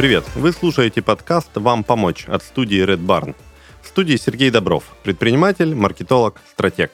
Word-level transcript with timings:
Привет! 0.00 0.24
Вы 0.34 0.52
слушаете 0.52 1.02
подкаст 1.02 1.50
«Вам 1.56 1.84
помочь» 1.84 2.24
от 2.26 2.42
студии 2.42 2.82
Red 2.82 3.04
Barn. 3.04 3.34
В 3.82 3.86
студии 3.86 4.16
Сергей 4.16 4.48
Добров, 4.48 4.84
предприниматель, 5.02 5.74
маркетолог, 5.74 6.40
стратег. 6.50 6.90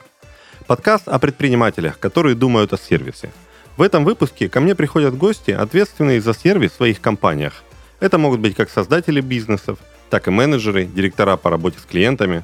Подкаст 0.66 1.06
о 1.06 1.20
предпринимателях, 1.20 2.00
которые 2.00 2.34
думают 2.34 2.72
о 2.72 2.76
сервисе. 2.76 3.30
В 3.76 3.82
этом 3.82 4.04
выпуске 4.04 4.48
ко 4.48 4.58
мне 4.58 4.74
приходят 4.74 5.16
гости, 5.16 5.52
ответственные 5.52 6.20
за 6.20 6.34
сервис 6.34 6.72
в 6.72 6.78
своих 6.78 7.00
компаниях. 7.00 7.62
Это 8.00 8.18
могут 8.18 8.40
быть 8.40 8.56
как 8.56 8.70
создатели 8.70 9.20
бизнесов, 9.20 9.78
так 10.10 10.26
и 10.26 10.32
менеджеры, 10.32 10.84
директора 10.84 11.36
по 11.36 11.48
работе 11.48 11.78
с 11.78 11.82
клиентами. 11.82 12.42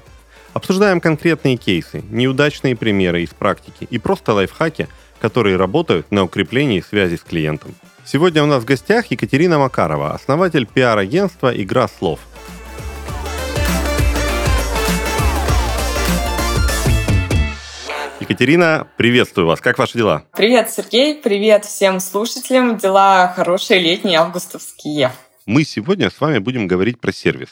Обсуждаем 0.52 1.00
конкретные 1.00 1.56
кейсы, 1.56 2.04
неудачные 2.08 2.76
примеры 2.76 3.24
из 3.24 3.30
практики 3.30 3.88
и 3.90 3.98
просто 3.98 4.32
лайфхаки, 4.32 4.86
которые 5.20 5.56
работают 5.56 6.12
на 6.12 6.22
укреплении 6.22 6.84
связи 6.88 7.16
с 7.16 7.22
клиентом. 7.22 7.74
Сегодня 8.04 8.42
у 8.42 8.46
нас 8.46 8.64
в 8.64 8.66
гостях 8.66 9.06
Екатерина 9.12 9.60
Макарова, 9.60 10.12
основатель 10.12 10.66
пиар-агентства 10.66 11.54
«Игра 11.54 11.86
слов». 11.86 12.18
Екатерина, 18.18 18.88
приветствую 18.96 19.46
вас. 19.46 19.60
Как 19.60 19.78
ваши 19.78 19.98
дела? 19.98 20.24
Привет, 20.36 20.70
Сергей. 20.70 21.14
Привет 21.14 21.64
всем 21.64 22.00
слушателям. 22.00 22.76
Дела 22.76 23.32
хорошие, 23.36 23.78
летние, 23.78 24.18
августовские. 24.18 25.12
Мы 25.46 25.62
сегодня 25.62 26.10
с 26.10 26.20
вами 26.20 26.38
будем 26.38 26.66
говорить 26.66 27.00
про 27.00 27.12
сервис. 27.12 27.50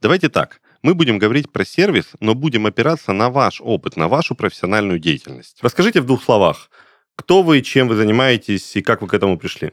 Давайте 0.00 0.30
так. 0.30 0.62
Мы 0.82 0.94
будем 0.94 1.18
говорить 1.18 1.52
про 1.52 1.66
сервис, 1.66 2.12
но 2.20 2.34
будем 2.34 2.64
опираться 2.64 3.12
на 3.12 3.28
ваш 3.28 3.60
опыт, 3.60 3.96
на 3.96 4.08
вашу 4.08 4.34
профессиональную 4.34 4.98
деятельность. 4.98 5.58
Расскажите 5.60 6.00
в 6.00 6.06
двух 6.06 6.22
словах, 6.24 6.70
кто 7.16 7.42
вы, 7.42 7.60
чем 7.60 7.86
вы 7.86 7.96
занимаетесь 7.96 8.76
и 8.76 8.82
как 8.82 9.02
вы 9.02 9.08
к 9.08 9.14
этому 9.14 9.38
пришли. 9.38 9.72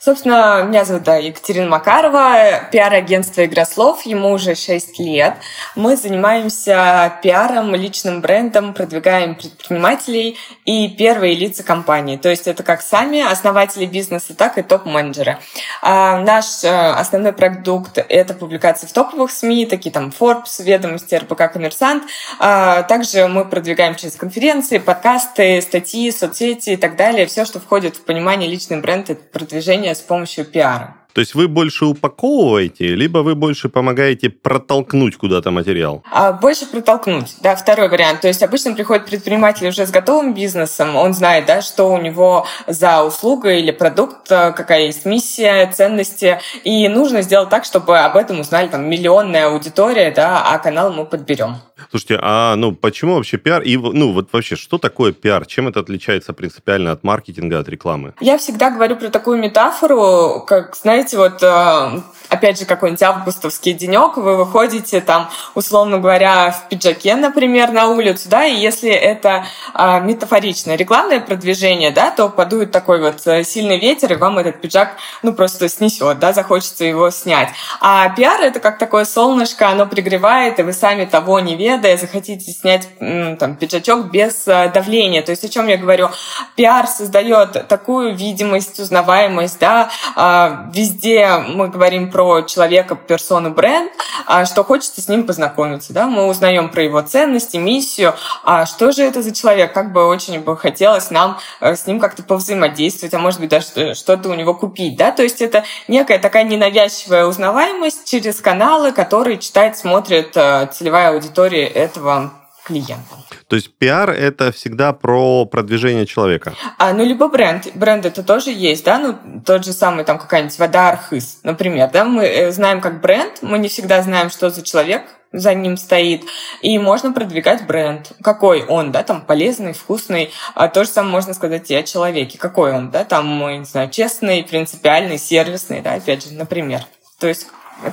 Собственно, 0.00 0.62
меня 0.62 0.84
зовут 0.84 1.02
да, 1.02 1.16
Екатерина 1.16 1.66
Макарова, 1.66 2.68
пиар-агентство 2.70 3.44
«Игра 3.44 3.66
слов», 3.66 4.06
ему 4.06 4.30
уже 4.30 4.54
6 4.54 4.96
лет. 5.00 5.34
Мы 5.74 5.96
занимаемся 5.96 7.18
пиаром, 7.20 7.74
личным 7.74 8.20
брендом, 8.20 8.74
продвигаем 8.74 9.34
предпринимателей 9.34 10.38
и 10.64 10.88
первые 10.88 11.34
лица 11.34 11.64
компании. 11.64 12.16
То 12.16 12.28
есть 12.28 12.46
это 12.46 12.62
как 12.62 12.80
сами 12.80 13.20
основатели 13.20 13.86
бизнеса, 13.86 14.36
так 14.36 14.56
и 14.56 14.62
топ-менеджеры. 14.62 15.38
А 15.82 16.18
наш 16.20 16.62
э, 16.62 16.68
основной 16.68 17.32
продукт— 17.32 17.98
это 18.08 18.34
публикации 18.34 18.86
в 18.86 18.92
топовых 18.92 19.32
СМИ, 19.32 19.66
такие 19.66 19.90
там 19.90 20.12
Forbes, 20.16 20.62
Ведомости, 20.62 21.16
РБК 21.16 21.52
«Коммерсант». 21.52 22.04
А 22.38 22.84
также 22.84 23.26
мы 23.26 23.44
продвигаем 23.44 23.96
через 23.96 24.14
конференции, 24.14 24.78
подкасты, 24.78 25.60
статьи, 25.60 26.12
соцсети 26.12 26.70
и 26.70 26.76
так 26.76 26.94
далее. 26.94 27.26
Все, 27.26 27.44
что 27.44 27.58
входит 27.58 27.96
в 27.96 28.02
понимание 28.02 28.48
личный 28.48 28.80
бренд— 28.80 29.10
это 29.10 29.22
продвижение 29.32 29.87
с 29.94 30.00
помощью 30.00 30.44
пиара. 30.44 30.94
То 31.18 31.20
есть 31.20 31.34
вы 31.34 31.48
больше 31.48 31.84
упаковываете, 31.84 32.94
либо 32.94 33.18
вы 33.18 33.34
больше 33.34 33.68
помогаете 33.68 34.30
протолкнуть 34.30 35.16
куда-то 35.16 35.50
материал? 35.50 36.04
А 36.12 36.32
больше 36.32 36.66
протолкнуть, 36.66 37.34
да, 37.40 37.56
второй 37.56 37.88
вариант. 37.88 38.20
То 38.20 38.28
есть 38.28 38.40
обычно 38.42 38.72
приходит 38.74 39.06
предприниматель 39.06 39.66
уже 39.66 39.84
с 39.84 39.90
готовым 39.90 40.32
бизнесом, 40.32 40.94
он 40.94 41.14
знает, 41.14 41.46
да, 41.46 41.60
что 41.60 41.92
у 41.92 41.98
него 41.98 42.46
за 42.68 43.02
услуга 43.02 43.52
или 43.52 43.72
продукт, 43.72 44.30
э, 44.30 44.52
какая 44.52 44.86
есть 44.86 45.06
миссия, 45.06 45.66
ценности, 45.72 46.38
и 46.62 46.86
нужно 46.86 47.22
сделать 47.22 47.48
так, 47.48 47.64
чтобы 47.64 47.98
об 47.98 48.16
этом 48.16 48.38
узнали 48.38 48.68
там 48.68 48.88
миллионная 48.88 49.48
аудитория, 49.48 50.12
да, 50.12 50.44
а 50.46 50.58
канал 50.58 50.92
мы 50.92 51.04
подберем. 51.04 51.56
Слушайте, 51.90 52.18
а 52.20 52.56
ну 52.56 52.72
почему 52.72 53.14
вообще 53.14 53.36
пиар? 53.36 53.62
И 53.62 53.76
ну 53.76 54.12
вот 54.12 54.32
вообще, 54.32 54.56
что 54.56 54.78
такое 54.78 55.12
пиар? 55.12 55.46
Чем 55.46 55.68
это 55.68 55.80
отличается 55.80 56.32
принципиально 56.32 56.92
от 56.92 57.04
маркетинга, 57.04 57.58
от 57.58 57.68
рекламы? 57.68 58.14
Я 58.20 58.38
всегда 58.38 58.70
говорю 58.70 58.96
про 58.96 59.08
такую 59.08 59.38
метафору, 59.38 60.44
как, 60.46 60.76
знаете, 60.76 61.16
вот 61.16 61.42
э, 61.42 62.00
опять 62.28 62.58
же, 62.58 62.64
какой-нибудь 62.64 63.02
августовский 63.02 63.72
денек, 63.72 64.16
вы 64.16 64.36
выходите 64.36 65.00
там, 65.00 65.30
условно 65.54 65.98
говоря, 65.98 66.50
в 66.50 66.68
пиджаке, 66.68 67.16
например, 67.16 67.72
на 67.72 67.88
улицу, 67.88 68.28
да, 68.28 68.44
и 68.44 68.54
если 68.54 68.90
это 68.90 69.46
э, 69.74 70.00
метафоричное 70.00 70.76
рекламное 70.76 71.20
продвижение, 71.20 71.90
да, 71.90 72.10
то 72.10 72.28
подует 72.28 72.70
такой 72.70 73.00
вот 73.00 73.26
э, 73.26 73.44
сильный 73.44 73.78
ветер, 73.78 74.12
и 74.12 74.16
вам 74.16 74.38
этот 74.38 74.60
пиджак, 74.60 74.96
ну, 75.22 75.32
просто 75.32 75.68
снесет, 75.68 76.18
да, 76.18 76.32
захочется 76.32 76.84
его 76.84 77.10
снять. 77.10 77.48
А 77.80 78.08
пиар— 78.10 78.40
это 78.42 78.60
как 78.60 78.78
такое 78.78 79.04
солнышко, 79.04 79.68
оно 79.68 79.86
пригревает, 79.86 80.58
и 80.58 80.62
вы 80.62 80.72
сами 80.72 81.04
того 81.04 81.40
не 81.40 81.56
ведая 81.56 81.96
захотите 81.96 82.52
снять 82.52 82.88
там 82.98 83.56
пиджачок 83.56 84.10
без 84.10 84.46
э, 84.46 84.70
давления. 84.72 85.22
То 85.22 85.30
есть 85.30 85.44
о 85.44 85.48
чем 85.48 85.68
я 85.68 85.76
говорю? 85.76 86.10
Пиар 86.56 86.86
создает 86.86 87.68
такую 87.68 88.14
видимость, 88.14 88.78
узнаваемость, 88.78 89.58
да, 89.58 89.90
э, 90.16 90.70
везде 90.72 91.38
мы 91.48 91.68
говорим 91.68 92.10
про 92.10 92.17
про 92.18 92.42
человека, 92.42 92.96
персону, 92.96 93.50
бренд, 93.50 93.92
а 94.26 94.44
что 94.44 94.64
хочется 94.64 95.00
с 95.00 95.06
ним 95.06 95.24
познакомиться. 95.24 95.92
Да? 95.92 96.08
Мы 96.08 96.26
узнаем 96.26 96.68
про 96.68 96.82
его 96.82 97.00
ценности, 97.00 97.58
миссию, 97.58 98.12
а 98.42 98.66
что 98.66 98.90
же 98.90 99.04
это 99.04 99.22
за 99.22 99.32
человек, 99.32 99.72
как 99.72 99.92
бы 99.92 100.04
очень 100.04 100.40
бы 100.40 100.56
хотелось 100.56 101.12
нам 101.12 101.38
э, 101.60 101.76
с 101.76 101.86
ним 101.86 102.00
как-то 102.00 102.24
повзаимодействовать, 102.24 103.14
а 103.14 103.20
может 103.20 103.38
быть 103.38 103.50
даже 103.50 103.94
что-то 103.94 104.30
у 104.30 104.34
него 104.34 104.52
купить. 104.54 104.96
Да? 104.96 105.12
То 105.12 105.22
есть 105.22 105.40
это 105.40 105.62
некая 105.86 106.18
такая 106.18 106.42
ненавязчивая 106.42 107.24
узнаваемость 107.24 108.04
через 108.10 108.40
каналы, 108.40 108.90
которые 108.90 109.38
читает, 109.38 109.78
смотрит 109.78 110.36
э, 110.36 110.68
целевая 110.72 111.10
аудитория 111.10 111.68
этого 111.68 112.32
клиента. 112.68 113.16
То 113.48 113.56
есть 113.56 113.72
пиар 113.78 114.10
это 114.10 114.52
всегда 114.52 114.92
про 114.92 115.46
продвижение 115.46 116.06
человека. 116.06 116.54
А, 116.78 116.92
ну, 116.92 117.04
либо 117.04 117.28
бренд. 117.28 117.66
Бренд 117.74 118.06
это 118.06 118.22
тоже 118.22 118.50
есть, 118.50 118.84
да, 118.84 118.98
ну, 118.98 119.18
тот 119.44 119.64
же 119.64 119.72
самый 119.72 120.04
там 120.04 120.18
какая-нибудь 120.18 120.58
вода 120.58 120.90
Архыз, 120.90 121.40
например, 121.42 121.90
да, 121.90 122.04
мы 122.04 122.24
э, 122.24 122.52
знаем 122.52 122.80
как 122.80 123.00
бренд, 123.00 123.38
мы 123.42 123.58
не 123.58 123.68
всегда 123.68 124.02
знаем, 124.02 124.30
что 124.30 124.50
за 124.50 124.62
человек, 124.62 125.02
за 125.32 125.54
ним 125.54 125.76
стоит, 125.76 126.22
и 126.62 126.78
можно 126.78 127.12
продвигать 127.12 127.66
бренд. 127.66 128.12
Какой 128.22 128.64
он, 128.64 128.92
да, 128.92 129.02
там 129.02 129.22
полезный, 129.22 129.72
вкусный. 129.72 130.30
А 130.54 130.68
то 130.68 130.84
же 130.84 130.90
самое 130.90 131.12
можно 131.12 131.34
сказать 131.34 131.70
и 131.70 131.74
о 131.74 131.82
человеке. 131.82 132.38
Какой 132.38 132.72
он, 132.72 132.90
да, 132.90 133.04
там, 133.04 133.26
не 133.58 133.64
знаю, 133.64 133.90
честный, 133.90 134.42
принципиальный, 134.42 135.18
сервисный, 135.18 135.82
да, 135.82 135.94
опять 135.94 136.24
же, 136.24 136.34
например. 136.34 136.80
То 137.18 137.26
есть 137.26 137.48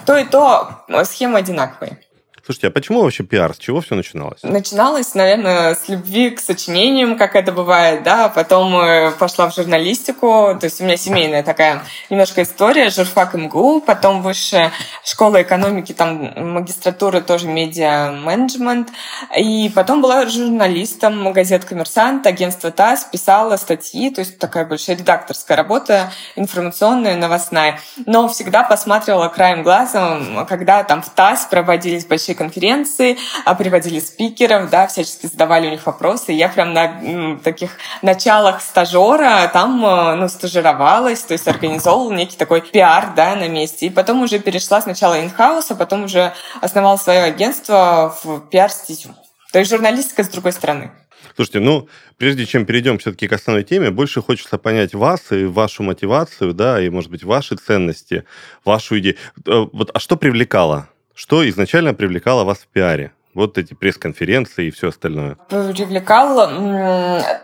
то 0.06 0.18
и 0.18 0.24
то 0.24 0.86
схема 1.04 1.40
одинаковая. 1.40 2.00
Слушайте, 2.46 2.68
а 2.68 2.70
почему 2.70 3.02
вообще 3.02 3.24
пиар? 3.24 3.56
С 3.56 3.58
чего 3.58 3.82
все 3.82 3.96
начиналось? 3.96 4.44
Начиналось, 4.44 5.16
наверное, 5.16 5.74
с 5.74 5.90
любви 5.90 6.30
к 6.30 6.40
сочинениям, 6.40 7.18
как 7.18 7.36
это 7.36 7.52
бывает, 7.52 8.04
да. 8.04 8.30
Потом 8.30 8.78
э, 8.78 9.10
пошла 9.18 9.50
в 9.50 9.56
журналистику. 9.56 10.56
То 10.60 10.66
есть 10.66 10.80
у 10.80 10.84
меня 10.84 10.96
семейная 10.96 11.42
такая 11.42 11.82
немножко 12.12 12.44
история. 12.44 12.92
Журфак 12.92 13.34
МГУ, 13.34 13.82
потом 13.82 14.22
высшая 14.22 14.72
школа 15.04 15.42
экономики, 15.42 15.92
там 15.92 16.54
магистратура 16.54 17.22
тоже 17.22 17.48
медиа-менеджмент. 17.48 18.90
И 19.36 19.72
потом 19.74 20.04
была 20.04 20.28
журналистом 20.28 21.34
газет 21.34 21.66
«Коммерсант», 21.66 22.28
агентство 22.28 22.70
ТАСС, 22.70 23.06
писала 23.06 23.58
статьи. 23.58 24.12
То 24.12 24.22
есть 24.22 24.38
такая 24.38 24.68
большая 24.68 24.98
редакторская 24.98 25.58
работа, 25.58 26.12
информационная, 26.36 27.16
новостная. 27.16 27.80
Но 28.06 28.28
всегда 28.28 28.62
посматривала 28.62 29.30
краем 29.30 29.64
глаза, 29.64 30.46
когда 30.48 30.84
там 30.84 31.02
в 31.02 31.10
ТАСС 31.10 31.46
проводились 31.46 32.06
большие 32.06 32.35
конференции, 32.36 33.18
а, 33.46 33.56
приводили 33.56 34.00
спикеров, 34.00 34.70
да, 34.70 34.88
всячески 34.88 35.28
задавали 35.28 35.68
у 35.68 35.72
них 35.72 35.86
вопросы. 35.86 36.32
Я 36.32 36.50
прям 36.50 36.74
на 36.74 37.38
таких 37.44 37.72
началах 38.02 38.62
стажера 38.62 39.50
там, 39.54 39.86
э, 39.86 40.16
ну, 40.16 40.30
стажировалась, 40.30 41.22
то 41.22 41.34
есть 41.34 41.48
организовывала 41.48 42.14
некий 42.14 42.38
такой 42.38 42.62
пиар, 42.62 43.14
да, 43.16 43.36
на 43.36 43.48
месте. 43.48 43.88
И 43.88 43.90
потом 43.90 44.22
уже 44.22 44.40
перешла 44.40 44.82
сначала 44.82 45.20
in-house, 45.20 45.68
а 45.70 45.76
потом 45.76 46.04
уже 46.04 46.34
основала 46.62 46.98
свое 46.98 47.24
агентство 47.24 48.16
в 48.24 48.42
пиар-стезю. 48.50 49.16
То 49.52 49.60
есть 49.60 49.72
журналистика 49.72 50.24
с 50.24 50.30
другой 50.30 50.52
стороны. 50.52 50.92
Слушайте, 51.36 51.60
ну, 51.60 51.90
прежде 52.18 52.46
чем 52.46 52.66
перейдем 52.66 52.98
все-таки 52.98 53.28
к 53.28 53.34
основной 53.34 53.64
теме, 53.64 53.92
больше 53.92 54.22
хочется 54.22 54.58
понять 54.58 54.94
вас 54.94 55.32
и 55.32 55.46
вашу 55.46 55.84
мотивацию, 55.84 56.54
да, 56.54 56.82
и, 56.82 56.90
может 56.90 57.12
быть, 57.12 57.24
ваши 57.24 57.56
ценности, 57.56 58.24
вашу 58.64 59.00
идею. 59.00 59.16
Э, 59.46 59.66
вот, 59.72 59.92
а 59.94 60.00
что 60.00 60.16
привлекало? 60.16 60.88
Что 61.16 61.48
изначально 61.50 61.94
привлекало 61.94 62.44
вас 62.44 62.60
в 62.60 62.68
пиаре? 62.68 63.12
вот 63.36 63.58
эти 63.58 63.74
пресс-конференции 63.74 64.68
и 64.68 64.72
все 64.72 64.88
остальное? 64.88 65.36
Привлекал 65.50 66.50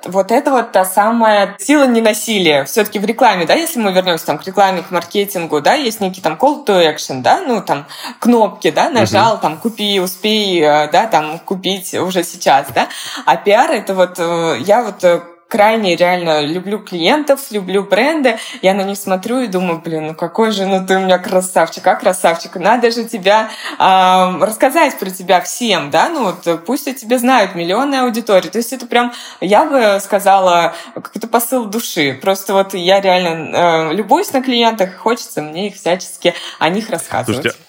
вот 0.05 0.31
это 0.31 0.51
вот 0.51 0.71
та 0.71 0.85
самая 0.85 1.55
сила 1.59 1.85
ненасилия. 1.85 2.63
Все-таки 2.63 2.97
в 2.97 3.05
рекламе, 3.05 3.45
да, 3.45 3.53
если 3.53 3.79
мы 3.79 3.91
вернемся 3.91 4.25
там 4.25 4.39
к 4.39 4.47
рекламе, 4.47 4.81
к 4.81 4.89
маркетингу, 4.89 5.61
да, 5.61 5.73
есть 5.73 5.99
некий 5.99 6.21
там 6.21 6.37
call 6.39 6.65
to 6.65 6.81
action, 6.81 7.21
да, 7.21 7.41
ну 7.45 7.61
там 7.61 7.85
кнопки, 8.19 8.71
да, 8.71 8.89
нажал, 8.89 9.35
uh-huh. 9.35 9.41
там 9.41 9.57
купи, 9.57 9.99
успей, 9.99 10.61
э, 10.61 10.89
да, 10.89 11.07
там 11.07 11.39
купить 11.39 11.93
уже 11.93 12.23
сейчас, 12.23 12.67
да. 12.73 12.87
А 13.25 13.35
пиар 13.35 13.69
это 13.71 13.93
вот, 13.93 14.17
э, 14.17 14.57
я 14.61 14.83
вот 14.83 15.03
э, 15.03 15.21
крайне 15.51 15.97
реально 15.97 16.41
люблю 16.41 16.79
клиентов, 16.79 17.51
люблю 17.51 17.83
бренды. 17.83 18.37
Я 18.61 18.73
на 18.73 18.83
них 18.83 18.97
смотрю 18.97 19.41
и 19.41 19.47
думаю, 19.47 19.81
блин, 19.83 20.07
ну 20.07 20.15
какой 20.15 20.51
же, 20.51 20.65
ну 20.65 20.85
ты 20.85 20.95
у 20.95 21.01
меня 21.01 21.19
красавчик, 21.19 21.85
а 21.87 21.95
красавчик. 21.95 22.55
Надо 22.55 22.89
же 22.89 23.03
тебя 23.03 23.49
э, 23.77 24.45
рассказать 24.45 24.97
про 24.97 25.09
тебя 25.09 25.41
всем, 25.41 25.91
да, 25.91 26.07
ну 26.07 26.31
вот 26.31 26.65
пусть 26.65 26.87
о 26.87 26.93
тебе 26.93 27.19
знают 27.19 27.53
миллионы 27.53 27.95
аудитории. 27.95 28.47
То 28.47 28.59
есть 28.59 28.71
это 28.71 28.85
прям, 28.85 29.11
я 29.41 29.65
бы 29.65 29.99
сказала, 29.99 30.73
какой-то 30.95 31.27
посыл 31.27 31.65
души. 31.65 32.17
Просто 32.21 32.53
вот 32.53 32.73
я 32.73 33.01
реально 33.01 33.91
э, 33.91 33.93
любуюсь 33.93 34.31
на 34.31 34.41
клиентах, 34.41 34.95
хочется 34.95 35.41
мне 35.41 35.67
их 35.67 35.75
всячески 35.75 36.33
о 36.59 36.69
них 36.69 36.89
рассказывать. 36.89 37.41
Слушайте, 37.41 37.59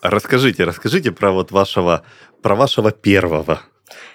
расскажите, 0.00 0.64
расскажите 0.64 1.12
про 1.12 1.32
вот 1.32 1.52
вашего, 1.52 2.02
про 2.40 2.54
вашего 2.54 2.92
первого 2.92 3.60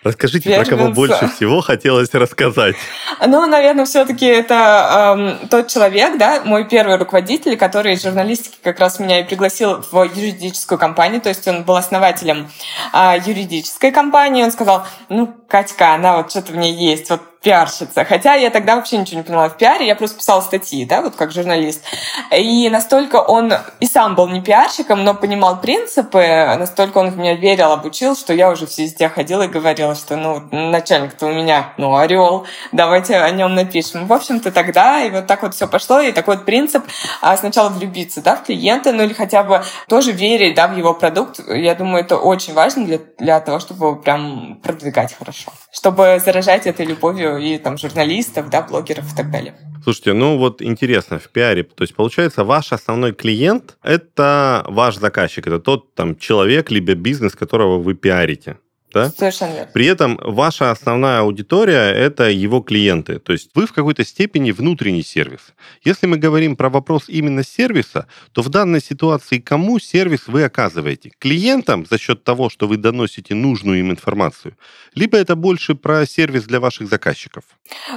Расскажите, 0.03 0.49
Первенца. 0.49 0.71
про 0.71 0.77
кого 0.77 0.91
больше 0.91 1.27
всего 1.35 1.61
хотелось 1.61 2.13
рассказать. 2.13 2.75
Ну, 3.27 3.45
наверное, 3.45 3.85
все-таки 3.85 4.25
это 4.25 5.15
эм, 5.15 5.47
тот 5.47 5.67
человек, 5.67 6.17
да, 6.17 6.41
мой 6.43 6.67
первый 6.67 6.97
руководитель, 6.97 7.55
который 7.55 7.93
из 7.93 8.01
журналистики 8.01 8.57
как 8.63 8.79
раз 8.79 8.99
меня 8.99 9.19
и 9.19 9.23
пригласил 9.23 9.83
в 9.91 10.03
юридическую 10.03 10.79
компанию, 10.79 11.21
то 11.21 11.29
есть 11.29 11.47
он 11.47 11.63
был 11.63 11.75
основателем 11.75 12.49
э, 12.93 13.17
юридической 13.23 13.91
компании. 13.91 14.43
Он 14.43 14.51
сказал, 14.51 14.87
ну, 15.09 15.31
Катька, 15.47 15.93
она 15.93 16.17
вот 16.17 16.31
что-то 16.31 16.53
в 16.53 16.55
ней 16.55 16.73
есть, 16.73 17.11
вот 17.11 17.21
пиарщица. 17.41 18.05
Хотя 18.05 18.35
я 18.35 18.51
тогда 18.51 18.75
вообще 18.75 18.97
ничего 18.97 19.17
не 19.17 19.23
поняла 19.23 19.49
в 19.49 19.57
пиаре, 19.57 19.87
я 19.87 19.95
просто 19.95 20.17
писала 20.17 20.41
статьи, 20.41 20.85
да, 20.85 21.01
вот 21.01 21.15
как 21.15 21.31
журналист. 21.31 21.83
И 22.31 22.69
настолько 22.69 23.15
он 23.15 23.51
и 23.79 23.87
сам 23.87 24.13
был 24.15 24.27
не 24.27 24.41
пиарщиком, 24.41 25.03
но 25.03 25.15
понимал 25.15 25.59
принципы, 25.59 26.55
настолько 26.59 26.99
он 26.99 27.09
в 27.09 27.17
меня 27.17 27.33
верил, 27.33 27.71
обучил, 27.71 28.15
что 28.15 28.33
я 28.33 28.51
уже 28.51 28.65
везде 28.65 29.09
ходила 29.09 29.43
и 29.43 29.47
говорила, 29.47 29.95
что, 29.95 30.17
ну, 30.17 30.41
начальник-то 30.51 31.25
у 31.25 31.33
меня, 31.33 31.73
ну, 31.77 31.95
орел, 31.95 32.45
давайте 32.71 33.17
о 33.17 33.31
нем 33.31 33.55
напишем. 33.55 34.05
В 34.05 34.13
общем-то, 34.13 34.51
тогда 34.51 35.01
и 35.01 35.09
вот 35.09 35.25
так 35.25 35.41
вот 35.41 35.55
все 35.55 35.67
пошло, 35.67 35.99
и 35.99 36.11
такой 36.11 36.35
вот 36.35 36.45
принцип 36.45 36.85
а, 37.21 37.35
сначала 37.37 37.69
влюбиться, 37.69 38.21
да, 38.21 38.35
в 38.35 38.43
клиента, 38.43 38.93
ну, 38.93 39.03
или 39.03 39.13
хотя 39.13 39.41
бы 39.41 39.63
тоже 39.87 40.11
верить, 40.11 40.53
да, 40.53 40.67
в 40.67 40.77
его 40.77 40.93
продукт. 40.93 41.39
Я 41.47 41.73
думаю, 41.73 42.03
это 42.03 42.17
очень 42.17 42.53
важно 42.53 42.85
для, 42.85 42.99
для 43.17 43.39
того, 43.39 43.59
чтобы 43.59 43.99
прям 43.99 44.59
продвигать 44.61 45.15
хорошо, 45.17 45.51
чтобы 45.71 46.21
заражать 46.23 46.67
этой 46.67 46.85
любовью 46.85 47.37
и 47.37 47.57
там 47.57 47.77
журналистов, 47.77 48.49
да, 48.49 48.61
блогеров 48.61 49.11
и 49.13 49.15
так 49.15 49.31
далее. 49.31 49.55
Слушайте, 49.83 50.13
ну 50.13 50.37
вот 50.37 50.61
интересно, 50.61 51.17
в 51.17 51.29
пиаре, 51.29 51.63
то 51.63 51.81
есть 51.81 51.95
получается, 51.95 52.43
ваш 52.43 52.71
основной 52.71 53.13
клиент– 53.13 53.77
это 53.83 54.63
ваш 54.67 54.97
заказчик, 54.97 55.47
это 55.47 55.59
тот 55.59 55.95
там 55.95 56.15
человек, 56.17 56.69
либо 56.69 56.93
бизнес, 56.93 57.33
которого 57.33 57.79
вы 57.79 57.95
пиарите 57.95 58.57
да? 58.93 59.09
Совершенно 59.09 59.53
верно. 59.53 59.71
При 59.73 59.85
этом 59.85 60.19
ваша 60.21 60.71
основная 60.71 61.19
аудитория– 61.19 61.91
это 61.93 62.29
его 62.29 62.61
клиенты. 62.61 63.19
То 63.19 63.33
есть 63.33 63.51
вы 63.55 63.65
в 63.65 63.73
какой-то 63.73 64.05
степени 64.05 64.51
внутренний 64.51 65.03
сервис. 65.03 65.53
Если 65.83 66.07
мы 66.07 66.17
говорим 66.17 66.55
про 66.55 66.69
вопрос 66.69 67.05
именно 67.07 67.43
сервиса, 67.43 68.07
то 68.31 68.41
в 68.41 68.49
данной 68.49 68.81
ситуации 68.81 69.39
кому 69.39 69.79
сервис 69.79 70.27
вы 70.27 70.43
оказываете? 70.43 71.11
Клиентам 71.19 71.85
за 71.85 71.97
счет 71.97 72.23
того, 72.23 72.49
что 72.49 72.67
вы 72.67 72.77
доносите 72.77 73.35
нужную 73.35 73.79
им 73.79 73.91
информацию? 73.91 74.55
Либо 74.93 75.17
это 75.17 75.35
больше 75.35 75.75
про 75.75 76.05
сервис 76.05 76.43
для 76.43 76.59
ваших 76.59 76.87
заказчиков? 76.87 77.43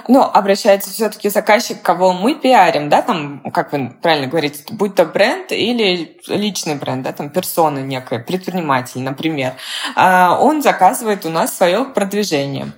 Ну, 0.09 0.23
обращается 0.23 0.91
все-таки 0.91 1.29
заказчик, 1.29 1.83
кого 1.83 2.13
мы 2.13 2.35
пиарим, 2.35 2.89
да, 2.89 3.03
там, 3.03 3.41
как 3.53 3.73
вы 3.73 3.91
правильно 4.03 4.29
говорите, 4.29 4.65
будь 4.71 4.95
то 4.95 5.05
бренд 5.05 5.53
или 5.53 6.17
личный 6.29 6.77
бренд, 6.77 7.03
да, 7.03 7.13
там, 7.13 7.31
персона 7.31 7.81
некая, 7.81 8.21
предприниматель, 8.21 9.01
например. 9.01 9.55
А, 9.97 10.39
он 10.41 10.63
заказывает 10.85 11.25
у 11.25 11.31
нас 11.31 11.57
свое 11.57 11.85
продвижение. 11.85 12.73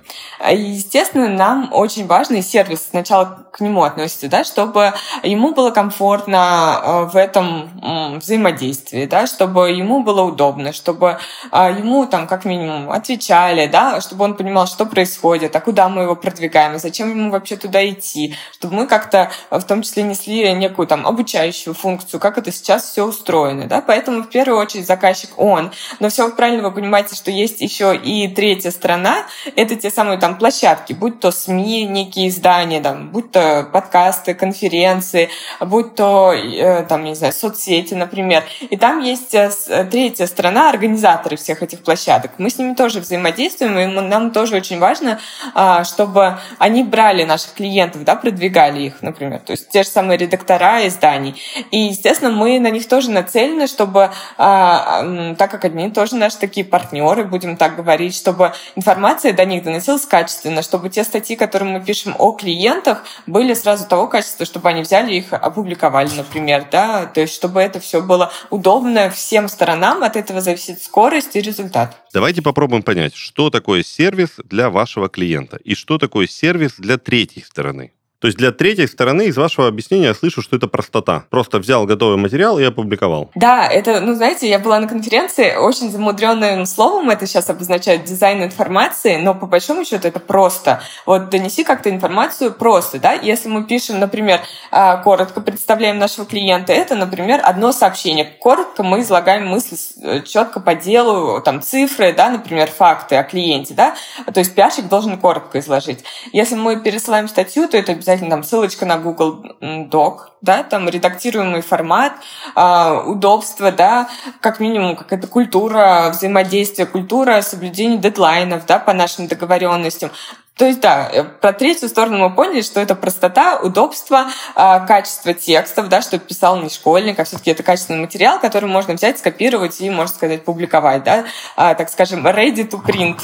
Естественно, 0.49 1.27
нам 1.27 1.69
очень 1.73 2.07
важный 2.07 2.41
сервис 2.41 2.87
сначала 2.89 3.47
к 3.51 3.59
нему 3.59 3.83
относится, 3.83 4.29
да, 4.29 4.43
чтобы 4.43 4.93
ему 5.23 5.53
было 5.53 5.71
комфортно 5.71 6.79
э, 6.81 7.03
в 7.11 7.15
этом 7.17 8.17
взаимодействии, 8.19 9.07
да, 9.07 9.25
чтобы 9.25 9.71
ему 9.71 10.03
было 10.03 10.21
удобно, 10.21 10.73
чтобы 10.73 11.17
э, 11.51 11.75
ему 11.79 12.05
там 12.05 12.27
как 12.27 12.45
минимум 12.45 12.91
отвечали, 12.91 13.67
да, 13.67 13.99
чтобы 13.99 14.25
он 14.25 14.35
понимал, 14.35 14.67
что 14.67 14.85
происходит, 14.85 15.55
а 15.55 15.59
куда 15.59 15.89
мы 15.89 16.03
его 16.03 16.15
продвигаем, 16.15 16.75
и 16.75 16.79
зачем 16.79 17.09
ему 17.09 17.31
вообще 17.31 17.57
туда 17.57 17.85
идти, 17.89 18.35
чтобы 18.53 18.75
мы 18.75 18.87
как-то 18.87 19.31
в 19.49 19.63
том 19.63 19.81
числе 19.81 20.03
несли 20.03 20.53
некую 20.53 20.87
там 20.87 21.07
обучающую 21.07 21.73
функцию, 21.73 22.19
как 22.19 22.37
это 22.37 22.51
сейчас 22.51 22.83
все 22.91 23.05
устроено, 23.05 23.65
да, 23.65 23.81
поэтому 23.81 24.21
в 24.21 24.29
первую 24.29 24.59
очередь 24.59 24.85
заказчик 24.85 25.31
он, 25.37 25.71
но 25.99 26.09
все 26.09 26.29
правильно 26.29 26.61
вы 26.61 26.71
понимаете, 26.71 27.15
что 27.15 27.31
есть 27.31 27.59
еще 27.59 27.96
и 28.03 28.27
третья 28.27 28.71
сторона, 28.71 29.25
это 29.55 29.75
те 29.75 29.89
самые 29.89 30.19
там 30.19 30.37
площадки, 30.37 30.93
будь 30.93 31.19
то 31.19 31.31
СМИ, 31.31 31.85
некие 31.85 32.29
издания, 32.29 32.81
там, 32.81 33.09
будь 33.09 33.31
то 33.31 33.67
подкасты, 33.71 34.33
конференции, 34.33 35.29
будь 35.59 35.95
то, 35.95 36.33
э, 36.33 36.83
там, 36.83 37.03
не 37.03 37.15
знаю, 37.15 37.33
соцсети, 37.33 37.93
например. 37.93 38.43
И 38.69 38.77
там 38.77 38.99
есть 38.99 39.33
э, 39.33 39.49
третья 39.89 40.25
сторона, 40.25 40.69
организаторы 40.69 41.37
всех 41.37 41.63
этих 41.63 41.83
площадок. 41.83 42.31
Мы 42.37 42.49
с 42.49 42.57
ними 42.57 42.73
тоже 42.73 42.99
взаимодействуем, 42.99 43.77
и 43.79 43.85
нам 43.85 44.31
тоже 44.31 44.55
очень 44.55 44.79
важно, 44.79 45.19
а, 45.53 45.83
чтобы 45.83 46.37
они 46.59 46.83
брали 46.83 47.23
наших 47.23 47.53
клиентов, 47.53 48.03
да, 48.03 48.15
продвигали 48.15 48.81
их, 48.83 49.01
например. 49.01 49.39
То 49.39 49.51
есть 49.51 49.69
те 49.69 49.83
же 49.83 49.89
самые 49.89 50.17
редактора 50.17 50.87
изданий. 50.87 51.41
И, 51.71 51.79
естественно, 51.79 52.31
мы 52.31 52.59
на 52.59 52.69
них 52.69 52.87
тоже 52.87 53.11
нацелены, 53.11 53.67
чтобы, 53.67 54.11
а, 54.37 55.35
так 55.37 55.51
как 55.51 55.65
они 55.65 55.89
тоже 55.89 56.15
наши 56.15 56.37
такие 56.37 56.65
партнеры, 56.65 57.23
будем 57.23 57.57
так 57.57 57.75
говорить, 57.75 57.86
чтобы 58.15 58.53
информация 58.75 59.33
до 59.33 59.45
них 59.45 59.63
доносилась 59.63 60.05
качественно, 60.05 60.61
чтобы 60.61 60.89
те 60.89 61.03
статьи, 61.03 61.35
которые 61.35 61.79
мы 61.79 61.85
пишем 61.85 62.15
о 62.17 62.33
клиентах, 62.33 63.03
были 63.25 63.53
сразу 63.53 63.87
того 63.87 64.07
качества, 64.07 64.45
чтобы 64.45 64.69
они 64.69 64.81
взяли 64.81 65.13
их, 65.13 65.33
опубликовали, 65.33 66.09
например, 66.15 66.67
да, 66.71 67.05
то 67.05 67.21
есть 67.21 67.33
чтобы 67.33 67.61
это 67.61 67.79
все 67.79 68.01
было 68.01 68.31
удобно 68.49 69.09
всем 69.09 69.47
сторонам, 69.47 70.03
от 70.03 70.15
этого 70.15 70.41
зависит 70.41 70.81
скорость 70.81 71.35
и 71.35 71.41
результат. 71.41 71.97
Давайте 72.13 72.41
попробуем 72.41 72.83
понять, 72.83 73.15
что 73.15 73.49
такое 73.49 73.83
сервис 73.83 74.31
для 74.43 74.69
вашего 74.69 75.09
клиента 75.09 75.57
и 75.63 75.75
что 75.75 75.97
такое 75.97 76.27
сервис 76.27 76.73
для 76.77 76.97
третьей 76.97 77.43
стороны. 77.43 77.91
То 78.19 78.27
есть 78.27 78.37
для 78.37 78.51
третьей 78.51 78.87
стороны 78.87 79.27
из 79.27 79.37
вашего 79.37 79.67
объяснения 79.67 80.07
я 80.07 80.15
слышу, 80.15 80.41
что 80.41 80.55
это 80.55 80.67
простота. 80.67 81.25
Просто 81.29 81.59
взял 81.59 81.85
готовый 81.85 82.17
материал 82.17 82.57
и 82.57 82.63
опубликовал. 82.63 83.29
Да, 83.35 83.67
это, 83.67 83.99
ну, 84.01 84.15
знаете, 84.15 84.49
я 84.49 84.57
была 84.57 84.79
на 84.79 84.87
конференции, 84.87 85.55
очень 85.55 85.91
замудренным 85.91 86.65
словом 86.65 87.11
это 87.11 87.27
сейчас 87.27 87.49
обозначает 87.49 88.05
дизайн 88.05 88.43
информации, 88.43 89.17
но 89.17 89.35
по 89.35 89.45
большому 89.45 89.85
счету 89.85 90.07
это 90.07 90.19
просто. 90.19 90.81
Вот 91.05 91.29
донеси 91.29 91.63
как-то 91.63 91.91
информацию 91.91 92.53
просто, 92.53 92.99
да. 92.99 93.13
Если 93.13 93.49
мы 93.49 93.65
пишем, 93.65 93.99
например, 93.99 94.41
а, 94.71 94.97
коротко 94.97 95.39
представляем 95.41 95.99
нашего 95.99 96.25
клиента, 96.25 96.73
это, 96.73 96.95
например, 96.95 97.41
одно 97.43 97.71
сообщение. 97.71 98.25
Коротко 98.25 98.81
мы 98.81 99.01
излагаем 99.01 99.47
мысли 99.47 99.77
э, 100.01 100.21
четко 100.23 100.59
по 100.59 100.73
делу, 100.73 101.39
там, 101.41 101.61
цифры, 101.61 102.13
да, 102.13 102.29
например, 102.29 102.69
факты 102.71 103.15
о 103.15 103.23
клиенте, 103.23 103.75
да. 103.75 103.95
То 104.33 104.39
есть 104.39 104.55
пиарщик 104.55 104.87
должен 104.87 105.19
коротко 105.19 105.59
изложить. 105.59 106.03
Если 106.33 106.55
мы 106.55 106.81
пересылаем 106.81 107.27
статью, 107.27 107.67
то 107.67 107.77
это 107.77 108.06
обязательно 108.07 108.29
там 108.29 108.43
ссылочка 108.43 108.85
на 108.85 108.97
Google 108.97 109.43
Doc, 109.61 110.19
да, 110.41 110.63
там 110.63 110.87
редактируемый 110.87 111.61
формат, 111.61 112.13
э, 112.55 113.01
удобство, 113.05 113.71
да, 113.71 114.09
как 114.41 114.59
минимум 114.59 114.95
какая-то 114.95 115.27
культура 115.27 116.09
взаимодействия, 116.11 116.85
культура 116.85 117.41
соблюдения 117.41 117.97
дедлайнов, 117.97 118.65
да, 118.65 118.79
по 118.79 118.93
нашим 118.93 119.27
договоренностям. 119.27 120.11
То 120.55 120.65
есть, 120.65 120.79
да, 120.79 121.09
э, 121.11 121.23
про 121.23 121.53
третью 121.53 121.89
сторону 121.89 122.17
мы 122.17 122.33
поняли, 122.33 122.61
что 122.61 122.79
это 122.79 122.95
простота, 122.95 123.59
удобство, 123.59 124.27
э, 124.55 124.87
качество 124.87 125.33
текстов, 125.33 125.89
да, 125.89 126.01
что 126.01 126.17
писал 126.17 126.61
не 126.61 126.69
школьник, 126.69 127.19
а 127.19 127.25
все-таки 127.25 127.51
это 127.51 127.63
качественный 127.63 127.99
материал, 127.99 128.39
который 128.39 128.69
можно 128.69 128.93
взять, 128.93 129.19
скопировать 129.19 129.81
и, 129.81 129.89
можно 129.89 130.15
сказать, 130.15 130.45
публиковать, 130.45 131.03
да, 131.03 131.25
э, 131.57 131.75
так 131.75 131.89
скажем, 131.89 132.25
ready 132.25 132.67
to 132.67 132.81
print. 132.83 133.19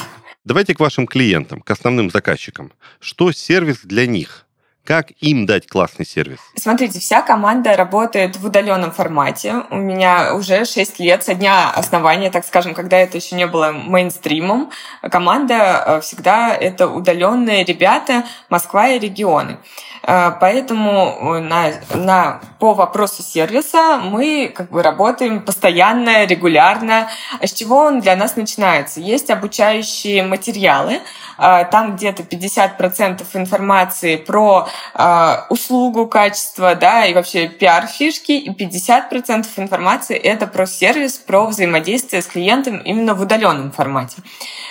Давайте 0.45 0.75
к 0.75 0.81
вашим 0.81 1.07
клиентам, 1.07 1.61
к 1.61 1.71
основным 1.71 2.09
заказчикам. 2.09 2.73
Что 2.99 3.31
сервис 3.31 3.79
для 3.83 4.05
них? 4.05 4.45
Как 4.85 5.11
им 5.21 5.45
дать 5.45 5.65
классный 5.65 6.05
сервис? 6.05 6.39
Смотрите, 6.57 6.99
вся 6.99 7.21
команда 7.21 7.77
работает 7.77 8.35
в 8.35 8.45
удаленном 8.45 8.91
формате. 8.91 9.63
У 9.69 9.77
меня 9.77 10.35
уже 10.35 10.65
6 10.65 10.99
лет 10.99 11.23
со 11.23 11.35
дня 11.35 11.71
основания, 11.71 12.29
так 12.29 12.43
скажем, 12.43 12.73
когда 12.73 12.97
это 12.97 13.15
еще 13.15 13.37
не 13.37 13.47
было 13.47 13.71
мейнстримом. 13.71 14.71
Команда 15.01 15.83
э, 15.85 16.01
всегда 16.01 16.53
это 16.53 16.89
удаленные 16.89 17.63
ребята, 17.63 18.25
Москва 18.49 18.89
и 18.89 18.99
регионы. 18.99 19.57
Э, 20.05 20.31
поэтому 20.41 21.39
на, 21.39 21.71
на, 21.93 22.41
по 22.59 22.73
вопросу 22.73 23.23
сервиса 23.23 24.01
мы 24.03 24.51
как 24.53 24.69
бы 24.69 24.83
работаем 24.83 25.41
постоянно, 25.41 26.25
регулярно. 26.25 27.07
С 27.41 27.53
чего 27.53 27.77
он 27.77 28.01
для 28.01 28.17
нас 28.17 28.35
начинается? 28.35 28.99
Есть 28.99 29.29
обучающие 29.29 30.23
материалы, 30.23 30.99
э, 31.37 31.65
там 31.71 31.95
где-то 31.95 32.23
50% 32.23 33.23
информации 33.33 34.17
про 34.17 34.67
э, 34.95 35.35
услугу, 35.49 36.07
качество, 36.07 36.75
да, 36.75 37.05
и 37.05 37.13
вообще 37.13 37.47
пиар-фишки, 37.47 38.31
и 38.31 38.49
50% 38.49 39.47
информации 39.57 40.17
это 40.17 40.47
про 40.47 40.65
сервис, 40.65 41.13
про 41.13 41.45
взаимодействие 41.45 42.21
с 42.21 42.27
клиентом 42.27 42.77
именно 42.77 43.13
в 43.13 43.21
удаленном 43.21 43.71
формате. 43.71 44.17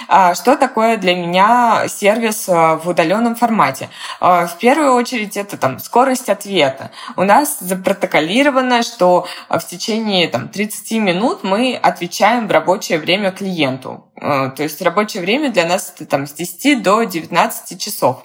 А 0.09 0.35
что 0.35 0.57
такое 0.57 0.97
для 0.97 1.15
меня 1.15 1.87
сервис 1.89 2.49
э, 2.49 2.53
в 2.53 2.89
удаленном 2.89 3.37
формате? 3.37 3.89
В 4.21 4.53
первую 4.61 4.95
очередь 4.95 5.37
это 5.37 5.57
там 5.57 5.79
скорость 5.79 6.29
ответа. 6.29 6.91
У 7.17 7.23
нас 7.25 7.59
запротоколировано, 7.61 8.83
что 8.83 9.27
в 9.49 9.61
течение 9.61 10.29
там, 10.29 10.49
30 10.49 10.93
минут 10.93 11.43
мы 11.43 11.79
отвечаем 11.81 12.49
в 12.49 12.51
рабочее 12.51 12.99
время 12.99 13.33
клиенту. 13.33 14.05
То 14.23 14.55
есть 14.59 14.81
рабочее 14.83 15.23
время 15.23 15.51
для 15.51 15.67
нас 15.67 15.93
это 15.95 16.07
там 16.07 16.27
с 16.27 16.33
10 16.33 16.83
до 16.83 17.03
19 17.03 17.81
часов. 17.81 18.25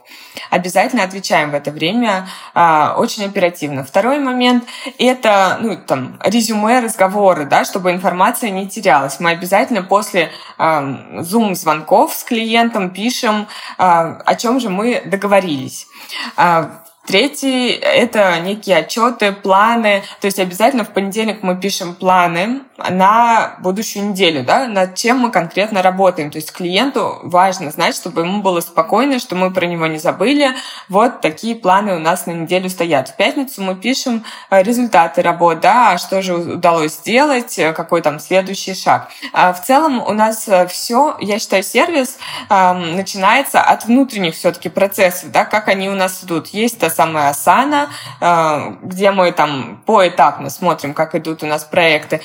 Обязательно 0.52 1.04
отвечаем 1.04 1.52
в 1.52 1.56
это 1.56 1.67
время 1.72 2.28
а, 2.54 2.96
очень 2.98 3.26
оперативно. 3.26 3.84
Второй 3.84 4.20
момент– 4.20 4.66
это 4.98 5.58
ну, 5.62 5.78
там, 5.78 6.20
резюме 6.24 6.80
разговоры, 6.80 7.46
да, 7.46 7.66
чтобы 7.66 7.92
информация 7.92 8.50
не 8.50 8.68
терялась. 8.68 9.20
Мы 9.20 9.32
обязательно 9.32 9.84
после 9.84 10.32
а, 10.58 10.82
Zoom-звонков 11.20 12.14
с 12.14 12.24
клиентом 12.24 12.92
пишем, 12.92 13.48
а, 13.78 14.22
о 14.26 14.36
чем 14.36 14.60
же 14.60 14.70
мы 14.70 15.02
договорились. 15.06 15.88
А, 16.36 16.82
Третий— 17.08 17.70
это 17.82 18.38
некие 18.42 18.80
отчеты, 18.80 19.32
планы. 19.32 20.04
То 20.20 20.26
есть 20.26 20.40
обязательно 20.40 20.84
в 20.84 20.90
понедельник 20.90 21.42
мы 21.42 21.56
пишем 21.56 21.96
планы 21.96 22.64
на 22.90 23.56
будущую 23.60 24.10
неделю, 24.10 24.44
да, 24.44 24.68
над 24.68 24.96
чем 24.96 25.20
мы 25.20 25.32
конкретно 25.32 25.82
работаем. 25.82 26.32
То 26.32 26.38
есть 26.38 26.52
клиенту 26.52 27.20
важно 27.24 27.72
знать, 27.72 27.96
чтобы 27.96 28.22
ему 28.22 28.42
было 28.42 28.62
спокойно, 28.62 29.20
что 29.20 29.36
мы 29.36 29.52
про 29.52 29.66
него 29.66 29.88
не 29.88 29.98
забыли. 29.98 30.56
Вот 30.90 31.22
такие 31.22 31.56
планы 31.56 31.96
у 31.96 32.00
нас 32.00 32.26
на 32.26 32.32
неделю 32.32 32.70
стоят. 32.70 33.10
В 33.10 33.16
пятницу 33.16 33.62
мы 33.62 33.76
пишем 33.76 34.24
э, 34.50 34.62
результаты 34.62 35.22
работ, 35.22 35.60
да, 35.62 35.92
а 35.92 35.98
что 35.98 36.22
же 36.22 36.36
удалось 36.36 36.94
сделать, 36.94 37.58
э, 37.58 37.74
какой 37.74 38.02
там 38.02 38.20
следующий 38.20 38.74
шаг. 38.74 39.10
А 39.34 39.54
в 39.54 39.64
целом 39.64 40.00
у 40.00 40.14
нас 40.14 40.48
э, 40.48 40.68
все, 40.68 41.18
я 41.20 41.40
считаю, 41.40 41.64
сервис 41.64 42.18
э, 42.50 42.74
начинается 42.74 43.62
от 43.62 43.86
внутренних 43.86 44.36
все-таки 44.36 44.70
процессов, 44.70 45.32
да, 45.32 45.46
как 45.46 45.68
они 45.68 45.90
у 45.90 45.96
нас 45.96 46.24
идут. 46.24 46.48
Есть 46.48 46.84
самая 46.92 47.32
Asana, 47.32 47.88
э, 48.22 48.76
где 48.84 49.12
мы 49.12 49.32
там 49.32 49.82
поэтапно 49.86 50.50
смотрим, 50.50 50.94
как 50.94 51.16
идут 51.16 51.44
у 51.44 51.48
нас 51.48 51.64
проекты. 51.64 52.22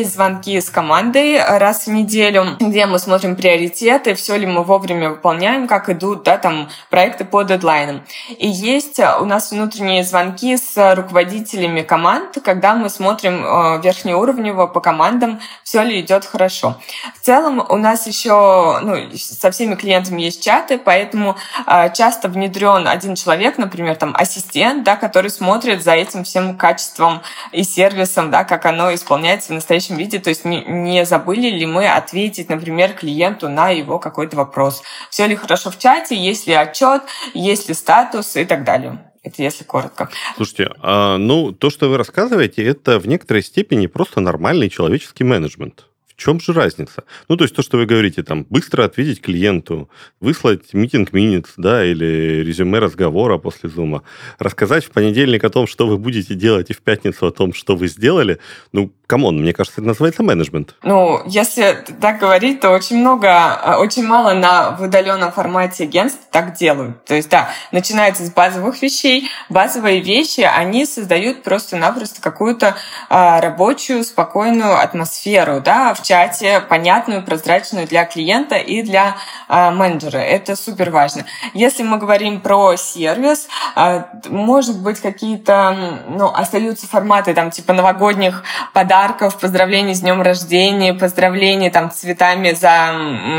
Звонки 0.00 0.60
с 0.60 0.70
командой 0.70 1.38
раз 1.42 1.86
в 1.86 1.90
неделю, 1.90 2.56
где 2.58 2.86
мы 2.86 2.98
смотрим 2.98 3.36
приоритеты, 3.36 4.14
все 4.14 4.36
ли 4.36 4.46
мы 4.46 4.64
вовремя 4.64 5.10
выполняем, 5.10 5.66
как 5.66 5.88
идут 5.88 6.22
да, 6.24 6.38
там, 6.38 6.68
проекты 6.90 7.24
по 7.24 7.42
дедлайнам. 7.42 8.02
И 8.38 8.48
есть 8.48 8.98
у 8.98 9.24
нас 9.24 9.50
внутренние 9.52 10.04
звонки 10.04 10.56
с 10.56 10.94
руководителями 10.94 11.82
команд, 11.82 12.38
когда 12.44 12.74
мы 12.74 12.88
смотрим 12.88 13.44
э, 13.44 13.80
верхнеуровнево 13.82 14.66
по 14.66 14.80
командам, 14.80 15.40
все 15.62 15.82
ли 15.82 16.00
идет 16.00 16.24
хорошо. 16.24 16.76
В 17.20 17.24
целом 17.24 17.64
у 17.68 17.76
нас 17.76 18.06
еще 18.06 18.80
ну, 18.82 18.96
со 19.16 19.50
всеми 19.50 19.74
клиентами 19.74 20.22
есть 20.22 20.42
чаты, 20.42 20.78
поэтому 20.78 21.36
э, 21.66 21.92
часто 21.94 22.28
внедрен 22.28 22.88
один 22.88 23.14
человек, 23.14 23.58
например, 23.58 23.96
там 23.96 24.14
ассистент, 24.16 24.84
да, 24.84 24.96
который 24.96 25.30
смотрит 25.30 25.82
за 25.82 25.92
этим 25.92 26.24
всем 26.24 26.56
качеством 26.56 27.22
и 27.52 27.62
сервисом, 27.62 28.30
да, 28.30 28.44
как 28.44 28.66
оно 28.66 28.94
исполняется 28.94 29.52
в 29.52 29.56
настоящем 29.82 29.96
виде. 29.96 30.18
То 30.18 30.30
есть 30.30 30.44
не, 30.44 31.04
забыли 31.04 31.48
ли 31.50 31.66
мы 31.66 31.88
ответить, 31.88 32.48
например, 32.48 32.92
клиенту 32.92 33.48
на 33.48 33.70
его 33.70 33.98
какой-то 33.98 34.36
вопрос. 34.36 34.82
Все 35.10 35.26
ли 35.26 35.34
хорошо 35.34 35.70
в 35.70 35.78
чате, 35.78 36.16
есть 36.16 36.46
ли 36.46 36.54
отчет, 36.54 37.02
есть 37.34 37.68
ли 37.68 37.74
статус 37.74 38.36
и 38.36 38.44
так 38.44 38.64
далее. 38.64 38.98
Это 39.22 39.42
если 39.42 39.64
коротко. 39.64 40.08
Слушайте, 40.36 40.72
а, 40.80 41.16
ну, 41.16 41.52
то, 41.52 41.70
что 41.70 41.88
вы 41.88 41.96
рассказываете, 41.96 42.64
это 42.64 42.98
в 42.98 43.06
некоторой 43.06 43.42
степени 43.42 43.86
просто 43.86 44.20
нормальный 44.20 44.68
человеческий 44.68 45.24
менеджмент. 45.24 45.86
В 46.16 46.20
чем 46.20 46.40
же 46.40 46.52
разница? 46.52 47.04
Ну, 47.28 47.36
то 47.36 47.44
есть 47.44 47.54
то, 47.54 47.62
что 47.62 47.78
вы 47.78 47.86
говорите, 47.86 48.22
там, 48.22 48.46
быстро 48.50 48.84
ответить 48.84 49.20
клиенту, 49.20 49.88
выслать 50.20 50.72
meeting 50.72 51.12
minutes, 51.12 51.54
да, 51.56 51.84
или 51.84 52.42
резюме 52.44 52.78
разговора 52.78 53.38
после 53.38 53.68
зума, 53.68 54.02
рассказать 54.38 54.84
в 54.84 54.90
понедельник 54.90 55.44
о 55.44 55.50
том, 55.50 55.66
что 55.66 55.86
вы 55.86 55.98
будете 55.98 56.34
делать, 56.34 56.70
и 56.70 56.74
в 56.74 56.80
пятницу 56.80 57.26
о 57.26 57.30
том, 57.30 57.54
что 57.54 57.76
вы 57.76 57.88
сделали, 57.88 58.38
ну, 58.72 58.92
come 59.06 59.25
on, 59.25 59.40
мне 59.40 59.52
кажется, 59.52 59.80
это 59.80 59.88
называется 59.88 60.22
менеджмент. 60.22 60.74
Ну, 60.82 61.20
если 61.26 61.84
так 62.00 62.18
говорить, 62.18 62.60
то 62.60 62.70
очень 62.70 62.96
много, 62.98 63.28
а, 63.28 63.78
очень 63.78 64.06
мало 64.06 64.32
на 64.32 64.70
в 64.70 64.82
удаленном 64.82 65.32
формате 65.32 65.84
агентств 65.84 66.20
так 66.30 66.54
делают. 66.54 67.04
То 67.04 67.14
есть, 67.14 67.28
да, 67.28 67.50
начинается 67.72 68.24
с 68.24 68.32
базовых 68.32 68.80
вещей. 68.80 69.28
Базовые 69.50 70.00
вещи, 70.00 70.40
они 70.40 70.86
создают 70.86 71.42
просто-напросто 71.42 72.22
какую-то 72.22 72.76
а, 73.10 73.40
рабочую, 73.40 74.02
спокойную 74.02 74.78
атмосферу, 74.78 75.60
да, 75.60 75.92
в 75.92 76.01
чате, 76.02 76.60
понятную, 76.60 77.22
прозрачную 77.22 77.86
для 77.86 78.04
клиента 78.04 78.56
и 78.56 78.82
для 78.82 79.16
а, 79.48 79.70
менеджера. 79.70 80.18
Это 80.18 80.56
супер 80.56 80.90
важно. 80.90 81.24
Если 81.54 81.82
мы 81.82 81.98
говорим 81.98 82.40
про 82.40 82.76
сервис, 82.76 83.48
а, 83.74 84.08
может 84.28 84.80
быть, 84.80 85.00
какие-то, 85.00 86.00
ну, 86.08 86.26
остаются 86.34 86.86
форматы, 86.86 87.34
там, 87.34 87.50
типа 87.50 87.72
новогодних 87.72 88.42
подарков, 88.72 89.38
поздравлений 89.38 89.94
с 89.94 90.00
днем 90.00 90.22
рождения, 90.22 90.94
поздравлений 90.94 91.70
там 91.70 91.90
цветами 91.90 92.52
за, 92.52 92.92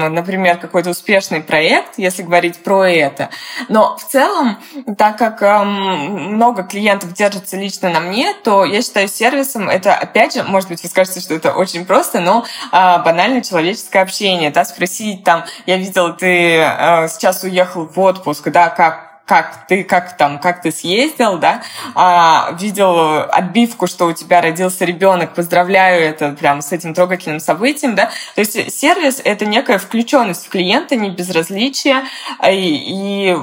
например, 0.10 0.58
какой-то 0.58 0.92
успешный 0.92 1.42
проект, 1.42 1.98
если 1.98 2.24
говорить 2.24 2.64
про 2.64 2.86
это. 2.86 3.30
Но 3.70 3.98
в 3.98 4.04
целом, 4.06 4.58
так 4.98 5.18
как 5.18 5.42
много 5.66 6.64
клиентов 6.64 7.14
держится 7.14 7.58
лично 7.58 7.90
на 7.90 8.00
мне, 8.00 8.34
то 8.44 8.66
я 8.66 8.82
считаю 8.82 9.08
сервисом 9.08 9.70
это, 9.70 9.96
опять 9.96 10.34
же, 10.34 10.44
может 10.44 10.70
быть, 10.70 10.84
вы 10.84 10.90
скажете, 10.90 11.20
что 11.20 11.34
это 11.34 11.54
очень 11.54 11.86
просто, 11.86 12.20
но 12.20 12.46
э, 12.72 13.04
банальное 13.04 13.42
человеческое 13.42 14.02
общение, 14.02 14.52
да, 14.52 14.66
спросить 14.66 15.24
там, 15.24 15.46
я 15.66 15.78
видела, 15.78 16.14
ты 16.14 16.58
э, 16.58 17.08
сейчас 17.10 17.44
уехал 17.44 17.86
в 17.86 18.00
отпуск, 18.00 18.50
да, 18.50 18.70
как 18.70 19.14
как 19.26 19.68
ты, 19.68 19.84
как 19.84 20.18
там, 20.18 20.40
как 20.40 20.62
ты 20.62 20.72
съездил, 20.72 21.38
да, 21.38 21.64
а, 21.96 22.56
видел 22.60 23.24
отбивку, 23.32 23.88
что 23.88 24.06
у 24.06 24.14
тебя 24.14 24.42
родился 24.42 24.84
ребенок, 24.86 25.34
поздравляю, 25.34 26.04
это 26.04 26.32
прям 26.32 26.62
с 26.62 26.72
этим 26.72 26.94
трогательным 26.94 27.40
событием, 27.40 27.96
да, 27.96 28.12
то 28.36 28.42
есть 28.42 28.78
сервис— 28.78 29.22
это 29.24 29.46
некая 29.46 29.78
включенность 29.78 30.46
в 30.46 30.50
клиента, 30.50 30.96
не 30.96 31.10
безразличие 31.10 32.04
а, 32.40 32.52
и, 32.52 32.68
и, 32.68 33.38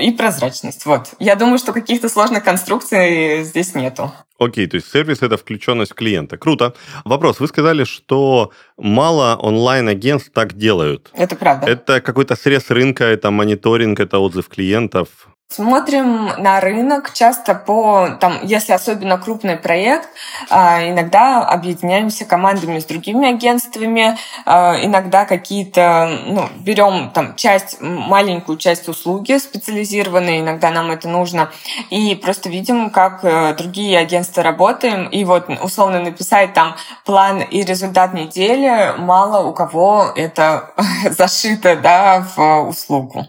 и 0.00 0.10
прозрачность, 0.12 0.86
вот. 0.86 1.14
Я 1.18 1.34
думаю, 1.34 1.58
что 1.58 1.72
каких-то 1.72 2.08
сложных 2.08 2.42
конструкций 2.42 3.44
здесь 3.44 3.74
нету. 3.74 4.12
Окей, 4.38 4.68
то 4.68 4.76
есть 4.76 4.90
сервис 4.90 5.22
это 5.22 5.36
включенность 5.36 5.94
клиента. 5.94 6.36
Круто. 6.36 6.74
Вопрос. 7.04 7.40
Вы 7.40 7.48
сказали, 7.48 7.84
что 7.84 8.52
мало 8.76 9.36
онлайн-агентств 9.36 10.30
так 10.32 10.54
делают. 10.54 11.10
Это 11.12 11.34
правда. 11.34 11.66
Это 11.66 12.00
какой-то 12.00 12.36
срез 12.36 12.70
рынка, 12.70 13.04
это 13.04 13.32
мониторинг, 13.32 13.98
это 13.98 14.18
отзыв 14.20 14.48
клиентов. 14.48 15.08
Смотрим 15.50 16.26
на 16.36 16.60
рынок 16.60 17.14
часто 17.14 17.54
по, 17.54 18.10
там, 18.20 18.38
если 18.44 18.74
особенно 18.74 19.16
крупный 19.16 19.56
проект, 19.56 20.10
а, 20.50 20.86
иногда 20.86 21.42
объединяемся 21.42 22.26
командами 22.26 22.78
с 22.78 22.84
другими 22.84 23.30
агентствами, 23.30 24.18
а, 24.44 24.76
иногда 24.82 25.24
какие-то, 25.24 26.10
ну, 26.26 26.48
берем 26.60 27.10
там 27.14 27.34
часть, 27.34 27.80
маленькую 27.80 28.58
часть 28.58 28.88
услуги 28.88 29.38
специализированные, 29.38 30.40
иногда 30.40 30.70
нам 30.70 30.90
это 30.90 31.08
нужно, 31.08 31.50
и 31.88 32.14
просто 32.14 32.50
видим, 32.50 32.90
как 32.90 33.24
э, 33.24 33.54
другие 33.54 33.98
агентства 33.98 34.42
работаем, 34.42 35.08
и 35.08 35.24
вот 35.24 35.48
условно 35.62 36.00
написать 36.00 36.52
там 36.52 36.76
план 37.06 37.40
и 37.40 37.62
результат 37.62 38.12
недели, 38.12 38.92
мало 38.98 39.48
у 39.48 39.54
кого 39.54 40.12
это 40.14 40.74
зашито, 41.10 41.74
да, 41.74 42.26
в 42.36 42.68
услугу. 42.68 43.26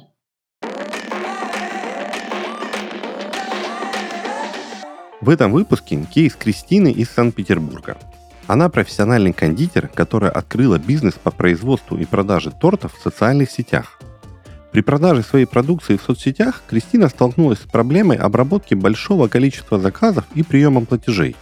В 5.22 5.28
этом 5.28 5.52
выпуске 5.52 6.00
кейс 6.06 6.34
Кристины 6.34 6.94
из 6.94 7.10
Санкт-Петербурга. 7.10 7.98
Она 8.48 8.70
профессиональный 8.70 9.34
кондитер, 9.34 9.90
которая 9.90 10.32
открыла 10.32 10.80
бизнес 10.80 11.16
по 11.16 11.30
производству 11.30 11.98
и 11.98 12.06
продаже 12.06 12.52
тортов 12.52 12.96
в 12.96 13.02
социальных 13.02 13.52
сетях. 13.52 14.00
При 14.72 14.82
продаже 14.82 15.24
своей 15.24 15.46
продукции 15.46 15.98
в 15.98 16.02
соцсетях 16.02 16.64
Кристина 16.68 17.10
столкнулась 17.10 17.60
с 17.60 17.70
проблемой 17.70 18.16
обработки 18.16 18.76
большого 18.76 19.28
количества 19.28 19.78
заказов 19.78 20.24
и 20.36 20.44
приемом 20.44 20.86
платежей. 20.86 21.36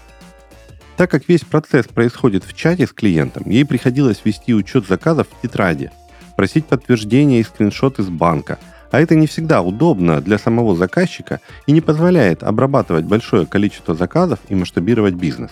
Так 0.96 1.12
как 1.12 1.28
весь 1.30 1.46
процесс 1.46 1.86
происходит 1.86 2.46
в 2.46 2.54
чате 2.56 2.88
с 2.88 2.94
клиентом, 2.94 3.44
ей 3.46 3.64
приходилось 3.64 4.22
вести 4.24 4.56
учет 4.56 4.88
заказов 4.88 5.28
в 5.30 5.42
тетради, 5.44 5.92
просить 6.36 6.66
подтверждения 6.66 7.42
и 7.42 7.44
скриншоты 7.44 8.02
с 8.02 8.10
банка– 8.10 8.58
а 8.92 9.00
это 9.02 9.16
не 9.16 9.28
всегда 9.28 9.62
удобно 9.62 10.22
для 10.22 10.38
самого 10.38 10.76
заказчика 10.76 11.40
и 11.66 11.72
не 11.72 11.82
позволяет 11.82 12.44
обрабатывать 12.44 13.06
большое 13.06 13.46
количество 13.46 13.96
заказов 13.96 14.40
и 14.50 14.56
масштабировать 14.56 15.16
бизнес. 15.16 15.52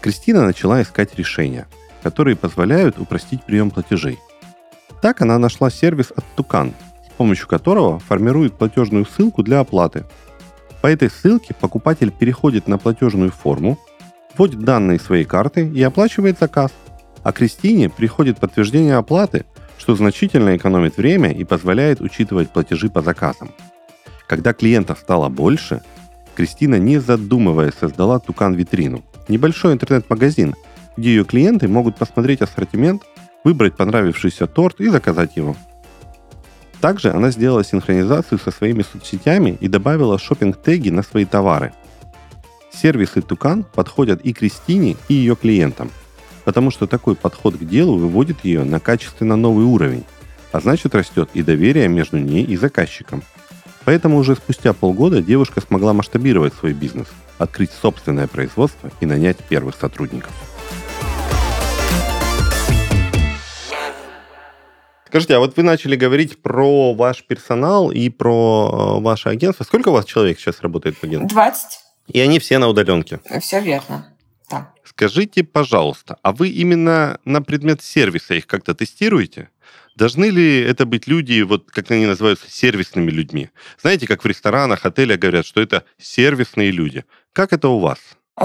Кристина 0.00 0.44
начала 0.44 0.80
искать 0.82 1.16
решения, 1.16 1.66
которые 2.02 2.36
позволяют 2.36 2.98
упростить 2.98 3.44
прием 3.44 3.70
платежей. 3.70 4.18
Так 5.02 5.20
она 5.20 5.38
нашла 5.38 5.70
сервис 5.70 6.12
от 6.14 6.24
Тукан, 6.36 6.74
с 7.06 7.12
помощью 7.16 7.48
которого 7.48 7.98
формирует 7.98 8.54
платежную 8.54 9.06
ссылку 9.06 9.42
для 9.42 9.60
оплаты. 9.60 10.04
По 10.80 10.86
этой 10.86 11.10
ссылке 11.10 11.54
покупатель 11.54 12.10
переходит 12.10 12.66
на 12.66 12.78
платежную 12.78 13.30
форму, 13.30 13.78
вводит 14.36 14.60
данные 14.60 14.98
своей 14.98 15.24
карты 15.24 15.68
и 15.68 15.82
оплачивает 15.82 16.38
заказ. 16.38 16.70
А 17.22 17.32
Кристине 17.32 17.90
приходит 17.90 18.38
подтверждение 18.38 18.96
оплаты, 18.96 19.44
что 19.80 19.96
значительно 19.96 20.56
экономит 20.56 20.98
время 20.98 21.32
и 21.32 21.42
позволяет 21.42 22.02
учитывать 22.02 22.50
платежи 22.50 22.90
по 22.90 23.00
заказам. 23.00 23.50
Когда 24.28 24.52
клиентов 24.52 24.98
стало 24.98 25.30
больше, 25.30 25.80
Кристина, 26.36 26.74
не 26.74 26.98
задумываясь, 26.98 27.72
создала 27.80 28.18
Тукан-витрину. 28.18 29.02
Небольшой 29.28 29.72
интернет-магазин, 29.72 30.54
где 30.98 31.10
ее 31.10 31.24
клиенты 31.24 31.66
могут 31.66 31.96
посмотреть 31.96 32.42
ассортимент, 32.42 33.02
выбрать 33.42 33.74
понравившийся 33.74 34.46
торт 34.46 34.80
и 34.80 34.88
заказать 34.88 35.36
его. 35.36 35.56
Также 36.82 37.10
она 37.10 37.30
сделала 37.30 37.64
синхронизацию 37.64 38.38
со 38.38 38.50
своими 38.50 38.82
соцсетями 38.82 39.56
и 39.60 39.68
добавила 39.68 40.18
шопинг-теги 40.18 40.90
на 40.90 41.02
свои 41.02 41.24
товары. 41.24 41.72
Сервисы 42.70 43.22
Тукан 43.22 43.64
подходят 43.64 44.20
и 44.20 44.34
Кристине, 44.34 44.96
и 45.08 45.14
ее 45.14 45.36
клиентам, 45.36 45.90
потому 46.50 46.72
что 46.72 46.88
такой 46.88 47.14
подход 47.14 47.56
к 47.56 47.62
делу 47.62 47.96
выводит 47.96 48.44
ее 48.44 48.64
на 48.64 48.80
качественно 48.80 49.36
новый 49.36 49.64
уровень, 49.64 50.02
а 50.50 50.58
значит 50.58 50.96
растет 50.96 51.30
и 51.32 51.44
доверие 51.44 51.86
между 51.86 52.18
ней 52.18 52.42
и 52.42 52.56
заказчиком. 52.56 53.22
Поэтому 53.84 54.16
уже 54.16 54.34
спустя 54.34 54.72
полгода 54.72 55.22
девушка 55.22 55.60
смогла 55.60 55.92
масштабировать 55.92 56.52
свой 56.54 56.72
бизнес, 56.72 57.06
открыть 57.38 57.70
собственное 57.70 58.26
производство 58.26 58.90
и 58.98 59.06
нанять 59.06 59.36
первых 59.48 59.76
сотрудников. 59.76 60.32
Скажите, 65.06 65.36
а 65.36 65.38
вот 65.38 65.56
вы 65.56 65.62
начали 65.62 65.94
говорить 65.94 66.42
про 66.42 66.92
ваш 66.94 67.22
персонал 67.22 67.92
и 67.92 68.08
про 68.08 68.96
э, 68.98 69.00
ваше 69.02 69.28
агентство. 69.28 69.62
Сколько 69.62 69.90
у 69.90 69.92
вас 69.92 70.04
человек 70.04 70.40
сейчас 70.40 70.62
работает 70.62 70.96
в 70.96 71.04
агентстве? 71.04 71.28
20. 71.28 71.78
И 72.08 72.18
они 72.18 72.40
все 72.40 72.58
на 72.58 72.66
удаленке? 72.66 73.20
Все 73.40 73.60
верно. 73.60 74.08
Да. 74.50 74.72
Скажите, 74.84 75.44
пожалуйста, 75.44 76.18
а 76.22 76.32
вы 76.32 76.48
именно 76.48 77.18
на 77.24 77.42
предмет 77.42 77.82
сервиса 77.82 78.34
их 78.34 78.46
как-то 78.46 78.74
тестируете? 78.74 79.50
Должны 79.96 80.26
ли 80.26 80.60
это 80.60 80.86
быть 80.86 81.06
люди, 81.06 81.42
вот 81.42 81.70
как 81.70 81.90
они 81.90 82.06
называются, 82.06 82.50
сервисными 82.50 83.10
людьми? 83.10 83.50
Знаете, 83.80 84.06
как 84.06 84.24
в 84.24 84.26
ресторанах, 84.26 84.86
отелях 84.86 85.18
говорят, 85.18 85.46
что 85.46 85.60
это 85.60 85.84
сервисные 85.98 86.70
люди. 86.70 87.04
Как 87.32 87.52
это 87.52 87.68
у 87.68 87.78
вас? 87.78 87.98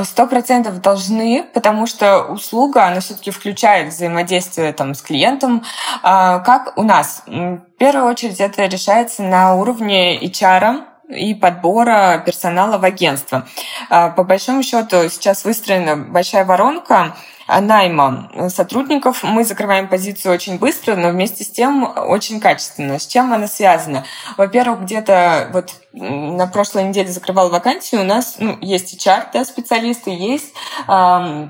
Сто 0.03 0.27
процентов 0.27 0.81
должны, 0.81 1.45
потому 1.53 1.87
что 1.87 2.23
услуга, 2.23 2.85
она 2.87 2.99
все-таки 2.99 3.31
включает 3.31 3.93
взаимодействие 3.93 4.73
там, 4.73 4.93
с 4.93 5.01
клиентом. 5.01 5.63
А, 6.03 6.39
как 6.39 6.77
у 6.77 6.83
нас? 6.83 7.23
В 7.25 7.61
первую 7.79 8.05
очередь 8.05 8.41
это 8.41 8.65
решается 8.65 9.23
на 9.23 9.55
уровне 9.55 10.19
HR, 10.21 10.83
и 11.09 11.33
подбора 11.33 12.21
персонала 12.25 12.77
в 12.77 12.83
агентство. 12.83 13.47
А, 13.89 14.09
по 14.09 14.23
большому 14.23 14.63
счету 14.63 15.09
сейчас 15.09 15.45
выстроена 15.45 15.97
большая 15.97 16.45
воронка 16.45 17.15
найма 17.47 18.31
сотрудников. 18.49 19.23
Мы 19.23 19.43
закрываем 19.43 19.87
позицию 19.87 20.33
очень 20.33 20.57
быстро, 20.57 20.95
но 20.95 21.09
вместе 21.09 21.43
с 21.43 21.51
тем 21.51 21.83
очень 21.83 22.39
качественно. 22.39 22.97
С 22.97 23.05
чем 23.05 23.31
она 23.33 23.47
связана? 23.47 24.03
Во-первых, 24.37 24.81
где-то 24.81 25.49
вот 25.53 25.71
на 25.93 26.47
прошлой 26.47 26.85
неделе 26.85 27.09
закрывал 27.09 27.49
вакансию, 27.49 28.01
у 28.01 28.03
нас 28.03 28.35
ну, 28.39 28.57
есть 28.61 28.95
HR, 28.95 29.27
да, 29.31 29.45
специалисты, 29.45 30.09
есть 30.09 30.53
э, 30.87 31.47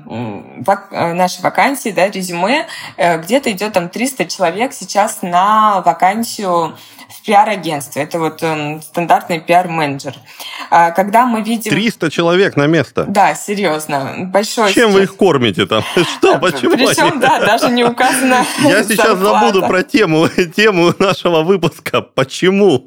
вак, 0.58 0.88
наши 0.90 1.42
вакансии, 1.42 1.88
да, 1.88 2.08
резюме, 2.08 2.66
э, 2.96 3.18
где-то 3.18 3.50
идет 3.50 3.72
там 3.72 3.88
300 3.88 4.26
человек 4.26 4.72
сейчас 4.72 5.22
на 5.22 5.80
вакансию 5.80 6.76
пиар-агентстве. 7.26 8.02
Это 8.02 8.18
вот 8.18 8.42
э, 8.42 8.80
стандартный 8.82 9.40
пиар-менеджер. 9.40 10.14
А 10.70 10.92
когда 10.92 11.26
мы 11.26 11.42
видим... 11.42 11.70
300 11.70 12.10
человек 12.10 12.56
на 12.56 12.66
место? 12.66 13.04
Да, 13.04 13.34
серьезно. 13.34 14.28
Большой 14.32 14.72
Чем 14.72 14.90
сейчас... 14.90 14.94
вы 14.94 15.02
их 15.02 15.16
кормите 15.16 15.66
там? 15.66 15.82
Что, 16.16 16.38
почему 16.38 16.72
Причем, 16.72 17.12
они... 17.12 17.20
да, 17.20 17.40
даже 17.40 17.70
не 17.70 17.84
указано 17.84 18.44
Я 18.62 18.84
сейчас 18.84 19.18
забуду 19.18 19.66
про 19.66 19.82
тему, 19.82 20.28
тему 20.28 20.92
нашего 20.98 21.42
выпуска. 21.42 22.00
Почему? 22.00 22.84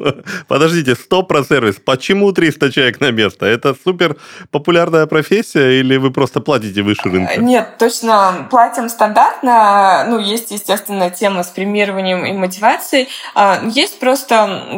Подождите, 0.48 0.96
стоп 0.96 1.28
про 1.28 1.44
сервис. 1.44 1.76
Почему 1.84 2.32
300 2.32 2.72
человек 2.72 3.02
на 3.02 3.12
место? 3.12 3.46
Это 3.46 3.76
супер 3.84 4.16
популярная 4.52 5.06
профессия 5.06 5.80
или 5.80 5.98
вы 5.98 6.12
просто 6.12 6.40
платите 6.40 6.82
выше 6.82 7.04
рынка? 7.04 7.40
Нет, 7.40 7.78
точно 7.78 8.48
платим 8.50 8.90
стандартно. 8.90 10.06
Ну, 10.08 10.20
есть, 10.20 10.52
естественно, 10.52 11.10
тема 11.10 11.44
с 11.44 11.48
премированием 11.48 12.26
и 12.26 12.32
мотивацией. 12.32 13.10
А, 13.36 13.62
есть 13.66 14.00
просто 14.00 14.29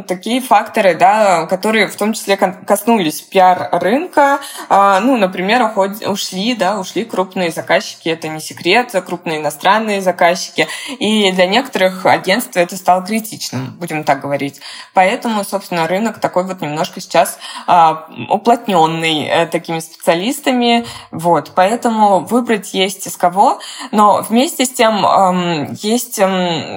такие 0.07 0.41
факторы, 0.41 0.95
да, 0.95 1.45
которые 1.47 1.87
в 1.87 1.95
том 1.95 2.13
числе 2.13 2.37
коснулись 2.37 3.21
пиар-рынка. 3.21 4.39
А, 4.69 4.99
ну, 4.99 5.17
например, 5.17 5.71
ушли, 6.05 6.55
да, 6.55 6.79
ушли 6.79 7.03
крупные 7.05 7.51
заказчики, 7.51 8.09
это 8.09 8.27
не 8.27 8.39
секрет, 8.39 8.95
крупные 9.05 9.39
иностранные 9.39 10.01
заказчики. 10.01 10.67
И 10.99 11.31
для 11.31 11.47
некоторых 11.47 12.05
агентств 12.05 12.55
это 12.55 12.77
стало 12.77 13.05
критичным, 13.05 13.75
будем 13.79 14.03
так 14.03 14.21
говорить. 14.21 14.61
Поэтому, 14.93 15.43
собственно, 15.43 15.87
рынок 15.87 16.19
такой 16.19 16.45
вот 16.45 16.61
немножко 16.61 17.01
сейчас 17.01 17.37
а, 17.67 18.07
уплотненный 18.29 19.25
э, 19.25 19.45
такими 19.47 19.79
специалистами. 19.79 20.85
Вот, 21.11 21.51
поэтому 21.55 22.19
выбрать 22.19 22.73
есть 22.73 23.07
из 23.07 23.17
кого. 23.17 23.59
Но 23.91 24.21
вместе 24.21 24.65
с 24.65 24.69
тем 24.71 25.71
есть 25.73 26.17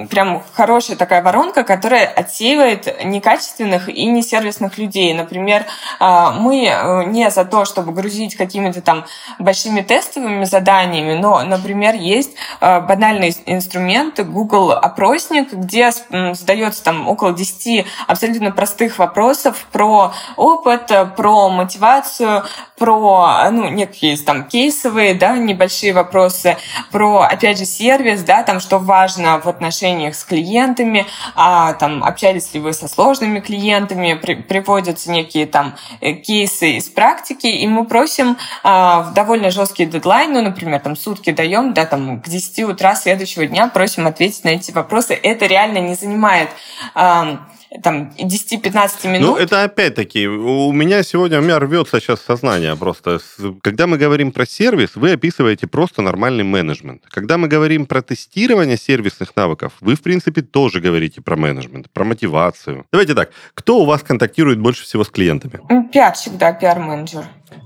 прям 0.09 0.43
хорошая 0.53 0.97
такая 0.97 1.21
воронка, 1.21 1.63
которая 1.63 2.05
отсеивает 2.07 2.64
некачественных 3.03 3.89
и 3.89 4.05
несервисных 4.05 4.77
людей. 4.77 5.13
Например, 5.13 5.65
а, 5.99 6.31
мы 6.31 6.65
э, 6.65 7.05
не 7.05 7.29
за 7.29 7.45
то, 7.45 7.65
чтобы 7.65 7.91
грузить 7.91 8.35
какими-то 8.35 8.81
там 8.81 9.05
большими 9.39 9.81
тестовыми 9.81 10.45
заданиями, 10.45 11.17
но, 11.17 11.43
например, 11.43 11.95
есть 11.95 12.31
э, 12.61 12.81
банальный 12.81 13.35
инструмент 13.45 14.19
Google 14.19 14.71
опросник, 14.71 15.53
где 15.53 15.91
задается 16.33 16.83
там 16.83 17.07
около 17.07 17.33
10 17.33 17.85
абсолютно 18.07 18.51
простых 18.51 18.99
вопросов 18.99 19.67
про 19.71 20.13
опыт, 20.35 20.91
про 21.15 21.49
мотивацию, 21.49 22.43
про 22.77 23.49
ну, 23.51 23.69
некие 23.69 24.17
там 24.17 24.43
кейсовые, 24.43 25.13
да, 25.13 25.37
небольшие 25.37 25.93
вопросы, 25.93 26.57
про, 26.91 27.21
опять 27.21 27.57
же, 27.57 27.65
сервис, 27.65 28.23
да, 28.23 28.43
там, 28.43 28.59
что 28.59 28.77
важно 28.79 29.39
в 29.39 29.47
отношениях 29.47 30.15
с 30.15 30.23
клиентами, 30.23 31.05
а, 31.35 31.73
там, 31.73 32.03
общались 32.03 32.49
ли 32.55 32.61
вы 32.61 32.73
со 32.73 32.87
сложными 32.87 33.39
клиентами, 33.39 34.13
при, 34.13 34.35
приводятся 34.35 35.11
некие 35.11 35.45
там 35.45 35.75
э, 36.01 36.13
кейсы 36.13 36.71
из 36.71 36.89
практики, 36.89 37.47
и 37.47 37.67
мы 37.67 37.85
просим 37.85 38.37
в 38.63 39.11
довольно 39.13 39.51
жесткий 39.51 39.85
дедлайн, 39.85 40.33
ну, 40.33 40.41
например, 40.41 40.79
там, 40.79 40.95
сутки 40.95 41.31
даем, 41.31 41.73
да, 41.73 41.85
там, 41.85 42.21
к 42.21 42.27
10 42.27 42.63
утра 42.63 42.95
следующего 42.95 43.45
дня 43.45 43.67
просим 43.67 44.07
ответить 44.07 44.43
на 44.43 44.49
эти 44.49 44.71
вопросы. 44.71 45.13
Это 45.13 45.45
реально 45.45 45.79
не 45.79 45.95
занимает 45.95 46.49
а, 46.93 47.45
там 47.83 48.11
10-15 48.17 49.07
минут. 49.07 49.21
Ну, 49.21 49.35
это 49.37 49.63
опять-таки, 49.63 50.27
у 50.27 50.71
меня 50.71 51.03
сегодня, 51.03 51.39
у 51.39 51.41
меня 51.41 51.59
рвется 51.59 51.99
сейчас 51.99 52.21
сознание 52.21 52.75
просто. 52.75 53.19
Когда 53.61 53.87
мы 53.87 53.97
говорим 53.97 54.31
про 54.31 54.45
сервис, 54.45 54.95
вы 54.95 55.13
описываете 55.13 55.67
просто 55.67 56.01
нормальный 56.01 56.43
менеджмент. 56.43 57.03
Когда 57.09 57.37
мы 57.37 57.47
говорим 57.47 57.85
про 57.85 58.01
тестирование 58.01 58.77
сервисных 58.77 59.35
навыков, 59.35 59.73
вы, 59.81 59.95
в 59.95 60.01
принципе, 60.01 60.41
тоже 60.41 60.79
говорите 60.79 61.21
про 61.21 61.35
менеджмент, 61.35 61.89
про 61.91 62.05
мотивацию. 62.05 62.85
Давайте 62.91 63.13
так, 63.13 63.31
кто 63.53 63.79
у 63.79 63.85
вас 63.85 64.03
контактирует 64.03 64.59
больше 64.59 64.83
всего 64.83 65.03
с 65.03 65.09
клиентами? 65.09 65.59
Пиарщик, 65.91 66.33
да, 66.37 66.51
пиар-менеджер. 66.53 67.25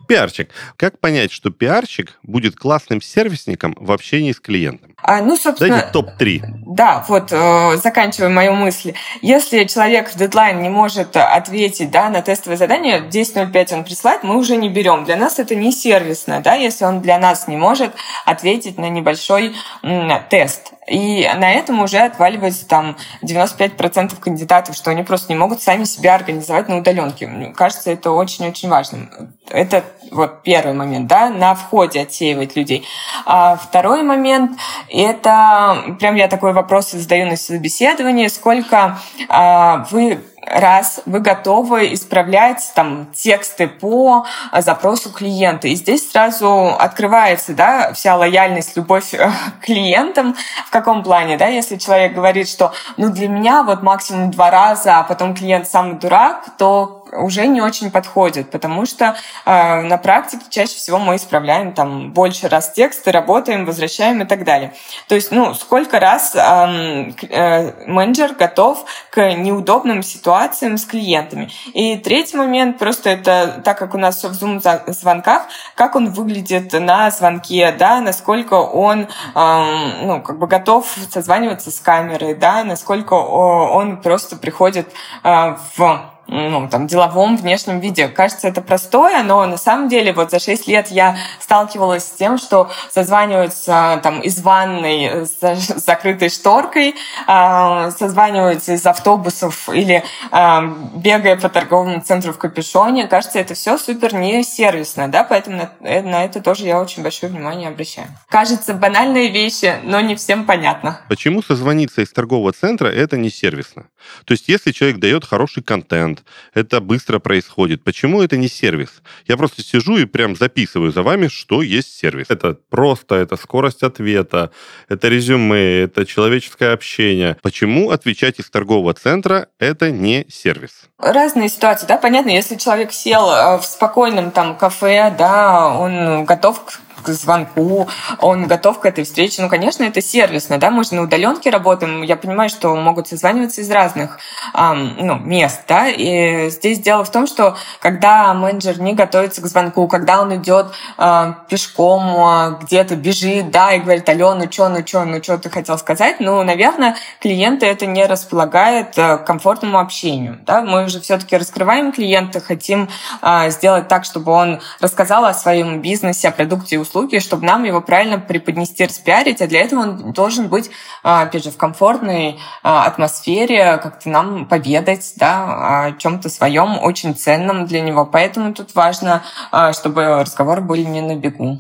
Пиарщик. 0.10 0.50
Как 0.76 0.98
понять, 0.98 1.32
что 1.32 1.52
пиарщик 1.52 2.17
будет 2.24 2.56
классным 2.56 3.00
сервисником 3.00 3.76
в 3.80 3.91
общении 3.91 4.32
с 4.32 4.39
клиентом? 4.39 4.95
А, 5.04 5.22
ну, 5.22 5.38
собственно... 5.38 5.76
Дайте 5.78 5.91
топ-3. 5.91 6.41
Да, 6.65 7.06
вот, 7.08 7.32
э, 7.32 7.78
заканчивая 7.78 8.30
мою 8.30 8.54
мысль. 8.54 8.95
Если 9.22 9.65
человек 9.65 10.10
в 10.12 10.17
дедлайн 10.17 10.63
не 10.63 10.69
может 10.69 11.15
ответить 11.15 11.91
да, 11.91 12.10
на 12.10 12.24
тестовое 12.24 12.58
задание, 12.58 13.02
10.05 13.02 13.74
он 13.76 13.84
присылает, 13.84 14.24
мы 14.24 14.38
уже 14.38 14.58
не 14.58 14.69
берем. 14.69 15.06
Для 15.06 15.15
нас 15.15 15.38
это 15.38 15.54
не 15.54 15.72
сервисно, 15.72 16.41
да, 16.41 16.56
если 16.56 16.86
он 16.86 17.02
для 17.02 17.19
нас 17.19 17.48
не 17.48 17.56
может 17.56 17.93
ответить 18.26 18.80
на 18.80 18.89
небольшой 18.89 19.56
м, 19.84 20.12
тест. 20.32 20.74
И 20.89 21.30
на 21.38 21.52
этом 21.52 21.82
уже 21.82 22.00
отваливается 22.00 22.67
там 22.67 22.98
95% 23.22 24.19
кандидатов, 24.19 24.76
что 24.76 24.89
они 24.89 25.04
просто 25.04 25.32
не 25.32 25.38
могут 25.38 25.62
сами 25.62 25.84
себя 25.84 26.15
организовать 26.15 26.67
на 26.67 26.78
удаленке. 26.78 27.28
Мне 27.28 27.54
кажется, 27.54 27.91
это 27.91 28.10
очень-очень 28.10 28.69
важно. 28.69 29.08
Это 29.50 29.84
вот 30.12 30.43
первый 30.43 30.73
момент, 30.73 31.07
да, 31.07 31.29
на 31.29 31.55
входе 31.55 32.01
отсеивать 32.01 32.55
людей. 32.55 32.85
А 33.25 33.55
второй 33.55 34.03
момент– 34.03 34.57
это, 34.89 35.95
прям 35.99 36.15
я 36.15 36.27
такой 36.27 36.53
вопрос 36.53 36.91
задаю 36.91 37.27
на 37.27 37.38
собеседовании, 37.38 38.27
сколько 38.27 38.99
а, 39.27 39.85
вы 39.91 40.19
раз 40.51 41.01
вы 41.05 41.19
готовы 41.19 41.93
исправлять 41.93 42.71
там 42.75 43.07
тексты 43.13 43.67
по 43.67 44.25
запросу 44.57 45.12
клиента. 45.12 45.67
И 45.67 45.75
здесь 45.75 46.12
сразу 46.12 46.75
открывается 46.77 47.53
да, 47.53 47.93
вся 47.93 48.15
лояльность, 48.15 48.75
любовь 48.75 49.12
к 49.12 49.65
клиентам. 49.65 50.35
В 50.65 50.69
каком 50.71 51.03
плане? 51.03 51.38
Да? 51.38 51.47
Если 51.47 51.77
человек 51.77 52.13
говорит, 52.13 52.47
что 52.47 52.73
ну, 52.97 53.09
для 53.09 53.27
меня 53.27 53.63
вот 53.63 53.83
максимум 53.83 54.31
два 54.31 54.49
раза, 54.49 54.99
а 54.99 55.03
потом 55.03 55.35
клиент 55.35 55.67
самый 55.67 55.95
дурак, 55.99 56.45
то 56.57 56.99
уже 57.12 57.47
не 57.47 57.62
очень 57.62 57.91
подходит, 57.91 58.51
потому 58.51 58.85
что 58.85 59.15
э, 59.45 59.81
на 59.81 59.97
практике 59.97 60.43
чаще 60.49 60.75
всего 60.75 60.99
мы 60.99 61.15
исправляем 61.15 61.73
там 61.73 62.12
больше 62.12 62.47
раз 62.47 62.71
тексты, 62.71 63.12
работаем, 63.12 63.65
возвращаем 63.65 64.21
и 64.21 64.25
так 64.25 64.43
далее. 64.43 64.73
То 65.07 65.15
есть, 65.15 65.31
ну, 65.31 65.53
сколько 65.53 65.99
раз 65.99 66.35
э, 66.35 67.12
э, 67.29 67.88
менеджер 67.88 68.33
готов 68.33 68.85
к 69.09 69.33
неудобным 69.33 70.03
ситуациям 70.03 70.38
с 70.78 70.86
клиентами. 70.86 71.49
И 71.73 71.97
третий 71.97 72.38
момент, 72.38 72.78
просто 72.78 73.10
это 73.10 73.62
так 73.63 73.78
как 73.78 73.93
у 73.93 73.97
нас 73.97 74.17
все 74.17 74.30
в 74.30 74.32
Zoom-звонках, 74.32 75.43
как 75.75 75.95
он 75.95 76.12
выглядит 76.12 76.73
на 76.73 77.12
звонке, 77.12 77.71
да, 77.78 78.02
насколько 78.02 78.56
он, 78.56 79.08
э, 79.36 79.65
ну, 80.04 80.21
как 80.21 80.39
бы 80.39 80.47
готов 80.47 80.86
созваниваться 81.10 81.71
с 81.71 81.80
камерой, 81.80 82.36
да, 82.36 82.63
насколько 82.63 83.13
он 83.13 84.02
просто 84.02 84.36
приходит 84.36 84.91
э, 85.23 85.56
в 85.75 86.18
ну, 86.29 86.67
там, 86.69 86.87
деловом 86.87 87.37
внешнем 87.37 87.79
виде. 87.79 88.07
Кажется, 88.07 88.47
это 88.47 88.61
простое, 88.61 89.23
но 89.23 89.45
на 89.45 89.57
самом 89.57 89.89
деле 89.89 90.13
вот 90.13 90.31
за 90.31 90.39
6 90.39 90.67
лет 90.67 90.89
я 90.89 91.17
сталкивалась 91.39 92.03
с 92.03 92.11
тем, 92.11 92.37
что 92.37 92.69
созваниваются 92.91 93.99
там 94.03 94.21
из 94.21 94.41
ванной 94.41 95.25
с 95.25 95.39
закрытой 95.85 96.29
шторкой, 96.29 96.95
э, 97.27 97.91
созваниваются 97.97 98.73
из 98.73 98.85
автобусов 98.85 99.69
или 99.69 100.03
э, 100.31 100.75
бегая 100.95 101.35
по 101.37 101.49
торговому 101.49 102.01
центру 102.01 102.33
в 102.33 102.37
капюшоне. 102.37 103.07
Кажется, 103.07 103.39
это 103.39 103.55
все 103.55 103.77
супер 103.77 104.13
не 104.13 104.43
сервисно, 104.43 105.07
да, 105.07 105.23
поэтому 105.23 105.57
на, 105.57 105.71
э, 105.87 106.01
на 106.01 106.25
это 106.25 106.41
тоже 106.41 106.65
я 106.65 106.79
очень 106.79 107.03
большое 107.03 107.31
внимание 107.31 107.69
обращаю. 107.69 108.07
Кажется, 108.29 108.73
банальные 108.73 109.29
вещи, 109.29 109.75
но 109.83 109.99
не 110.01 110.15
всем 110.15 110.45
понятно. 110.45 111.01
Почему 111.09 111.41
созвониться 111.41 112.01
из 112.01 112.11
торгового 112.11 112.51
центра 112.53 112.87
это 112.87 113.17
не 113.17 113.29
сервисно? 113.29 113.85
То 114.25 114.33
есть, 114.33 114.47
если 114.47 114.71
человек 114.71 114.99
дает 114.99 115.25
хороший 115.25 115.63
контент, 115.63 116.18
это 116.53 116.82
быстро 116.82 117.19
происходит. 117.19 117.84
Почему 117.84 118.21
это 118.21 118.38
не 118.38 118.47
сервис? 118.47 119.01
Я 119.27 119.38
просто 119.38 119.63
сижу 119.63 119.97
и 119.97 120.05
прям 120.05 120.36
записываю 120.36 120.91
за 120.91 121.03
вами, 121.03 121.27
что 121.27 121.62
есть 121.62 121.97
сервис. 121.97 122.27
Это 122.29 122.58
просто, 122.69 123.15
это 123.15 123.36
скорость 123.38 123.84
ответа, 123.84 124.51
это 124.88 125.08
резюме, 125.08 125.84
это 125.84 126.05
человеческое 126.05 126.73
общение. 126.73 127.38
Почему 127.41 127.91
отвечать 127.91 128.39
из 128.39 128.49
торгового 128.49 128.93
центра 128.93 129.47
это 129.60 129.91
не 129.91 130.25
сервис? 130.29 130.89
Разные 130.97 131.49
ситуации, 131.49 131.88
да, 131.88 131.97
понятно, 131.97 132.29
если 132.29 132.55
человек 132.55 132.91
сел 132.91 133.29
э, 133.29 133.58
в 133.58 133.63
спокойном 133.63 134.32
там 134.32 134.58
кафе, 134.58 135.13
да, 135.17 135.69
он 135.69 136.25
готов 136.25 136.65
к 136.65 136.79
к 137.01 137.09
звонку, 137.09 137.88
он 138.19 138.47
готов 138.47 138.79
к 138.79 138.85
этой 138.85 139.03
встрече. 139.03 139.41
Ну, 139.41 139.49
конечно, 139.49 139.83
это 139.83 140.01
сервисно, 140.01 140.57
да, 140.57 140.71
мы 140.71 140.83
же 140.83 140.95
на 140.95 141.03
удаленке 141.03 141.49
работаем, 141.49 142.01
я 142.01 142.15
понимаю, 142.15 142.49
что 142.49 142.75
могут 142.75 143.07
созваниваться 143.07 143.62
из 143.62 143.69
разных 143.71 144.19
эм, 144.53 144.95
ну, 144.99 145.15
мест, 145.15 145.62
да, 145.67 145.88
и 145.88 146.49
здесь 146.49 146.79
дело 146.79 147.03
в 147.03 147.12
том, 147.12 147.27
что 147.27 147.57
когда 147.79 148.33
менеджер 148.33 148.79
не 148.79 148.93
готовится 148.93 149.41
к 149.41 149.45
звонку, 149.45 149.88
когда 149.88 150.21
он 150.21 150.35
идет 150.35 150.67
э, 150.97 151.33
пешком, 151.49 152.03
э, 152.03 152.57
где-то 152.63 152.95
бежит, 152.95 153.51
да, 153.51 153.73
и 153.73 153.79
говорит, 153.79 154.07
алло, 154.09 154.33
ну 154.35 154.51
что, 154.51 154.69
ну 154.69 154.85
что, 154.85 155.05
ну 155.05 155.21
что 155.23 155.38
ты 155.38 155.49
хотел 155.49 155.77
сказать, 155.77 156.19
ну, 156.19 156.43
наверное, 156.43 156.95
клиента 157.21 157.65
это 157.65 157.85
не 157.85 158.05
располагает 158.05 158.97
э, 158.97 159.17
к 159.17 159.25
комфортному 159.25 159.79
общению, 159.79 160.39
да, 160.45 160.62
мы 160.62 160.88
же 160.89 160.99
все-таки 160.99 161.38
раскрываем 161.38 161.91
клиента, 161.91 162.39
хотим 162.39 162.89
э, 163.21 163.49
сделать 163.49 163.88
так, 163.88 164.05
чтобы 164.05 164.31
он 164.31 164.62
рассказал 164.79 165.25
о 165.25 165.33
своем 165.33 165.81
бизнесе, 165.81 166.29
о 166.29 166.31
продукте 166.31 166.75
и 166.75 166.79
услуги, 166.89 167.19
чтобы 167.19 167.45
нам 167.45 167.63
его 167.63 167.82
правильно 167.82 168.17
преподнести, 168.19 168.86
распиарить, 168.86 169.41
а 169.41 169.47
для 169.47 169.62
этого 169.62 169.82
он 169.82 170.12
должен 170.13 170.47
быть, 170.47 170.69
а, 171.04 171.23
опять 171.23 171.43
же, 171.43 171.52
в 171.52 171.58
комфортной 171.58 172.39
а, 172.63 172.86
атмосфере, 172.86 173.78
как-то 173.78 174.10
нам 174.10 174.47
поведать 174.47 175.13
да, 175.17 175.86
о 175.86 175.91
чем-то 175.93 176.30
своем, 176.30 176.80
очень 176.80 177.15
ценном 177.15 177.65
для 177.65 177.82
него. 177.82 178.06
Поэтому 178.06 178.54
тут 178.54 178.73
важно, 178.75 179.23
а, 179.52 179.73
чтобы 179.73 180.21
разговоры 180.21 180.62
были 180.62 180.84
не 180.84 181.02
на 181.02 181.15
бегу. 181.15 181.60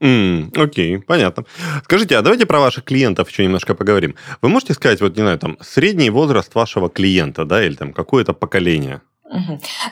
Mm, 0.00 0.58
окей, 0.60 0.98
понятно. 0.98 1.44
Скажите, 1.84 2.16
а 2.16 2.22
давайте 2.22 2.44
про 2.46 2.58
ваших 2.58 2.84
клиентов 2.84 3.30
еще 3.30 3.44
немножко 3.44 3.74
поговорим. 3.74 4.16
Вы 4.40 4.48
можете 4.48 4.74
сказать, 4.74 5.00
вот, 5.00 5.16
не 5.16 5.22
знаю, 5.22 5.38
там, 5.38 5.58
средний 5.60 6.10
возраст 6.10 6.52
вашего 6.54 6.88
клиента, 6.88 7.44
да, 7.44 7.64
или 7.64 7.74
там 7.74 7.92
какое-то 7.92 8.32
поколение? 8.32 9.00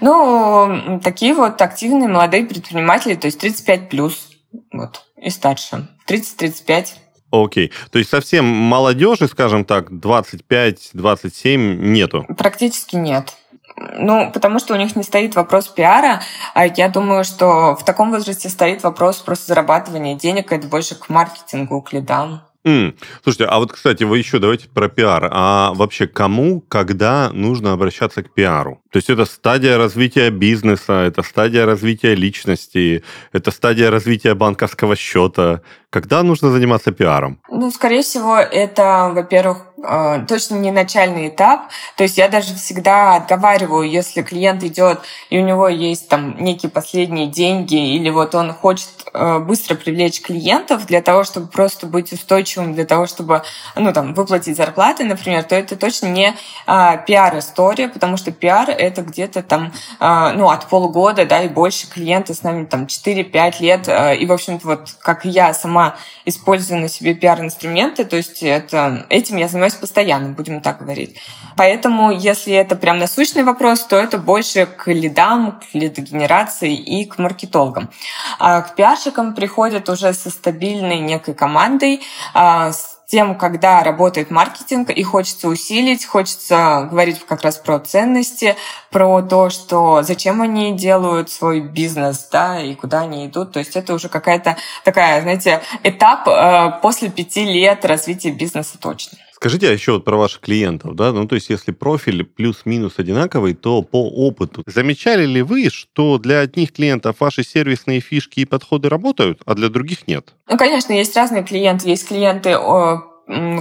Ну, 0.01 1.01
такие 1.03 1.35
вот 1.35 1.61
активные 1.63 2.09
молодые 2.09 2.45
предприниматели, 2.45 3.15
то 3.15 3.27
есть 3.27 3.39
35 3.41 3.89
плюс. 3.89 4.30
Вот. 4.73 5.03
И 5.17 5.31
старше. 5.31 5.89
30-35. 6.09 6.89
Окей. 7.31 7.73
То 7.91 7.99
есть 7.99 8.11
совсем 8.11 8.45
молодежи, 8.45 9.29
скажем 9.29 9.65
так, 9.65 9.91
25-27 9.91 11.57
нету? 11.57 12.27
Практически 12.37 12.97
нет. 12.97 13.35
Ну, 13.77 14.31
потому 14.33 14.59
что 14.59 14.75
у 14.75 14.77
них 14.77 14.95
не 14.97 15.03
стоит 15.03 15.37
вопрос 15.37 15.69
пиара, 15.69 16.21
а 16.55 16.67
я 16.67 16.89
думаю, 16.89 17.25
что 17.25 17.77
в 17.77 17.85
таком 17.85 18.11
возрасте 18.11 18.49
стоит 18.49 18.83
вопрос 18.83 19.19
просто 19.19 19.47
зарабатывания 19.47 20.17
денег, 20.17 20.53
это 20.53 20.67
больше 20.67 20.97
к 20.97 21.09
маркетингу, 21.09 21.81
к 21.81 21.93
лидам. 21.93 22.43
Mm. 22.67 22.95
Слушайте, 23.23 23.47
а 23.47 23.59
вот, 23.59 23.73
кстати, 23.73 24.05
вы 24.05 24.19
еще 24.19 24.39
давайте 24.39 24.69
про 24.69 24.89
пиар. 24.89 25.31
А 25.33 25.73
вообще 25.73 26.07
кому, 26.07 26.61
когда 26.61 27.31
нужно 27.33 27.73
обращаться 27.73 28.23
к 28.23 28.35
пиару? 28.35 28.83
То 28.91 28.99
есть 28.99 29.09
это 29.09 29.25
стадия 29.25 29.79
развития 29.79 30.31
бизнеса, 30.31 31.05
это 31.07 31.23
стадия 31.23 31.65
развития 31.65 32.15
личности, 32.15 33.03
это 33.33 33.51
стадия 33.51 33.91
развития 33.91 34.35
банковского 34.35 34.95
счета. 34.95 35.63
Когда 35.91 36.23
нужно 36.23 36.51
заниматься 36.51 36.93
пиаром? 36.93 37.41
Ну, 37.51 37.69
скорее 37.73 38.03
всего, 38.03 38.37
это, 38.37 39.11
во-первых, 39.13 39.67
э, 39.83 40.25
точно 40.29 40.55
не 40.55 40.71
начальный 40.71 41.29
этап. 41.29 41.63
То 41.97 42.05
есть 42.05 42.17
я 42.17 42.29
даже 42.29 42.55
всегда 42.55 43.17
отговариваю, 43.17 43.91
если 43.91 44.23
клиент 44.23 44.63
идет 44.63 45.01
и 45.31 45.39
у 45.39 45.43
него 45.43 45.67
есть 45.69 46.09
там 46.09 46.37
некие 46.39 46.71
последние 46.71 47.27
деньги, 47.27 47.97
или 47.97 48.09
вот 48.09 48.37
он 48.37 48.53
хочет 48.53 48.89
э, 49.13 49.41
быстро 49.41 49.75
привлечь 49.75 50.23
клиентов 50.23 50.87
для 50.87 51.03
того, 51.03 51.25
чтобы 51.25 51.49
просто 51.49 51.87
быть 51.87 52.13
устойчивым, 52.13 52.73
для 52.73 52.85
того, 52.85 53.07
чтобы 53.07 53.43
ну, 53.75 53.93
там, 53.93 54.15
выплатить 54.15 54.57
зарплаты, 54.57 55.03
например, 55.03 55.43
то 55.43 55.57
это 55.57 55.75
точно 55.75 56.07
не 56.07 56.37
а, 56.67 56.99
пиар-история, 56.99 57.89
потому 57.89 58.17
что 58.17 58.31
пиар— 58.31 58.69
это 58.71 59.03
где-то 59.03 59.43
там 59.43 59.73
а, 59.99 60.33
ну, 60.35 60.51
от 60.51 60.67
полугода 60.67 61.25
да, 61.27 61.43
и 61.43 61.49
больше 61.49 61.89
клиенты 61.89 62.33
с 62.33 62.43
нами 62.45 62.65
там 62.65 62.85
4-5 62.85 63.55
лет. 63.61 63.89
И, 64.21 64.27
в 64.27 64.33
общем-то, 64.33 64.67
вот 64.67 64.91
как 65.01 65.25
я 65.25 65.53
сама 65.53 65.80
сама 65.81 65.97
использую 66.25 66.81
на 66.81 66.89
себе 66.89 67.15
пиар-инструменты, 67.15 68.05
то 68.05 68.17
есть 68.17 68.43
это, 68.43 69.07
этим 69.09 69.37
я 69.37 69.49
занимаюсь 69.49 69.75
постоянно, 69.75 70.31
будем 70.31 70.61
так 70.61 70.79
говорить. 70.79 71.17
Поэтому, 71.57 72.11
если 72.11 72.55
это 72.55 72.77
прям 72.77 72.99
насущный 72.99 73.43
вопрос, 73.43 73.85
то 73.85 73.97
это 73.97 74.19
больше 74.19 74.67
к 74.67 74.91
лидам, 74.91 75.61
к 75.61 75.75
лидогенерации 75.75 76.75
и 76.75 77.05
к 77.05 77.19
маркетологам. 77.19 77.91
А 78.39 78.63
к 78.63 78.77
пиарщикам 78.77 79.35
приходят 79.35 79.89
уже 79.89 80.13
со 80.13 80.31
стабильной 80.31 80.99
некой 80.99 81.35
командой, 81.35 82.01
а, 82.35 82.73
с 82.73 83.00
тем, 83.11 83.37
когда 83.37 83.83
работает 83.83 84.31
маркетинг, 84.31 84.91
и 84.91 85.03
хочется 85.03 85.49
усилить, 85.49 86.07
хочется 86.07 86.89
говорить 86.91 87.25
как 87.27 87.43
раз 87.43 87.59
про 87.59 87.81
ценности, 87.81 88.57
про 88.91 89.21
то, 89.21 89.51
что 89.51 90.03
зачем 90.03 90.41
они 90.43 90.77
делают 90.77 91.29
свой 91.29 91.61
бизнес, 91.61 92.29
да, 92.31 92.61
и 92.61 92.75
куда 92.75 93.01
они 93.01 93.27
идут. 93.27 93.53
То 93.53 93.59
есть 93.59 93.75
это 93.75 93.95
уже 93.95 94.09
какая-то 94.09 94.57
такая, 94.85 95.23
знаете, 95.23 95.61
этап 95.83 96.29
э, 96.29 96.81
после 96.83 97.11
пяти 97.11 97.45
лет 97.45 97.85
развития 97.85 98.31
бизнеса 98.31 98.79
точно. 98.81 99.19
Скажите 99.41 99.71
а 99.71 99.73
еще 99.73 99.93
вот 99.93 100.05
про 100.05 100.19
ваших 100.19 100.41
клиентов, 100.41 100.95
да, 100.95 101.13
ну 101.13 101.27
то 101.27 101.35
есть 101.35 101.49
если 101.49 101.73
профиль 101.73 102.25
плюс-минус 102.25 102.99
одинаковый, 102.99 103.55
то 103.55 103.81
по 103.81 104.07
опыту. 104.07 104.63
Замечали 104.67 105.25
ли 105.25 105.41
вы, 105.41 105.71
что 105.71 106.19
для 106.19 106.41
одних 106.41 106.75
клиентов 106.75 107.17
ваши 107.21 107.43
сервисные 107.43 108.01
фишки 108.01 108.41
и 108.41 108.45
подходы 108.45 108.91
работают, 108.91 109.41
а 109.47 109.55
для 109.55 109.71
других 109.71 110.07
нет? 110.07 110.35
Ну, 110.47 110.59
конечно, 110.59 110.93
есть 110.93 111.17
разные 111.17 111.43
клиенты. 111.43 111.89
Есть 111.89 112.09
клиенты, 112.09 112.59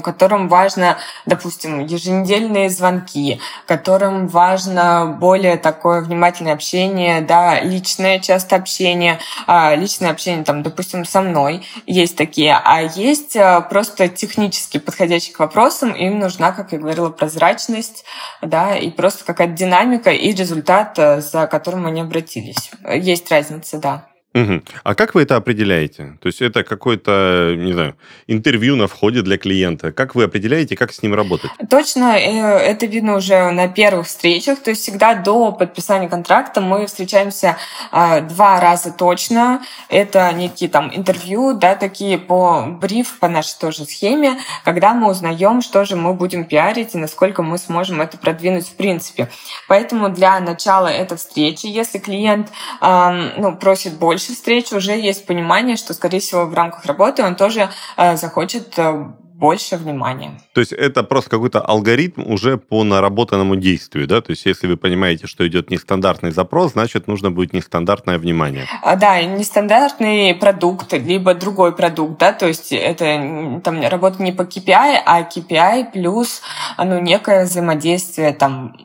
которым 0.03 0.47
важно, 0.47 0.97
допустим, 1.25 1.79
еженедельные 1.85 2.69
звонки, 2.69 3.39
которым 3.65 4.27
важно 4.27 5.17
более 5.19 5.57
такое 5.57 6.01
внимательное 6.01 6.53
общение, 6.53 7.21
да, 7.21 7.59
личное 7.61 8.19
часто 8.19 8.55
общение, 8.55 9.19
а, 9.47 9.75
личное 9.75 10.11
общение, 10.11 10.43
там, 10.43 10.63
допустим, 10.63 11.05
со 11.05 11.21
мной 11.21 11.65
есть 11.85 12.15
такие, 12.15 12.59
а 12.63 12.81
есть 12.81 13.35
а, 13.35 13.61
просто 13.61 14.07
технически 14.07 14.79
подходящие 14.79 15.35
к 15.35 15.39
вопросам, 15.39 15.91
им 15.91 16.19
нужна, 16.19 16.51
как 16.51 16.71
я 16.71 16.79
говорила, 16.79 17.09
прозрачность, 17.09 18.05
да, 18.41 18.75
и 18.75 18.89
просто 18.89 19.23
какая-то 19.23 19.53
динамика 19.53 20.11
и 20.11 20.33
результат, 20.33 20.97
э, 20.97 21.21
за 21.21 21.47
которым 21.47 21.85
они 21.85 22.01
обратились. 22.01 22.71
Есть 22.87 23.31
разница, 23.31 23.77
да. 23.77 24.08
Угу. 24.35 24.61
А 24.83 24.93
как 24.93 25.15
вы 25.15 25.23
это 25.23 25.37
определяете? 25.37 26.17
То 26.21 26.27
есть 26.27 26.39
это 26.39 26.63
какое-то, 26.63 27.55
не 27.57 27.73
знаю, 27.73 27.95
интервью 28.27 28.75
на 28.75 28.87
входе 28.87 29.23
для 29.23 29.39
клиента. 29.39 29.91
Как 29.91 30.13
вы 30.13 30.23
определяете, 30.23 30.75
как 30.75 30.93
с 30.93 31.01
ним 31.01 31.15
работать? 31.15 31.49
Точно, 31.67 32.15
э, 32.15 32.59
это 32.59 32.85
видно 32.85 33.15
уже 33.15 33.49
на 33.49 33.67
первых 33.67 34.05
встречах. 34.05 34.59
То 34.59 34.69
есть 34.69 34.83
всегда 34.83 35.15
до 35.15 35.51
подписания 35.51 36.07
контракта 36.07 36.61
мы 36.61 36.85
встречаемся 36.85 37.57
а, 37.91 38.21
два 38.21 38.59
раза 38.61 38.91
точно. 38.91 39.63
Это 39.89 40.31
некие 40.33 40.69
там 40.69 40.95
интервью, 40.95 41.55
да, 41.55 41.73
такие 41.73 42.19
по 42.19 42.67
бриф, 42.67 43.17
по 43.17 43.27
нашей 43.27 43.57
тоже 43.59 43.85
схеме, 43.85 44.37
когда 44.63 44.93
мы 44.93 45.09
узнаем, 45.09 45.63
что 45.63 45.85
же 45.85 45.95
мы 45.95 46.13
будем 46.13 46.45
пиарить 46.45 46.93
и 46.93 46.99
насколько 46.99 47.41
мы 47.41 47.57
сможем 47.57 47.99
это 47.99 48.19
продвинуть 48.19 48.67
в 48.67 48.75
принципе. 48.75 49.29
Поэтому 49.67 50.09
для 50.09 50.39
начала 50.39 50.87
этой 50.87 51.17
встречи, 51.17 51.65
если 51.65 51.97
клиент 51.97 52.49
ну, 52.81 53.57
просит 53.59 53.93
больше, 53.93 54.18
больше 54.19 54.33
встреч, 54.33 54.73
уже 54.73 54.91
есть 54.91 55.25
понимание, 55.25 55.77
что, 55.77 55.93
скорее 55.93 56.19
всего, 56.19 56.45
в 56.45 56.53
рамках 56.53 56.85
работы 56.85 57.23
он 57.23 57.37
тоже 57.37 57.69
э, 57.95 58.17
захочет 58.17 58.77
э, 58.77 59.13
больше 59.39 59.77
внимания. 59.77 60.31
То 60.53 60.59
есть 60.59 60.73
это 60.73 61.03
просто 61.03 61.29
какой-то 61.29 61.61
алгоритм 61.61 62.29
уже 62.29 62.57
по 62.57 62.83
наработанному 62.83 63.55
действию, 63.55 64.05
да? 64.05 64.21
То 64.21 64.31
есть 64.31 64.45
если 64.45 64.67
вы 64.67 64.75
понимаете, 64.75 65.27
что 65.27 65.47
идет 65.47 65.69
нестандартный 65.69 66.31
запрос, 66.31 66.73
значит, 66.73 67.07
нужно 67.07 67.31
будет 67.31 67.53
нестандартное 67.53 68.17
внимание. 68.17 68.65
А, 68.83 68.95
да, 68.95 69.21
нестандартный 69.21 70.35
продукт, 70.35 70.91
либо 70.93 71.33
другой 71.33 71.75
продукт, 71.75 72.19
да, 72.19 72.33
то 72.33 72.47
есть 72.47 72.73
это 72.73 73.61
там 73.63 73.81
работа 73.87 74.21
не 74.21 74.33
по 74.33 74.41
KPI, 74.41 74.97
а 75.05 75.21
KPI 75.21 75.91
плюс 75.93 76.41
ну, 76.77 76.99
некое 76.99 77.45
взаимодействие 77.45 78.33
там 78.33 78.75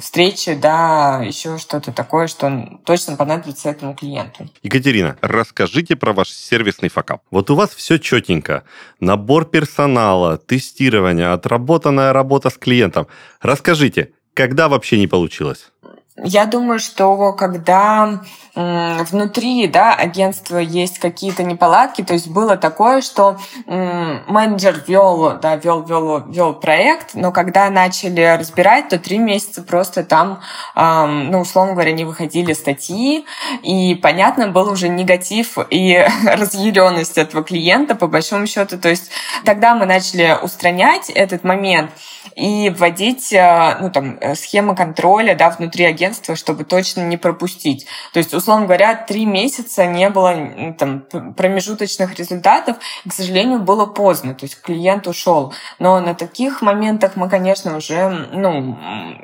встречи, 0.00 0.54
да, 0.54 1.22
еще 1.22 1.58
что-то 1.58 1.92
такое, 1.92 2.26
что 2.26 2.78
точно 2.84 3.16
понадобится 3.16 3.70
этому 3.70 3.94
клиенту. 3.94 4.48
Екатерина, 4.62 5.16
расскажите 5.20 5.96
про 5.96 6.12
ваш 6.12 6.30
сервисный 6.30 6.88
факап. 6.88 7.22
Вот 7.30 7.50
у 7.50 7.54
вас 7.54 7.70
все 7.70 7.98
четенько. 7.98 8.64
Набор 8.98 9.44
персонала, 9.46 9.99
тестирование, 10.46 11.32
отработанная 11.32 12.12
работа 12.12 12.50
с 12.50 12.58
клиентом. 12.58 13.06
Расскажите, 13.40 14.12
когда 14.34 14.68
вообще 14.68 14.98
не 14.98 15.06
получилось? 15.06 15.72
Я 16.16 16.46
думаю, 16.46 16.80
что 16.80 17.32
когда 17.32 18.20
внутри 18.54 19.68
да, 19.68 19.94
агентства 19.94 20.58
есть 20.58 20.98
какие-то 20.98 21.44
неполадки, 21.44 22.02
то 22.02 22.14
есть 22.14 22.28
было 22.28 22.56
такое, 22.56 23.00
что 23.00 23.38
менеджер 23.66 24.82
вел, 24.86 25.38
да, 25.40 25.56
вел, 25.56 25.82
вел, 25.84 26.26
вел 26.26 26.54
проект, 26.54 27.14
но 27.14 27.30
когда 27.30 27.70
начали 27.70 28.36
разбирать, 28.38 28.88
то 28.88 28.98
три 28.98 29.18
месяца 29.18 29.62
просто 29.62 30.04
там, 30.04 30.40
ну, 30.74 31.40
условно 31.40 31.74
говоря, 31.74 31.92
не 31.92 32.04
выходили 32.04 32.52
статьи, 32.52 33.24
и 33.62 33.94
понятно, 33.94 34.48
был 34.48 34.68
уже 34.68 34.88
негатив 34.88 35.58
и 35.70 36.04
разъяренность 36.24 37.18
этого 37.18 37.44
клиента, 37.44 37.94
по 37.94 38.08
большому 38.08 38.46
счету. 38.46 38.78
То 38.78 38.88
есть 38.88 39.10
тогда 39.44 39.74
мы 39.74 39.86
начали 39.86 40.36
устранять 40.42 41.08
этот 41.08 41.44
момент 41.44 41.90
и 42.36 42.70
вводить 42.70 43.32
э, 43.32 43.76
ну, 43.80 43.90
там, 43.90 44.18
э, 44.20 44.34
схемы 44.34 44.74
контроля 44.74 45.34
да, 45.34 45.50
внутри 45.50 45.84
агентства, 45.84 45.99
чтобы 46.34 46.64
точно 46.64 47.02
не 47.02 47.16
пропустить. 47.16 47.86
То 48.12 48.18
есть, 48.18 48.34
условно 48.34 48.66
говоря, 48.66 48.94
три 48.94 49.26
месяца 49.26 49.86
не 49.86 50.08
было 50.10 50.34
там, 50.78 51.02
промежуточных 51.36 52.18
результатов, 52.18 52.78
к 53.08 53.12
сожалению, 53.12 53.60
было 53.60 53.86
поздно, 53.86 54.34
то 54.34 54.44
есть 54.44 54.60
клиент 54.60 55.06
ушел. 55.06 55.52
Но 55.78 56.00
на 56.00 56.14
таких 56.14 56.62
моментах 56.62 57.16
мы, 57.16 57.28
конечно, 57.28 57.76
уже 57.76 58.08
ну, 58.32 58.78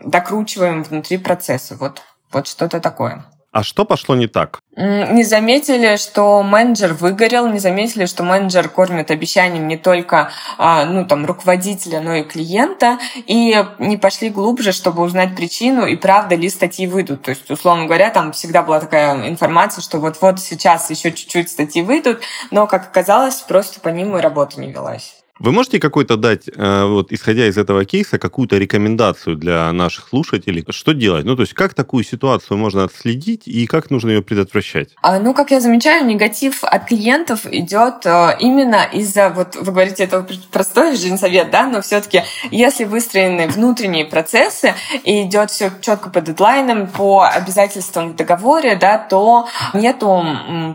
докручиваем 0.04 0.82
внутри 0.82 1.18
процесса. 1.18 1.76
Вот, 1.76 2.02
вот 2.32 2.46
что-то 2.46 2.80
такое. 2.80 3.24
А 3.56 3.62
что 3.62 3.86
пошло 3.86 4.14
не 4.14 4.26
так? 4.26 4.60
Не 4.76 5.24
заметили, 5.24 5.96
что 5.96 6.42
менеджер 6.42 6.92
выгорел, 6.92 7.48
не 7.48 7.58
заметили, 7.58 8.04
что 8.04 8.22
менеджер 8.22 8.68
кормит 8.68 9.10
обещанием 9.10 9.66
не 9.66 9.78
только 9.78 10.30
а, 10.58 10.84
ну, 10.84 11.06
там, 11.06 11.24
руководителя, 11.24 12.02
но 12.02 12.16
и 12.16 12.22
клиента, 12.22 12.98
и 13.14 13.64
не 13.78 13.96
пошли 13.96 14.28
глубже, 14.28 14.72
чтобы 14.72 15.02
узнать 15.02 15.34
причину, 15.34 15.86
и 15.86 15.96
правда 15.96 16.34
ли 16.34 16.50
статьи 16.50 16.86
выйдут. 16.86 17.22
То 17.22 17.30
есть, 17.30 17.50
условно 17.50 17.86
говоря, 17.86 18.10
там 18.10 18.32
всегда 18.32 18.60
была 18.60 18.78
такая 18.78 19.26
информация, 19.26 19.80
что 19.80 20.00
вот-вот 20.00 20.38
сейчас 20.38 20.90
еще 20.90 21.10
чуть-чуть 21.10 21.48
статьи 21.48 21.80
выйдут, 21.80 22.20
но, 22.50 22.66
как 22.66 22.88
оказалось, 22.88 23.36
просто 23.36 23.80
по 23.80 23.88
ним 23.88 24.18
и 24.18 24.20
работа 24.20 24.60
не 24.60 24.70
велась. 24.70 25.14
Вы 25.38 25.52
можете 25.52 25.78
какой-то 25.78 26.16
дать, 26.16 26.48
э, 26.48 26.84
вот 26.84 27.12
исходя 27.12 27.46
из 27.46 27.58
этого 27.58 27.84
кейса, 27.84 28.18
какую-то 28.18 28.56
рекомендацию 28.56 29.36
для 29.36 29.70
наших 29.72 30.08
слушателей, 30.08 30.64
что 30.70 30.94
делать? 30.94 31.26
Ну, 31.26 31.36
то 31.36 31.42
есть 31.42 31.52
как 31.52 31.74
такую 31.74 32.04
ситуацию 32.04 32.56
можно 32.56 32.84
отследить 32.84 33.42
и 33.46 33.66
как 33.66 33.90
нужно 33.90 34.10
ее 34.10 34.22
предотвращать? 34.22 34.94
А, 35.02 35.18
ну, 35.18 35.34
как 35.34 35.50
я 35.50 35.60
замечаю, 35.60 36.06
негатив 36.06 36.64
от 36.64 36.86
клиентов 36.86 37.44
идет 37.52 38.06
э, 38.06 38.36
именно 38.40 38.84
из-за, 38.94 39.28
вот 39.28 39.56
вы 39.56 39.72
говорите, 39.72 40.04
это 40.04 40.26
простой 40.50 40.96
жизнь 40.96 41.18
совет, 41.18 41.50
да, 41.50 41.66
но 41.66 41.82
все-таки 41.82 42.22
если 42.50 42.84
выстроены 42.84 43.46
внутренние 43.46 44.06
процессы 44.06 44.72
и 45.04 45.24
идет 45.24 45.50
все 45.50 45.70
четко 45.82 46.08
по 46.08 46.22
дедлайнам, 46.22 46.86
по 46.86 47.26
обязательствам 47.26 48.12
в 48.12 48.16
договоре, 48.16 48.76
да, 48.76 48.96
то 48.96 49.48
нету 49.74 50.24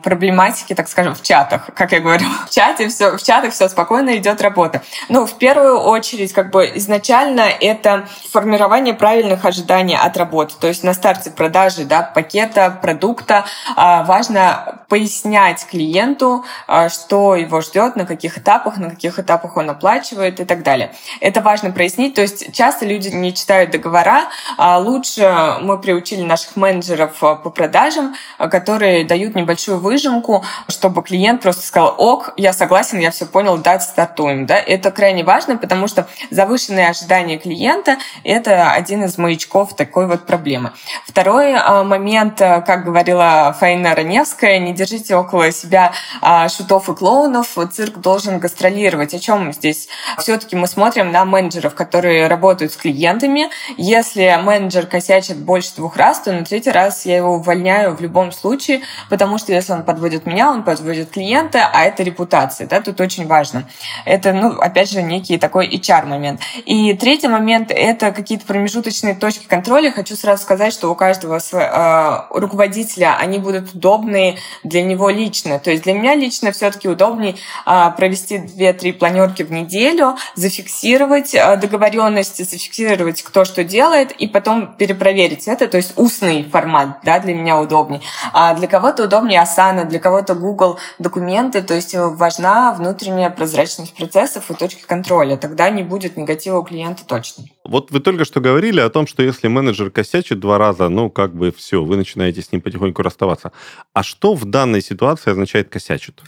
проблематики, 0.03 0.75
так 0.75 0.87
скажем, 0.87 1.15
в 1.15 1.23
чатах, 1.23 1.71
как 1.73 1.93
я 1.93 1.99
говорю, 1.99 2.25
в 2.47 2.53
чате 2.53 2.89
все, 2.89 3.17
в 3.17 3.23
чатах 3.23 3.53
все 3.53 3.67
спокойно 3.67 4.15
идет 4.17 4.39
работа 4.39 4.50
работа. 4.51 4.81
Ну, 5.09 5.25
в 5.25 5.37
первую 5.37 5.79
очередь, 5.79 6.33
как 6.33 6.51
бы 6.51 6.69
изначально 6.75 7.41
это 7.41 8.07
формирование 8.31 8.93
правильных 8.93 9.45
ожиданий 9.45 9.95
от 9.95 10.17
работы. 10.17 10.55
То 10.59 10.67
есть 10.67 10.83
на 10.83 10.93
старте 10.93 11.31
продажи 11.31 11.85
да, 11.85 12.01
пакета, 12.01 12.77
продукта 12.81 13.45
а, 13.75 14.03
важно 14.03 14.81
пояснять 14.89 15.65
клиенту, 15.65 16.43
а, 16.67 16.89
что 16.89 17.35
его 17.35 17.61
ждет, 17.61 17.95
на 17.95 18.05
каких 18.05 18.37
этапах, 18.37 18.77
на 18.77 18.89
каких 18.89 19.19
этапах 19.19 19.55
он 19.55 19.69
оплачивает 19.69 20.39
и 20.39 20.45
так 20.45 20.63
далее. 20.63 20.93
Это 21.21 21.41
важно 21.41 21.71
прояснить. 21.71 22.15
То 22.15 22.21
есть 22.21 22.53
часто 22.53 22.85
люди 22.85 23.07
не 23.07 23.33
читают 23.33 23.71
договора. 23.71 24.23
А 24.57 24.77
лучше 24.79 25.55
мы 25.61 25.79
приучили 25.79 26.23
наших 26.23 26.57
менеджеров 26.57 27.17
по 27.19 27.49
продажам, 27.49 28.15
которые 28.37 29.05
дают 29.05 29.35
небольшую 29.35 29.79
выжимку, 29.79 30.43
чтобы 30.67 31.01
клиент 31.03 31.41
просто 31.41 31.65
сказал, 31.65 31.95
ок, 31.97 32.33
я 32.37 32.51
согласен, 32.53 32.99
я 32.99 33.11
все 33.11 33.25
понял, 33.25 33.57
дать 33.57 33.83
стартуем 33.83 34.40
да, 34.45 34.55
это 34.57 34.91
крайне 34.91 35.23
важно, 35.23 35.57
потому 35.57 35.87
что 35.87 36.07
завышенные 36.29 36.89
ожидания 36.89 37.37
клиента– 37.37 37.97
это 38.23 38.71
один 38.71 39.03
из 39.03 39.17
маячков 39.17 39.75
такой 39.75 40.07
вот 40.07 40.25
проблемы. 40.25 40.71
Второй 41.05 41.55
а, 41.55 41.83
момент, 41.83 42.41
а, 42.41 42.61
как 42.61 42.85
говорила 42.85 43.55
Фаина 43.59 43.95
Раневская, 43.95 44.59
не 44.59 44.73
держите 44.73 45.15
около 45.15 45.51
себя 45.51 45.93
а, 46.21 46.47
шутов 46.49 46.89
и 46.89 46.95
клоунов, 46.95 47.57
цирк 47.71 47.97
должен 47.97 48.39
гастролировать. 48.39 49.13
О 49.13 49.19
чем 49.19 49.53
здесь? 49.53 49.87
Все-таки 50.17 50.55
мы 50.55 50.67
смотрим 50.67 51.11
на 51.11 51.25
менеджеров, 51.25 51.75
которые 51.75 52.27
работают 52.27 52.73
с 52.73 52.77
клиентами. 52.77 53.49
Если 53.77 54.39
менеджер 54.41 54.85
косячит 54.85 55.37
больше 55.37 55.75
двух 55.75 55.97
раз, 55.97 56.19
то 56.21 56.31
на 56.31 56.43
третий 56.43 56.71
раз 56.71 57.05
я 57.05 57.17
его 57.17 57.35
увольняю 57.35 57.95
в 57.95 58.01
любом 58.01 58.31
случае, 58.31 58.81
потому 59.09 59.37
что 59.37 59.53
если 59.53 59.73
он 59.73 59.83
подводит 59.83 60.25
меня, 60.25 60.51
он 60.51 60.63
подводит 60.63 61.11
клиента, 61.11 61.69
а 61.73 61.83
это 61.83 62.03
репутация, 62.03 62.67
да, 62.67 62.81
тут 62.81 62.99
очень 63.01 63.27
важно. 63.27 63.67
Это 64.05 64.30
ну, 64.33 64.59
опять 64.59 64.91
же, 64.91 65.01
некий 65.01 65.37
такой 65.37 65.67
HR-момент. 65.67 66.41
И 66.65 66.93
третий 66.93 67.27
момент— 67.27 67.71
это 67.75 68.11
какие-то 68.11 68.45
промежуточные 68.45 69.15
точки 69.15 69.45
контроля. 69.45 69.91
Хочу 69.91 70.15
сразу 70.15 70.41
сказать, 70.41 70.73
что 70.73 70.91
у 70.91 70.95
каждого 70.95 71.39
э, 71.39 72.39
руководителя 72.39 73.17
они 73.17 73.39
будут 73.39 73.73
удобные 73.73 74.37
для 74.63 74.83
него 74.83 75.09
лично. 75.09 75.59
То 75.59 75.71
есть 75.71 75.83
для 75.83 75.93
меня 75.93 76.15
лично 76.15 76.51
все-таки 76.51 76.87
удобнее 76.87 77.35
э, 77.65 77.91
провести 77.97 78.37
2-3 78.37 78.93
планерки 78.93 79.43
в 79.43 79.51
неделю, 79.51 80.15
зафиксировать 80.35 81.33
э, 81.33 81.57
договоренности, 81.57 82.43
зафиксировать, 82.43 83.21
кто 83.21 83.45
что 83.45 83.63
делает, 83.63 84.11
и 84.11 84.27
потом 84.27 84.73
перепроверить 84.73 85.47
это. 85.47 85.67
То 85.67 85.77
есть 85.77 85.93
устный 85.97 86.43
формат 86.43 86.99
да, 87.03 87.19
для 87.19 87.33
меня 87.33 87.59
удобнее. 87.59 88.01
А 88.33 88.53
для 88.53 88.67
кого-то 88.67 89.03
удобнее 89.03 89.41
Asana, 89.41 89.85
для 89.85 89.99
кого-то 89.99 90.35
Google 90.35 90.79
документы. 90.99 91.61
То 91.61 91.73
есть 91.73 91.95
важна 91.95 92.73
внутренняя 92.73 93.29
прозрачность 93.29 93.93
процесса 93.93 94.20
процессов 94.21 94.51
и 94.51 94.53
точки 94.53 94.83
контроля. 94.85 95.35
Тогда 95.35 95.69
не 95.71 95.83
будет 95.83 96.15
негатива 96.15 96.59
у 96.59 96.63
клиента 96.63 97.03
точно. 97.05 97.45
Вот 97.63 97.91
вы 97.91 97.99
только 97.99 98.25
что 98.25 98.41
говорили 98.41 98.79
о 98.79 98.89
том, 98.89 99.05
что 99.05 99.21
если 99.21 99.47
менеджер 99.47 99.91
косячит 99.91 100.39
два 100.39 100.57
раза, 100.57 100.89
ну, 100.89 101.09
как 101.11 101.35
бы 101.35 101.51
все, 101.51 101.83
вы 101.83 101.95
начинаете 101.95 102.41
с 102.41 102.51
ним 102.51 102.61
потихоньку 102.61 103.03
расставаться. 103.03 103.51
А 103.93 104.01
что 104.01 104.33
в 104.33 104.45
данной 104.45 104.81
ситуации 104.81 105.31
означает 105.31 105.69
косячит? 105.69 106.21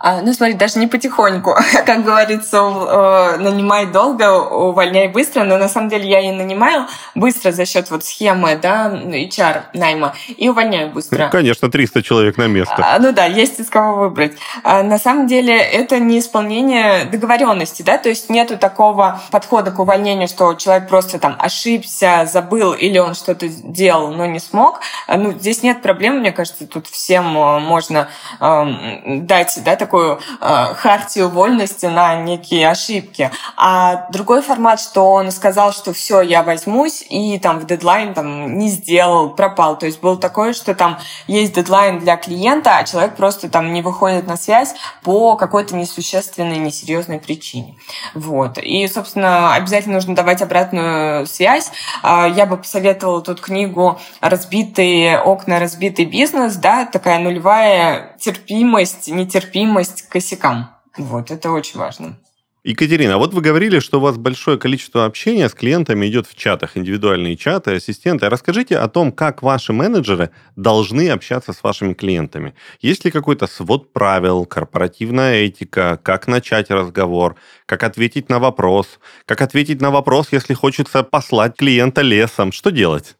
А, 0.00 0.22
ну, 0.22 0.32
смотри, 0.32 0.54
даже 0.54 0.78
не 0.78 0.86
потихоньку. 0.86 1.54
Как 1.86 2.04
говорится, 2.04 2.58
э, 2.58 3.36
нанимай 3.38 3.86
долго, 3.86 4.40
увольняй 4.40 5.08
быстро, 5.08 5.44
но 5.44 5.58
на 5.58 5.68
самом 5.68 5.90
деле 5.90 6.08
я 6.08 6.20
и 6.20 6.32
нанимаю 6.32 6.86
быстро 7.14 7.52
за 7.52 7.66
счет 7.66 7.90
вот 7.90 8.04
схемы, 8.04 8.58
да, 8.60 8.90
HR 8.90 9.64
найма, 9.74 10.14
и 10.28 10.48
увольняю 10.48 10.90
быстро. 10.90 11.24
Ну, 11.24 11.30
конечно, 11.30 11.70
300 11.70 12.02
человек 12.02 12.38
на 12.38 12.46
место. 12.46 12.76
А, 12.78 12.98
ну 12.98 13.12
да, 13.12 13.26
есть 13.26 13.60
из 13.60 13.68
кого 13.68 14.04
выбрать. 14.04 14.36
А, 14.62 14.82
на 14.82 14.98
самом 14.98 15.26
деле 15.26 15.54
это 15.58 15.98
не 15.98 16.18
исполнение 16.18 17.04
договоренности, 17.04 17.82
да, 17.82 17.98
то 17.98 18.08
есть 18.08 18.30
нету 18.30 18.56
такого 18.56 19.20
подхода 19.30 19.70
к 19.70 19.78
увольнению, 19.78 20.28
что 20.28 20.54
человек 20.54 20.77
человек 20.78 20.88
просто 20.88 21.18
там 21.18 21.36
ошибся, 21.38 22.28
забыл 22.30 22.72
или 22.72 22.98
он 22.98 23.14
что-то 23.14 23.48
делал, 23.48 24.12
но 24.12 24.26
не 24.26 24.38
смог, 24.38 24.80
ну, 25.08 25.32
здесь 25.32 25.62
нет 25.62 25.82
проблем, 25.82 26.18
мне 26.18 26.32
кажется, 26.32 26.66
тут 26.66 26.86
всем 26.86 27.24
можно 27.24 28.08
э, 28.40 28.64
дать 29.20 29.58
да, 29.64 29.76
такую 29.76 30.20
э, 30.40 30.74
хартию 30.74 31.28
вольности 31.28 31.86
на 31.86 32.16
некие 32.16 32.68
ошибки. 32.68 33.30
А 33.56 34.08
другой 34.10 34.42
формат, 34.42 34.80
что 34.80 35.12
он 35.12 35.30
сказал, 35.30 35.72
что 35.72 35.92
все, 35.92 36.20
я 36.20 36.42
возьмусь, 36.42 37.04
и 37.08 37.38
там 37.38 37.58
в 37.58 37.66
дедлайн 37.66 38.14
там 38.14 38.58
не 38.58 38.68
сделал, 38.68 39.30
пропал. 39.30 39.78
То 39.78 39.86
есть 39.86 40.00
было 40.00 40.16
такое, 40.16 40.52
что 40.52 40.74
там 40.74 40.98
есть 41.26 41.54
дедлайн 41.54 41.98
для 41.98 42.16
клиента, 42.16 42.76
а 42.76 42.84
человек 42.84 43.16
просто 43.16 43.48
там 43.48 43.72
не 43.72 43.82
выходит 43.82 44.26
на 44.26 44.36
связь 44.36 44.74
по 45.02 45.36
какой-то 45.36 45.74
несущественной, 45.74 46.58
несерьезной 46.58 47.18
причине. 47.18 47.76
Вот. 48.14 48.58
И, 48.58 48.86
собственно, 48.88 49.54
обязательно 49.54 49.94
нужно 49.94 50.14
давать 50.14 50.42
обратную 50.42 50.67
связь. 51.26 51.70
А, 52.02 52.26
я 52.28 52.46
бы 52.46 52.56
посоветовала 52.56 53.22
тут 53.22 53.40
книгу 53.40 53.98
«Разбитые 54.20 55.18
окна, 55.18 55.58
разбитый 55.58 56.04
бизнес», 56.04 56.56
да, 56.56 56.86
такая 56.86 57.18
нулевая 57.18 58.16
терпимость, 58.18 59.08
нетерпимость 59.08 60.02
к 60.02 60.12
косякам. 60.12 60.70
Вот, 60.96 61.30
это 61.30 61.50
очень 61.50 61.78
важно. 61.78 62.16
Екатерина, 62.64 63.14
а 63.14 63.18
вот 63.18 63.34
вы 63.34 63.40
говорили, 63.40 63.78
что 63.78 63.98
у 63.98 64.00
вас 64.00 64.16
большое 64.16 64.58
количество 64.58 65.04
общения 65.04 65.48
с 65.48 65.54
клиентами 65.54 66.06
идет 66.06 66.26
в 66.26 66.34
чатах, 66.34 66.76
индивидуальные 66.76 67.36
чаты, 67.36 67.76
ассистенты. 67.76 68.28
Расскажите 68.28 68.78
о 68.78 68.88
том, 68.88 69.12
как 69.12 69.42
ваши 69.42 69.72
менеджеры 69.72 70.30
должны 70.56 71.08
общаться 71.08 71.52
с 71.52 71.62
вашими 71.62 71.94
клиентами. 71.94 72.54
Есть 72.80 73.04
ли 73.04 73.12
какой-то 73.12 73.46
свод 73.46 73.92
правил, 73.92 74.44
корпоративная 74.44 75.44
этика, 75.44 76.00
как 76.02 76.26
начать 76.26 76.68
разговор, 76.70 77.36
как 77.64 77.84
ответить 77.84 78.28
на 78.28 78.40
вопрос, 78.40 78.98
как 79.24 79.40
ответить 79.40 79.80
на 79.80 79.92
вопрос, 79.92 80.28
если 80.32 80.54
хочется 80.54 81.04
послать 81.04 81.56
клиента 81.56 82.02
лесом, 82.02 82.50
что 82.50 82.70
делать? 82.70 83.17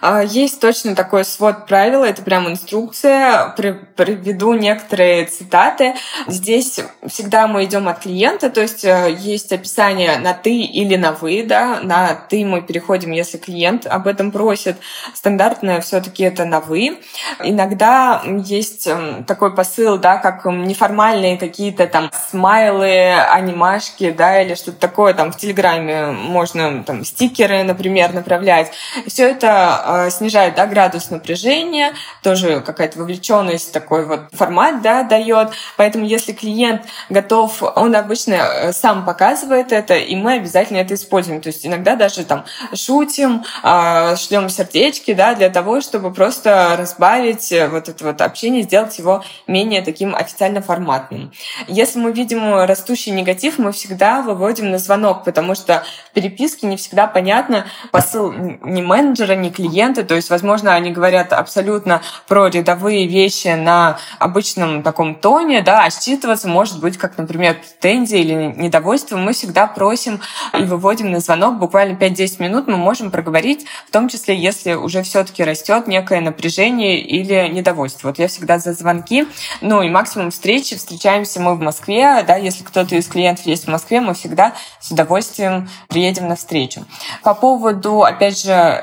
А, 0.00 0.22
есть 0.22 0.60
точно 0.60 0.94
такой 0.94 1.24
свод 1.24 1.66
правил, 1.66 2.04
это 2.04 2.22
прям 2.22 2.48
инструкция. 2.48 3.54
Приведу 3.96 4.54
некоторые 4.54 5.24
цитаты. 5.26 5.94
Здесь 6.26 6.80
всегда 7.06 7.46
мы 7.46 7.64
идем 7.64 7.88
от 7.88 8.00
клиента, 8.00 8.50
то 8.50 8.60
есть 8.60 8.84
э, 8.84 9.16
есть 9.18 9.52
описание 9.52 10.18
на 10.18 10.34
ты 10.34 10.60
или 10.60 10.96
на 10.96 11.12
вы, 11.12 11.44
да, 11.46 11.80
на 11.82 12.14
ты 12.14 12.44
мы 12.44 12.60
переходим, 12.60 13.12
если 13.12 13.38
клиент 13.38 13.86
об 13.86 14.06
этом 14.06 14.30
просит. 14.30 14.76
Стандартное 15.14 15.80
все-таки 15.80 16.24
это 16.24 16.44
на 16.44 16.60
вы. 16.60 17.00
Иногда 17.42 18.22
есть 18.44 18.86
эм, 18.86 19.24
такой 19.24 19.54
посыл, 19.54 19.98
да, 19.98 20.18
как 20.18 20.44
неформальные 20.44 21.38
какие-то 21.38 21.86
там 21.86 22.10
смайлы, 22.30 23.12
анимашки, 23.12 24.10
да, 24.10 24.42
или 24.42 24.54
что-то 24.54 24.78
такое 24.78 25.14
там 25.14 25.32
в 25.32 25.36
Телеграме 25.36 26.06
можно 26.06 26.82
там 26.84 27.04
стикеры, 27.04 27.62
например, 27.62 28.12
направлять. 28.12 28.72
Все 29.06 29.30
это 29.30 29.53
э, 30.06 30.10
снижает 30.10 30.54
да, 30.54 30.66
градус 30.66 31.10
напряжения, 31.10 31.94
тоже 32.22 32.60
какая-то 32.60 32.98
вовлеченность, 32.98 33.72
такой 33.72 34.04
вот 34.06 34.20
формат 34.32 34.82
да, 34.82 35.02
дает. 35.02 35.50
Поэтому 35.76 36.04
если 36.04 36.32
клиент 36.32 36.82
готов, 37.08 37.62
он 37.76 37.94
обычно 37.96 38.34
э, 38.34 38.72
сам 38.72 39.04
показывает 39.04 39.72
это, 39.72 39.94
и 39.94 40.16
мы 40.16 40.34
обязательно 40.34 40.78
это 40.78 40.94
используем. 40.94 41.40
То 41.40 41.48
есть 41.48 41.66
иногда 41.66 41.96
даже 41.96 42.24
там 42.24 42.44
шутим, 42.74 43.44
э, 43.62 44.16
шлем 44.16 44.48
сердечки, 44.48 45.14
да, 45.14 45.34
для 45.34 45.50
того, 45.50 45.80
чтобы 45.80 46.12
просто 46.12 46.76
разбавить 46.78 47.52
вот 47.70 47.88
это 47.88 48.04
вот 48.04 48.20
общение, 48.20 48.62
сделать 48.62 48.98
его 48.98 49.24
менее 49.46 49.82
таким 49.82 50.14
официально 50.14 50.62
форматным. 50.62 51.32
Если 51.68 51.98
мы 51.98 52.12
видим 52.12 52.54
растущий 52.54 53.12
негатив, 53.12 53.58
мы 53.58 53.72
всегда 53.72 54.22
выводим 54.22 54.70
на 54.70 54.78
звонок, 54.78 55.24
потому 55.24 55.54
что 55.54 55.84
в 56.10 56.14
переписке 56.14 56.66
не 56.66 56.76
всегда 56.76 57.06
понятно 57.06 57.66
посыл 57.90 58.32
не 58.32 58.82
менеджера, 58.82 59.34
не 59.44 59.50
клиента, 59.50 60.02
то 60.04 60.14
есть, 60.14 60.30
возможно, 60.30 60.74
они 60.74 60.90
говорят 60.90 61.32
абсолютно 61.32 62.00
про 62.26 62.48
рядовые 62.48 63.06
вещи 63.06 63.48
на 63.48 63.98
обычном 64.18 64.82
таком 64.82 65.14
тоне, 65.14 65.62
да, 65.62 65.84
а 65.84 65.88
считываться 65.88 66.48
может 66.48 66.80
быть 66.80 66.96
как, 66.96 67.18
например, 67.18 67.56
претензия 67.56 68.18
или 68.18 68.34
недовольство. 68.34 69.16
Мы 69.16 69.32
всегда 69.32 69.66
просим 69.66 70.20
и 70.58 70.64
выводим 70.64 71.12
на 71.12 71.20
звонок 71.20 71.58
буквально 71.58 71.96
5-10 71.96 72.42
минут, 72.42 72.66
мы 72.66 72.76
можем 72.76 73.10
проговорить, 73.10 73.66
в 73.86 73.92
том 73.92 74.08
числе, 74.08 74.36
если 74.36 74.72
уже 74.72 75.02
все-таки 75.02 75.44
растет 75.44 75.86
некое 75.86 76.20
напряжение 76.20 77.00
или 77.00 77.48
недовольство. 77.48 78.08
Вот 78.08 78.18
я 78.18 78.28
всегда 78.28 78.58
за 78.58 78.72
звонки, 78.72 79.26
ну 79.60 79.82
и 79.82 79.90
максимум 79.90 80.30
встречи, 80.30 80.76
встречаемся 80.76 81.40
мы 81.40 81.54
в 81.54 81.60
Москве, 81.60 82.24
да, 82.26 82.36
если 82.36 82.64
кто-то 82.64 82.96
из 82.96 83.06
клиентов 83.06 83.46
есть 83.46 83.66
в 83.66 83.70
Москве, 83.70 84.00
мы 84.00 84.14
всегда 84.14 84.54
с 84.80 84.90
удовольствием 84.90 85.68
приедем 85.88 86.28
на 86.28 86.36
встречу. 86.36 86.84
По 87.22 87.34
поводу, 87.34 88.02
опять 88.02 88.40
же, 88.40 88.82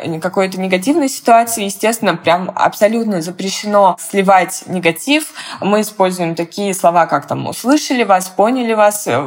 какой-то 0.51 0.59
негативной 0.59 1.09
ситуации, 1.09 1.65
естественно, 1.65 2.15
прям 2.15 2.51
абсолютно 2.55 3.21
запрещено 3.21 3.95
сливать 3.99 4.63
негатив. 4.67 5.33
Мы 5.61 5.81
используем 5.81 6.35
такие 6.35 6.73
слова, 6.73 7.05
как 7.05 7.27
там 7.27 7.47
«услышали 7.47 8.03
вас», 8.03 8.27
«поняли 8.29 8.73
вас», 8.73 9.07
э, 9.07 9.17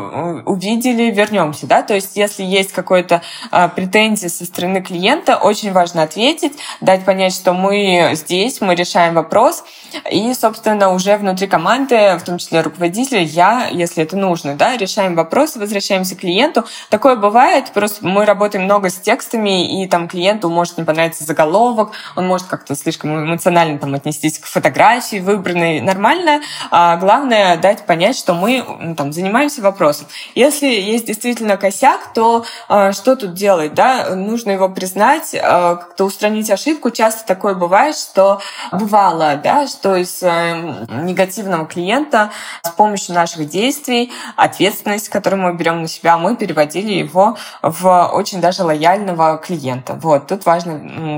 «увидели», 0.44 1.10
«вернемся». 1.10 1.66
Да? 1.66 1.82
То 1.82 1.94
есть 1.94 2.16
если 2.16 2.42
есть 2.42 2.72
какой-то 2.72 3.22
э, 3.50 3.68
претензия 3.74 4.28
со 4.28 4.44
стороны 4.44 4.82
клиента, 4.82 5.36
очень 5.36 5.72
важно 5.72 6.02
ответить, 6.02 6.52
дать 6.80 7.04
понять, 7.04 7.34
что 7.34 7.52
мы 7.52 8.10
здесь, 8.14 8.60
мы 8.60 8.74
решаем 8.74 9.14
вопрос, 9.14 9.64
и, 10.10 10.34
собственно, 10.34 10.92
уже 10.92 11.16
внутри 11.16 11.46
команды, 11.46 12.18
в 12.18 12.22
том 12.24 12.38
числе 12.38 12.60
руководителя, 12.60 13.22
я, 13.22 13.68
если 13.70 14.02
это 14.02 14.16
нужно, 14.16 14.56
да, 14.56 14.76
решаем 14.76 15.14
вопрос, 15.14 15.56
возвращаемся 15.56 16.16
к 16.16 16.20
клиенту. 16.20 16.64
Такое 16.90 17.16
бывает, 17.16 17.72
просто 17.72 18.06
мы 18.06 18.24
работаем 18.24 18.64
много 18.64 18.90
с 18.90 18.96
текстами, 18.96 19.82
и 19.82 19.86
там 19.86 20.08
клиенту 20.08 20.50
может 20.50 20.78
не 20.78 20.84
понравиться 20.84 21.13
заголовок, 21.22 21.92
он 22.16 22.26
может 22.26 22.46
как-то 22.46 22.74
слишком 22.74 23.24
эмоционально 23.24 23.78
там 23.78 23.94
отнестись 23.94 24.38
к 24.38 24.46
фотографии 24.46 25.20
выбранной. 25.20 25.80
Нормально. 25.80 26.40
А 26.70 26.96
главное 26.96 27.56
дать 27.58 27.86
понять, 27.86 28.16
что 28.16 28.34
мы 28.34 28.64
ну, 28.80 28.94
там 28.94 29.12
занимаемся 29.12 29.62
вопросом. 29.62 30.06
Если 30.34 30.66
есть 30.66 31.06
действительно 31.06 31.56
косяк, 31.56 32.12
то 32.14 32.44
а, 32.68 32.92
что 32.92 33.16
тут 33.16 33.34
делать? 33.34 33.74
Да? 33.74 34.14
Нужно 34.14 34.52
его 34.52 34.68
признать, 34.68 35.34
а, 35.40 35.76
как-то 35.76 36.04
устранить 36.04 36.50
ошибку. 36.50 36.90
Часто 36.90 37.26
такое 37.26 37.54
бывает, 37.54 37.96
что 37.96 38.40
бывало, 38.72 39.36
да, 39.42 39.66
что 39.66 39.96
из 39.96 40.22
а, 40.22 40.86
негативного 40.88 41.66
клиента 41.66 42.30
с 42.62 42.70
помощью 42.70 43.14
наших 43.14 43.48
действий, 43.48 44.12
ответственность, 44.36 45.08
которую 45.08 45.42
мы 45.42 45.54
берем 45.54 45.82
на 45.82 45.88
себя, 45.88 46.18
мы 46.18 46.36
переводили 46.36 46.92
его 46.92 47.36
в 47.62 48.10
очень 48.12 48.40
даже 48.40 48.64
лояльного 48.64 49.38
клиента. 49.38 49.94
Вот. 49.94 50.26
Тут 50.26 50.46
важно 50.46 50.72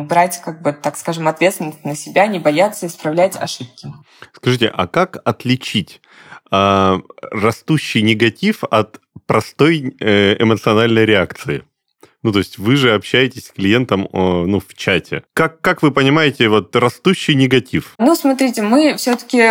брать, 0.04 0.40
как 0.42 0.62
бы, 0.62 0.72
так 0.72 0.96
скажем, 0.96 1.28
ответственность 1.28 1.84
на 1.84 1.96
себя, 1.96 2.26
не 2.26 2.38
бояться 2.38 2.86
исправлять 2.86 3.36
ошибки. 3.36 3.92
Скажите, 4.32 4.68
а 4.68 4.86
как 4.86 5.18
отличить 5.24 6.00
э, 6.50 6.98
растущий 7.30 8.02
негатив 8.02 8.64
от 8.64 9.00
простой 9.26 9.96
э, 10.00 10.42
эмоциональной 10.42 11.04
реакции? 11.04 11.64
Ну, 12.26 12.32
то 12.32 12.40
есть 12.40 12.58
вы 12.58 12.74
же 12.74 12.92
общаетесь 12.92 13.46
с 13.46 13.50
клиентом 13.52 14.08
ну, 14.12 14.58
в 14.58 14.74
чате. 14.74 15.22
Как, 15.32 15.60
как 15.60 15.80
вы 15.82 15.92
понимаете 15.92 16.48
вот 16.48 16.74
растущий 16.74 17.36
негатив? 17.36 17.94
Ну, 17.98 18.16
смотрите, 18.16 18.62
мы 18.62 18.96
все-таки 18.96 19.48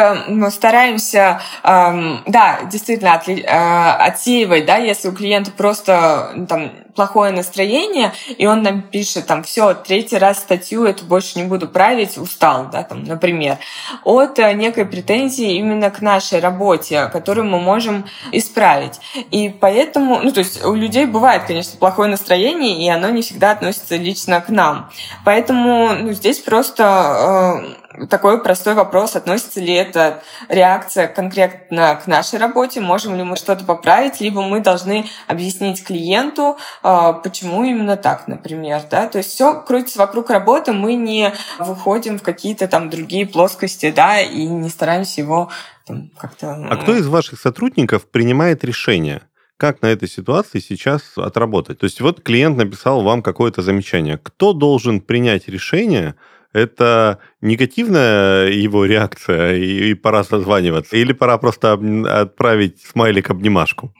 стараемся, 0.51 1.39
эм, 1.63 2.21
да, 2.27 2.65
действительно 2.69 3.13
отли, 3.13 3.41
э, 3.41 3.47
отсеивать, 3.47 4.65
да, 4.65 4.75
если 4.75 5.07
у 5.07 5.13
клиента 5.13 5.51
просто 5.51 6.45
там 6.49 6.73
плохое 6.95 7.31
настроение, 7.31 8.13
и 8.38 8.47
он 8.47 8.63
нам 8.63 8.81
пишет 8.81 9.27
там, 9.27 9.43
все, 9.43 9.73
третий 9.73 10.17
раз 10.17 10.39
статью 10.39 10.86
эту 10.86 11.05
больше 11.05 11.38
не 11.38 11.45
буду 11.45 11.67
править, 11.67 12.17
устал, 12.17 12.69
да, 12.71 12.84
там, 12.84 13.03
например, 13.03 13.58
от 14.03 14.39
э, 14.39 14.53
некой 14.53 14.86
претензии 14.86 15.55
именно 15.55 15.91
к 15.91 16.01
нашей 16.01 16.39
работе, 16.39 17.10
которую 17.12 17.45
мы 17.45 17.60
можем 17.60 18.05
исправить. 18.31 18.99
И 19.31 19.49
поэтому, 19.49 20.19
ну, 20.21 20.31
то 20.31 20.39
есть 20.39 20.63
у 20.63 20.73
людей 20.73 21.05
бывает, 21.05 21.43
конечно, 21.45 21.77
плохое 21.77 22.10
настроение, 22.10 22.84
и 22.84 22.89
оно 22.89 23.10
не 23.10 23.21
всегда 23.21 23.51
относится 23.51 23.97
лично 23.97 24.41
к 24.41 24.49
нам. 24.49 24.89
Поэтому 25.23 25.89
ну, 25.93 26.13
здесь 26.13 26.39
просто 26.39 27.63
э, 27.81 27.84
такой 28.10 28.41
простой 28.41 28.73
вопрос, 28.73 29.15
относится 29.15 29.60
ли 29.60 29.73
эта 29.73 30.23
реакция 30.49 31.08
конкретно 31.08 31.99
к 32.03 32.08
нашей 32.08 32.39
работе, 32.39 32.81
можем 32.81 33.15
ли 33.15 33.23
мы 33.23 33.36
что-то 33.36 33.63
поправить, 33.63 34.21
либо 34.21 34.41
мы 34.41 34.60
должны 34.60 35.05
объяснить 35.27 35.84
клиенту, 35.84 36.58
э, 36.84 37.13
почему 37.23 37.63
именно 37.63 37.97
так, 37.97 38.27
например. 38.27 38.81
Да? 38.89 39.08
То 39.08 39.19
есть 39.19 39.31
все 39.31 39.62
крутится 39.62 39.99
вокруг 39.99 40.29
работы, 40.29 40.73
мы 40.73 40.95
не 40.95 41.34
выходим 41.60 42.19
в 42.19 42.23
какие-то 42.23 42.67
там 42.67 42.89
другие 42.89 43.25
плоскости, 43.25 43.91
да, 43.91 44.21
и 44.21 44.45
не 44.45 44.69
стараемся 44.69 45.21
его 45.21 45.49
там, 45.86 46.10
как-то... 46.17 46.67
А 46.69 46.75
кто 46.77 46.95
из 46.95 47.08
ваших 47.08 47.39
сотрудников 47.39 48.08
принимает 48.10 48.63
решение? 48.63 49.21
как 49.58 49.81
на 49.81 49.88
этой 49.88 50.10
ситуации 50.10 50.60
сейчас 50.60 51.17
отработать. 51.17 51.79
То 51.79 51.86
есть 51.86 52.01
вот 52.01 52.21
клиент 52.21 52.58
написал 52.58 53.03
вам 53.03 53.21
какое-то 53.21 53.62
замечание. 53.62 54.19
Кто 54.21 54.53
должен 54.53 54.99
принять 54.99 55.47
решение, 55.47 56.15
это 56.55 57.19
негативная 57.41 58.47
его 58.47 58.85
реакция, 58.85 59.55
и, 59.57 59.91
и 59.91 59.93
пора 59.93 60.23
созваниваться, 60.23 60.95
или 60.95 61.13
пора 61.13 61.37
просто 61.37 61.73
отправить 62.21 62.81
смайлик 62.81 63.29
обнимашку? 63.29 63.93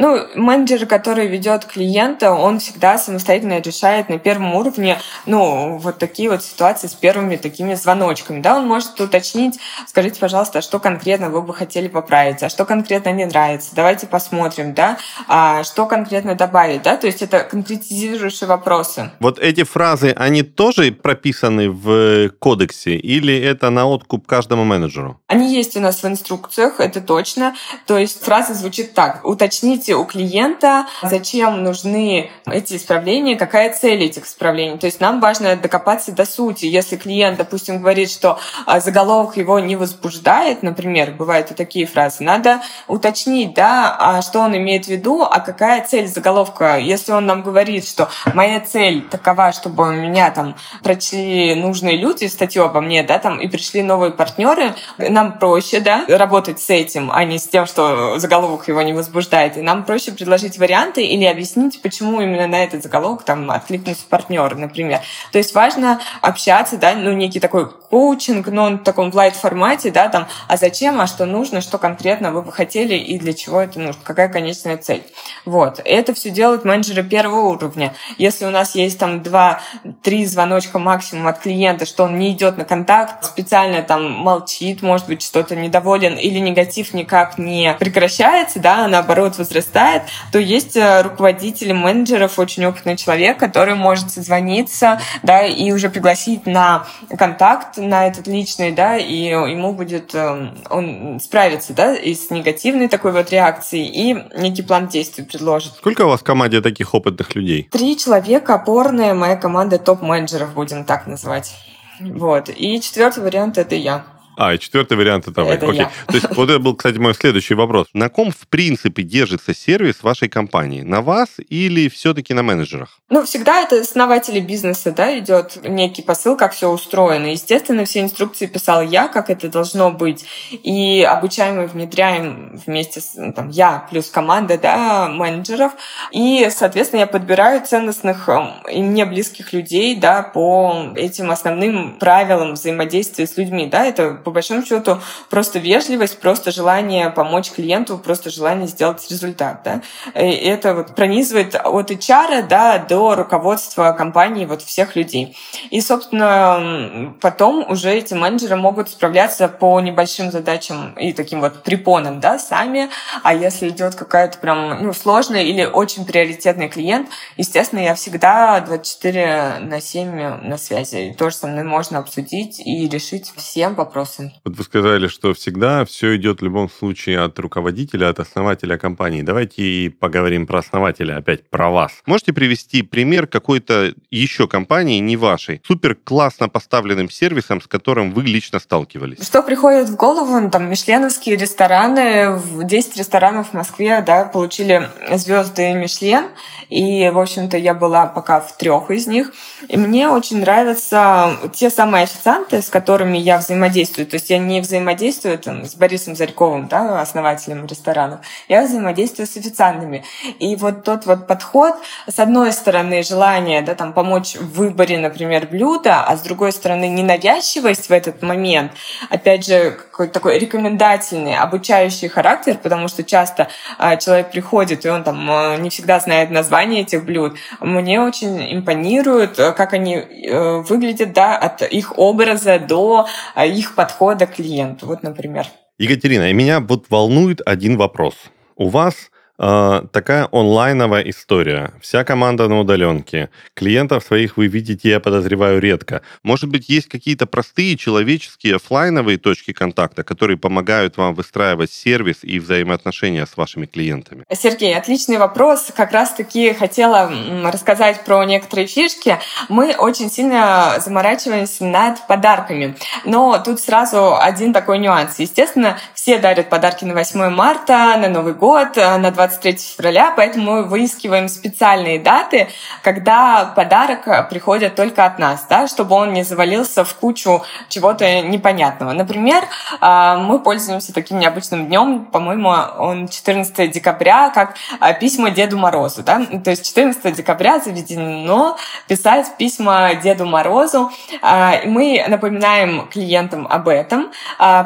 Ну, 0.00 0.16
менеджер, 0.36 0.86
который 0.86 1.26
ведет 1.26 1.64
клиента, 1.64 2.30
он 2.30 2.60
всегда 2.60 2.98
самостоятельно 2.98 3.60
решает 3.60 4.08
на 4.08 4.20
первом 4.20 4.54
уровне, 4.54 5.00
ну, 5.26 5.76
вот 5.76 5.98
такие 5.98 6.30
вот 6.30 6.44
ситуации 6.44 6.86
с 6.86 6.94
первыми 6.94 7.34
такими 7.34 7.74
звоночками, 7.74 8.40
да, 8.40 8.58
он 8.58 8.68
может 8.68 9.00
уточнить, 9.00 9.58
скажите, 9.88 10.20
пожалуйста, 10.20 10.60
а 10.60 10.62
что 10.62 10.78
конкретно 10.78 11.30
вы 11.30 11.42
бы 11.42 11.52
хотели 11.52 11.88
поправить, 11.88 12.44
а 12.44 12.48
что 12.48 12.64
конкретно 12.64 13.10
не 13.10 13.24
нравится, 13.24 13.70
давайте 13.74 14.06
посмотрим, 14.06 14.72
да, 14.72 14.98
а 15.26 15.64
что 15.64 15.86
конкретно 15.86 16.36
добавить, 16.36 16.82
да, 16.82 16.96
то 16.96 17.08
есть 17.08 17.20
это 17.20 17.40
конкретизирующие 17.40 18.46
вопросы. 18.46 19.10
Вот 19.18 19.40
эти 19.40 19.64
фразы, 19.64 20.14
они 20.16 20.42
тоже 20.42 20.92
прописаны 20.92 21.70
в 21.70 22.28
кодексе 22.38 22.94
или 22.94 23.36
это 23.36 23.70
на 23.70 23.86
откуп 23.86 24.28
каждому 24.28 24.62
менеджеру? 24.62 25.20
Они 25.26 25.52
есть 25.52 25.76
у 25.76 25.80
нас 25.80 26.04
в 26.04 26.06
инструкциях, 26.06 26.78
это 26.78 27.00
точно, 27.00 27.56
то 27.84 27.98
есть 27.98 28.22
фраза 28.22 28.54
звучит 28.54 28.94
так, 28.94 29.24
уточните 29.24 29.87
у 29.94 30.04
клиента, 30.04 30.86
зачем 31.02 31.62
нужны 31.62 32.30
эти 32.46 32.76
исправления, 32.76 33.36
какая 33.36 33.72
цель 33.72 34.02
этих 34.04 34.26
исправлений. 34.26 34.78
То 34.78 34.86
есть 34.86 35.00
нам 35.00 35.20
важно 35.20 35.56
докопаться 35.56 36.12
до 36.12 36.24
сути. 36.24 36.66
Если 36.66 36.96
клиент, 36.96 37.38
допустим, 37.38 37.80
говорит, 37.80 38.10
что 38.10 38.38
а, 38.66 38.80
заголовок 38.80 39.36
его 39.36 39.58
не 39.58 39.76
возбуждает, 39.76 40.62
например, 40.62 41.12
бывают 41.12 41.50
и 41.50 41.54
такие 41.54 41.86
фразы, 41.86 42.24
надо 42.24 42.62
уточнить, 42.86 43.54
да, 43.54 43.96
а 43.98 44.22
что 44.22 44.40
он 44.40 44.56
имеет 44.56 44.86
в 44.86 44.88
виду, 44.88 45.22
а 45.22 45.40
какая 45.40 45.84
цель 45.84 46.06
заголовка. 46.06 46.78
Если 46.78 47.12
он 47.12 47.26
нам 47.26 47.42
говорит, 47.42 47.86
что 47.86 48.08
моя 48.34 48.60
цель 48.60 49.02
такова, 49.02 49.52
чтобы 49.52 49.94
меня 49.94 50.30
там 50.30 50.56
прочли 50.82 51.54
нужные 51.54 51.96
люди 51.96 52.26
статью 52.26 52.64
обо 52.64 52.80
мне, 52.80 53.02
да, 53.02 53.18
там, 53.18 53.38
и 53.38 53.48
пришли 53.48 53.82
новые 53.82 54.12
партнеры, 54.12 54.74
нам 54.98 55.38
проще, 55.38 55.80
да, 55.80 56.04
работать 56.08 56.60
с 56.60 56.70
этим, 56.70 57.10
а 57.12 57.24
не 57.24 57.38
с 57.38 57.48
тем, 57.48 57.66
что 57.66 58.18
заголовок 58.18 58.68
его 58.68 58.82
не 58.82 58.92
возбуждает. 58.92 59.56
И 59.56 59.62
нам 59.68 59.84
проще 59.84 60.12
предложить 60.12 60.58
варианты 60.58 61.04
или 61.04 61.24
объяснить, 61.26 61.82
почему 61.82 62.22
именно 62.22 62.46
на 62.46 62.64
этот 62.64 62.82
заголовок 62.82 63.22
там 63.22 63.50
откликнулся 63.50 64.04
партнер, 64.08 64.56
например. 64.56 65.00
То 65.30 65.36
есть 65.36 65.54
важно 65.54 66.00
общаться, 66.22 66.78
да, 66.78 66.94
ну, 66.94 67.12
некий 67.12 67.38
такой 67.38 67.70
коучинг, 67.70 68.46
но 68.48 68.64
он 68.64 68.78
в 68.78 68.82
таком 68.82 69.10
лайт-формате, 69.12 69.90
да, 69.90 70.08
там, 70.08 70.26
а 70.46 70.56
зачем, 70.56 71.00
а 71.02 71.06
что 71.06 71.26
нужно, 71.26 71.60
что 71.60 71.76
конкретно 71.76 72.32
вы 72.32 72.42
бы 72.42 72.50
хотели 72.50 72.94
и 72.94 73.18
для 73.18 73.34
чего 73.34 73.60
это 73.60 73.78
нужно, 73.78 74.00
какая 74.02 74.28
конечная 74.28 74.78
цель. 74.78 75.02
Вот. 75.44 75.80
Это 75.84 76.14
все 76.14 76.30
делают 76.30 76.64
менеджеры 76.64 77.02
первого 77.02 77.48
уровня. 77.48 77.94
Если 78.16 78.46
у 78.46 78.50
нас 78.50 78.74
есть 78.74 78.98
там 78.98 79.22
два-три 79.22 80.24
звоночка 80.24 80.78
максимум 80.78 81.26
от 81.28 81.40
клиента, 81.40 81.84
что 81.84 82.04
он 82.04 82.18
не 82.18 82.32
идет 82.32 82.56
на 82.56 82.64
контакт, 82.64 83.24
специально 83.24 83.82
там 83.82 84.10
молчит, 84.10 84.80
может 84.80 85.06
быть, 85.06 85.22
что-то 85.22 85.56
недоволен 85.56 86.16
или 86.16 86.38
негатив 86.38 86.94
никак 86.94 87.36
не 87.36 87.74
прекращается, 87.78 88.60
да, 88.60 88.86
а 88.86 88.88
наоборот 88.88 89.36
возрастает, 89.58 90.02
то 90.32 90.38
есть 90.38 90.76
э, 90.76 91.02
руководитель 91.02 91.72
менеджеров, 91.72 92.38
очень 92.38 92.64
опытный 92.64 92.96
человек, 92.96 93.38
который 93.38 93.74
может 93.74 94.10
созвониться, 94.10 95.00
да, 95.22 95.44
и 95.44 95.72
уже 95.72 95.90
пригласить 95.90 96.46
на 96.46 96.86
контакт, 97.18 97.76
на 97.76 98.06
этот 98.06 98.26
личный, 98.26 98.72
да, 98.72 98.96
и 98.96 99.14
ему 99.14 99.72
будет, 99.72 100.14
э, 100.14 100.50
он 100.70 101.20
справится, 101.20 101.72
да, 101.72 101.94
и 101.94 102.14
с 102.14 102.30
негативной 102.30 102.88
такой 102.88 103.12
вот 103.12 103.30
реакцией, 103.30 103.86
и 103.86 104.38
некий 104.38 104.62
план 104.62 104.88
действий 104.88 105.24
предложит. 105.24 105.74
Сколько 105.74 106.02
у 106.02 106.08
вас 106.08 106.20
в 106.20 106.24
команде 106.24 106.60
таких 106.60 106.94
опытных 106.94 107.34
людей? 107.34 107.68
Три 107.70 107.96
человека, 107.96 108.54
опорная 108.54 109.14
моя 109.14 109.36
команда 109.36 109.78
топ-менеджеров, 109.78 110.54
будем 110.54 110.84
так 110.84 111.06
называть. 111.06 111.54
Вот. 112.00 112.48
И 112.48 112.80
четвертый 112.80 113.22
вариант— 113.24 113.58
это 113.58 113.74
я. 113.74 114.04
А, 114.40 114.54
и 114.54 114.58
четвертый 114.60 114.96
вариант 114.96 115.26
это 115.26 115.42
вы. 115.42 115.50
Это 115.50 115.66
Окей. 115.66 115.80
я. 115.80 115.90
То 116.06 116.14
есть 116.14 116.28
вот 116.36 116.48
это 116.48 116.60
был, 116.60 116.76
кстати, 116.76 116.96
мой 116.98 117.12
следующий 117.12 117.54
вопрос. 117.54 117.88
На 117.92 118.08
ком, 118.08 118.30
в 118.30 118.46
принципе, 118.46 119.02
держится 119.02 119.52
сервис 119.52 120.04
вашей 120.04 120.28
компании? 120.28 120.82
На 120.82 121.02
вас 121.02 121.28
или 121.48 121.88
все-таки 121.88 122.34
на 122.34 122.44
менеджерах? 122.44 123.00
Ну, 123.10 123.24
всегда 123.24 123.62
это 123.62 123.80
основатели 123.80 124.38
бизнеса, 124.38 124.92
да, 124.92 125.18
идет 125.18 125.58
некий 125.64 126.02
посыл, 126.02 126.36
как 126.36 126.52
все 126.52 126.68
устроено. 126.68 127.32
Естественно, 127.32 127.84
все 127.84 128.00
инструкции 128.00 128.46
писал 128.46 128.82
я, 128.82 129.08
как 129.08 129.28
это 129.28 129.48
должно 129.48 129.90
быть. 129.90 130.24
И 130.52 131.02
обучаем 131.02 131.60
и 131.62 131.66
внедряем 131.66 132.60
вместе 132.64 133.00
с, 133.00 133.14
ну, 133.16 133.32
там, 133.32 133.48
я 133.48 133.88
плюс 133.90 134.08
команда, 134.08 134.56
да, 134.56 135.08
менеджеров. 135.08 135.72
И, 136.12 136.48
соответственно, 136.50 137.00
я 137.00 137.06
подбираю 137.08 137.66
ценностных 137.66 138.28
эм, 138.28 138.52
и 138.70 138.82
мне 138.82 139.04
близких 139.04 139.52
людей, 139.52 139.96
да, 139.96 140.22
по 140.22 140.92
этим 140.94 141.32
основным 141.32 141.98
правилам 141.98 142.52
взаимодействия 142.52 143.26
с 143.26 143.36
людьми, 143.36 143.66
да, 143.66 143.84
это 143.84 144.27
по 144.28 144.32
большому 144.32 144.62
счету 144.62 145.00
просто 145.30 145.58
вежливость, 145.58 146.20
просто 146.20 146.50
желание 146.50 147.08
помочь 147.08 147.50
клиенту, 147.50 147.96
просто 147.96 148.28
желание 148.28 148.66
сделать 148.66 149.10
результат. 149.10 149.62
Да? 149.64 149.80
И 150.14 150.32
это 150.32 150.74
вот 150.74 150.94
пронизывает 150.94 151.54
от 151.54 151.90
HR 151.90 152.46
да, 152.46 152.76
до 152.76 153.14
руководства 153.14 153.92
компании 153.92 154.44
вот 154.44 154.60
всех 154.60 154.96
людей. 154.96 155.34
И, 155.70 155.80
собственно, 155.80 157.14
потом 157.22 157.64
уже 157.70 157.90
эти 157.90 158.12
менеджеры 158.12 158.56
могут 158.56 158.90
справляться 158.90 159.48
по 159.48 159.80
небольшим 159.80 160.30
задачам 160.30 160.92
и 160.98 161.14
таким 161.14 161.40
вот 161.40 161.62
препонам 161.62 162.20
да, 162.20 162.38
сами. 162.38 162.90
А 163.22 163.32
если 163.32 163.70
идет 163.70 163.94
какая-то 163.94 164.36
прям 164.38 164.82
ну, 164.82 164.92
сложная 164.92 165.42
или 165.42 165.64
очень 165.64 166.04
приоритетный 166.04 166.68
клиент, 166.68 167.08
естественно, 167.38 167.80
я 167.80 167.94
всегда 167.94 168.60
24 168.60 169.60
на 169.60 169.80
7 169.80 170.42
на 170.42 170.58
связи. 170.58 170.96
И 170.96 171.14
тоже 171.14 171.36
со 171.36 171.46
мной 171.46 171.64
можно 171.64 171.98
обсудить 171.98 172.60
и 172.60 172.86
решить 172.88 173.32
все 173.34 173.70
вопросы 173.78 174.17
вопросы. 174.18 174.40
Вот 174.44 174.56
вы 174.56 174.64
сказали, 174.64 175.08
что 175.08 175.34
всегда 175.34 175.84
все 175.84 176.16
идет 176.16 176.40
в 176.40 176.44
любом 176.44 176.70
случае 176.70 177.20
от 177.20 177.38
руководителя, 177.38 178.08
от 178.08 178.20
основателя 178.20 178.76
компании. 178.78 179.22
Давайте 179.22 179.62
и 179.62 179.88
поговорим 179.88 180.46
про 180.46 180.58
основателя, 180.60 181.16
опять 181.16 181.48
про 181.48 181.70
вас. 181.70 181.92
Можете 182.06 182.32
привести 182.32 182.82
пример 182.82 183.26
какой-то 183.26 183.92
еще 184.10 184.48
компании, 184.48 184.98
не 185.00 185.16
вашей, 185.16 185.62
супер 185.66 185.94
классно 185.94 186.48
поставленным 186.48 187.10
сервисом, 187.10 187.60
с 187.60 187.66
которым 187.66 188.12
вы 188.12 188.22
лично 188.22 188.58
сталкивались? 188.58 189.24
Что 189.24 189.42
приходит 189.42 189.88
в 189.88 189.96
голову? 189.96 190.40
Ну, 190.40 190.50
там, 190.50 190.70
мишленовские 190.70 191.36
рестораны, 191.36 192.40
10 192.64 192.96
ресторанов 192.96 193.50
в 193.50 193.52
Москве, 193.54 194.02
да, 194.06 194.24
получили 194.24 194.88
звезды 195.12 195.74
Мишлен, 195.74 196.26
и, 196.68 197.08
в 197.08 197.18
общем-то, 197.18 197.56
я 197.56 197.74
была 197.74 198.06
пока 198.06 198.40
в 198.40 198.56
трех 198.56 198.90
из 198.90 199.06
них. 199.06 199.32
И 199.68 199.76
мне 199.76 200.08
очень 200.08 200.40
нравятся 200.40 201.36
те 201.54 201.70
самые 201.70 202.04
официанты, 202.04 202.62
с 202.62 202.68
которыми 202.68 203.18
я 203.18 203.38
взаимодействую. 203.38 204.07
То 204.08 204.16
есть 204.16 204.30
я 204.30 204.38
не 204.38 204.60
взаимодействую 204.60 205.38
там, 205.38 205.64
с 205.64 205.74
Борисом 205.74 206.16
Зарьковым, 206.16 206.68
да, 206.68 207.00
основателем 207.00 207.66
ресторанов. 207.66 208.20
Я 208.48 208.62
взаимодействую 208.62 209.26
с 209.26 209.36
официантами. 209.36 210.04
И 210.38 210.56
вот 210.56 210.84
тот 210.84 211.06
вот 211.06 211.26
подход, 211.26 211.74
с 212.06 212.18
одной 212.18 212.52
стороны, 212.52 213.02
желание 213.02 213.62
да, 213.62 213.74
там, 213.74 213.92
помочь 213.92 214.36
в 214.36 214.58
выборе, 214.58 214.98
например, 214.98 215.46
блюда, 215.46 216.04
а 216.04 216.16
с 216.16 216.22
другой 216.22 216.52
стороны, 216.52 216.88
ненавязчивость 216.88 217.88
в 217.88 217.92
этот 217.92 218.22
момент, 218.22 218.72
опять 219.10 219.46
же, 219.46 219.70
какой-то 219.70 220.14
такой 220.14 220.38
рекомендательный, 220.38 221.36
обучающий 221.36 222.08
характер, 222.08 222.58
потому 222.62 222.88
что 222.88 223.04
часто 223.04 223.48
э, 223.78 223.98
человек 223.98 224.30
приходит, 224.30 224.84
и 224.84 224.88
он 224.88 225.04
там 225.04 225.30
э, 225.30 225.56
не 225.58 225.70
всегда 225.70 226.00
знает 226.00 226.30
название 226.30 226.82
этих 226.82 227.04
блюд. 227.04 227.36
Мне 227.60 228.00
очень 228.00 228.54
импонирует, 228.54 229.38
э, 229.38 229.52
как 229.52 229.72
они 229.72 229.96
э, 229.96 230.58
выглядят, 230.58 231.12
да, 231.12 231.36
от 231.36 231.62
их 231.62 231.98
образа 231.98 232.58
до 232.58 233.06
их 233.36 233.74
подхода 233.74 233.97
к 234.26 234.36
клиенту. 234.36 234.86
Вот, 234.86 235.02
например. 235.02 235.46
Екатерина, 235.78 236.32
меня 236.32 236.60
вот 236.60 236.86
волнует 236.90 237.40
один 237.46 237.76
вопрос. 237.76 238.14
У 238.56 238.68
вас 238.68 239.10
э, 239.38 239.82
такая 239.92 240.28
онлайновая 240.32 241.02
история. 241.02 241.72
Вся 241.80 242.04
команда 242.04 242.48
на 242.48 242.60
удаленке. 242.60 243.30
Клиентов 243.54 244.04
своих 244.04 244.36
вы 244.36 244.46
видите, 244.46 244.90
я 244.90 245.00
подозреваю, 245.00 245.60
редко. 245.60 246.02
Может 246.22 246.48
быть, 246.50 246.68
есть 246.68 246.88
какие-то 246.88 247.26
простые 247.26 247.76
человеческие 247.76 248.56
офлайновые 248.56 249.18
точки 249.18 249.52
контакта, 249.52 250.02
которые 250.02 250.36
помогают 250.36 250.96
вам 250.96 251.14
выстраивать 251.14 251.70
сервис 251.70 252.18
и 252.22 252.38
взаимоотношения 252.38 253.26
с 253.26 253.36
вашими 253.36 253.66
клиентами? 253.66 254.24
Сергей, 254.32 254.76
отличный 254.76 255.18
вопрос. 255.18 255.70
Как 255.76 255.92
раз-таки 255.92 256.52
хотела 256.52 257.10
рассказать 257.44 258.04
про 258.04 258.24
некоторые 258.24 258.66
фишки. 258.66 259.18
Мы 259.48 259.74
очень 259.76 260.10
сильно 260.10 260.76
заморачиваемся 260.84 261.64
над 261.64 262.06
подарками. 262.06 262.76
Но 263.04 263.38
тут 263.38 263.60
сразу 263.60 264.16
один 264.16 264.52
такой 264.52 264.78
нюанс. 264.78 265.18
Естественно, 265.18 265.78
все 265.94 266.18
дарят 266.18 266.48
подарки 266.48 266.84
на 266.84 266.94
8 266.94 267.30
марта, 267.30 267.96
на 267.98 268.08
Новый 268.08 268.34
год, 268.34 268.76
на 268.76 269.10
20 269.10 269.27
23 269.28 269.56
февраля, 269.76 270.12
поэтому 270.16 270.52
мы 270.52 270.62
выискиваем 270.64 271.28
специальные 271.28 271.98
даты, 271.98 272.48
когда 272.82 273.52
подарок 273.56 274.28
приходит 274.30 274.74
только 274.74 275.04
от 275.04 275.18
нас, 275.18 275.46
да, 275.48 275.68
чтобы 275.68 275.94
он 275.94 276.12
не 276.12 276.22
завалился 276.22 276.84
в 276.84 276.94
кучу 276.94 277.42
чего-то 277.68 278.22
непонятного. 278.22 278.92
Например, 278.92 279.44
а, 279.80 280.16
мы 280.16 280.38
пользуемся 280.40 280.92
таким 280.94 281.18
необычным 281.18 281.66
днем, 281.66 282.06
по-моему, 282.06 282.48
он 282.78 283.08
14 283.08 283.70
декабря, 283.70 284.30
как 284.30 284.54
а, 284.80 284.92
письма 284.94 285.30
Деду 285.30 285.58
Морозу. 285.58 286.02
Да? 286.02 286.24
То 286.44 286.50
есть 286.50 286.66
14 286.66 287.14
декабря 287.14 287.58
заведено 287.58 288.56
писать 288.86 289.36
письма 289.36 289.94
Деду 289.94 290.24
Морозу. 290.26 290.90
А, 291.20 291.60
мы 291.64 292.04
напоминаем 292.08 292.88
клиентам 292.88 293.46
об 293.48 293.68
этом, 293.68 294.10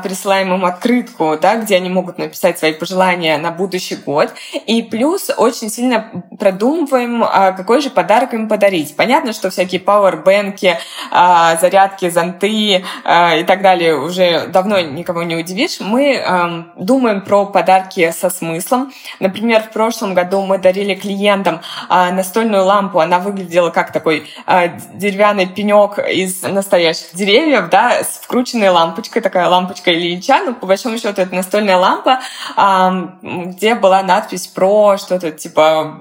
присылаем 0.02 0.54
им 0.54 0.64
открытку, 0.64 1.36
да, 1.40 1.56
где 1.56 1.76
они 1.76 1.88
могут 1.88 2.18
написать 2.18 2.58
свои 2.58 2.72
пожелания 2.72 3.38
на 3.38 3.50
будущий 3.50 3.96
год. 3.96 4.32
И 4.66 4.82
плюс 4.82 5.30
очень 5.36 5.70
сильно 5.70 6.24
продумываем, 6.38 7.24
а, 7.24 7.52
какой 7.52 7.80
же 7.80 7.90
подарок 7.90 8.34
им 8.34 8.48
подарить. 8.48 8.96
Понятно, 8.96 9.32
что 9.32 9.50
всякие 9.50 9.80
пауэрбэнки, 9.80 10.78
а, 11.10 11.56
зарядки, 11.56 12.08
зонты 12.10 12.84
а, 13.04 13.36
и 13.36 13.44
так 13.44 13.62
далее 13.62 13.96
уже 13.96 14.46
давно 14.48 14.80
никого 14.80 15.22
не 15.22 15.36
удивишь. 15.36 15.80
Мы 15.80 16.24
думаем 16.76 17.22
про 17.22 17.46
подарки 17.46 18.10
со 18.12 18.30
смыслом. 18.30 18.92
Например, 19.20 19.62
в 19.62 19.70
прошлом 19.70 20.14
году 20.14 20.42
мы 20.42 20.58
дарили 20.58 20.94
клиентам 20.94 21.60
настольную 21.88 22.64
лампу. 22.64 23.00
Она 23.00 23.18
выглядела 23.18 23.70
как 23.70 23.92
такой 23.92 24.28
деревянный 24.94 25.46
пенек 25.46 25.98
из 25.98 26.42
настоящих 26.42 27.14
деревьев, 27.14 27.68
да, 27.70 28.02
с 28.02 28.20
вкрученной 28.22 28.68
лампочкой, 28.68 29.22
такая 29.22 29.48
лампочка 29.48 29.92
Ильича, 29.92 30.40
но 30.44 30.54
по 30.54 30.66
большому 30.66 30.98
счету 30.98 31.20
это 31.20 31.34
настольная 31.34 31.76
лампа, 31.76 32.20
где 33.22 33.74
была 33.74 34.02
надпись 34.02 34.41
про 34.48 34.96
что-то 34.98 35.30
типа 35.30 35.98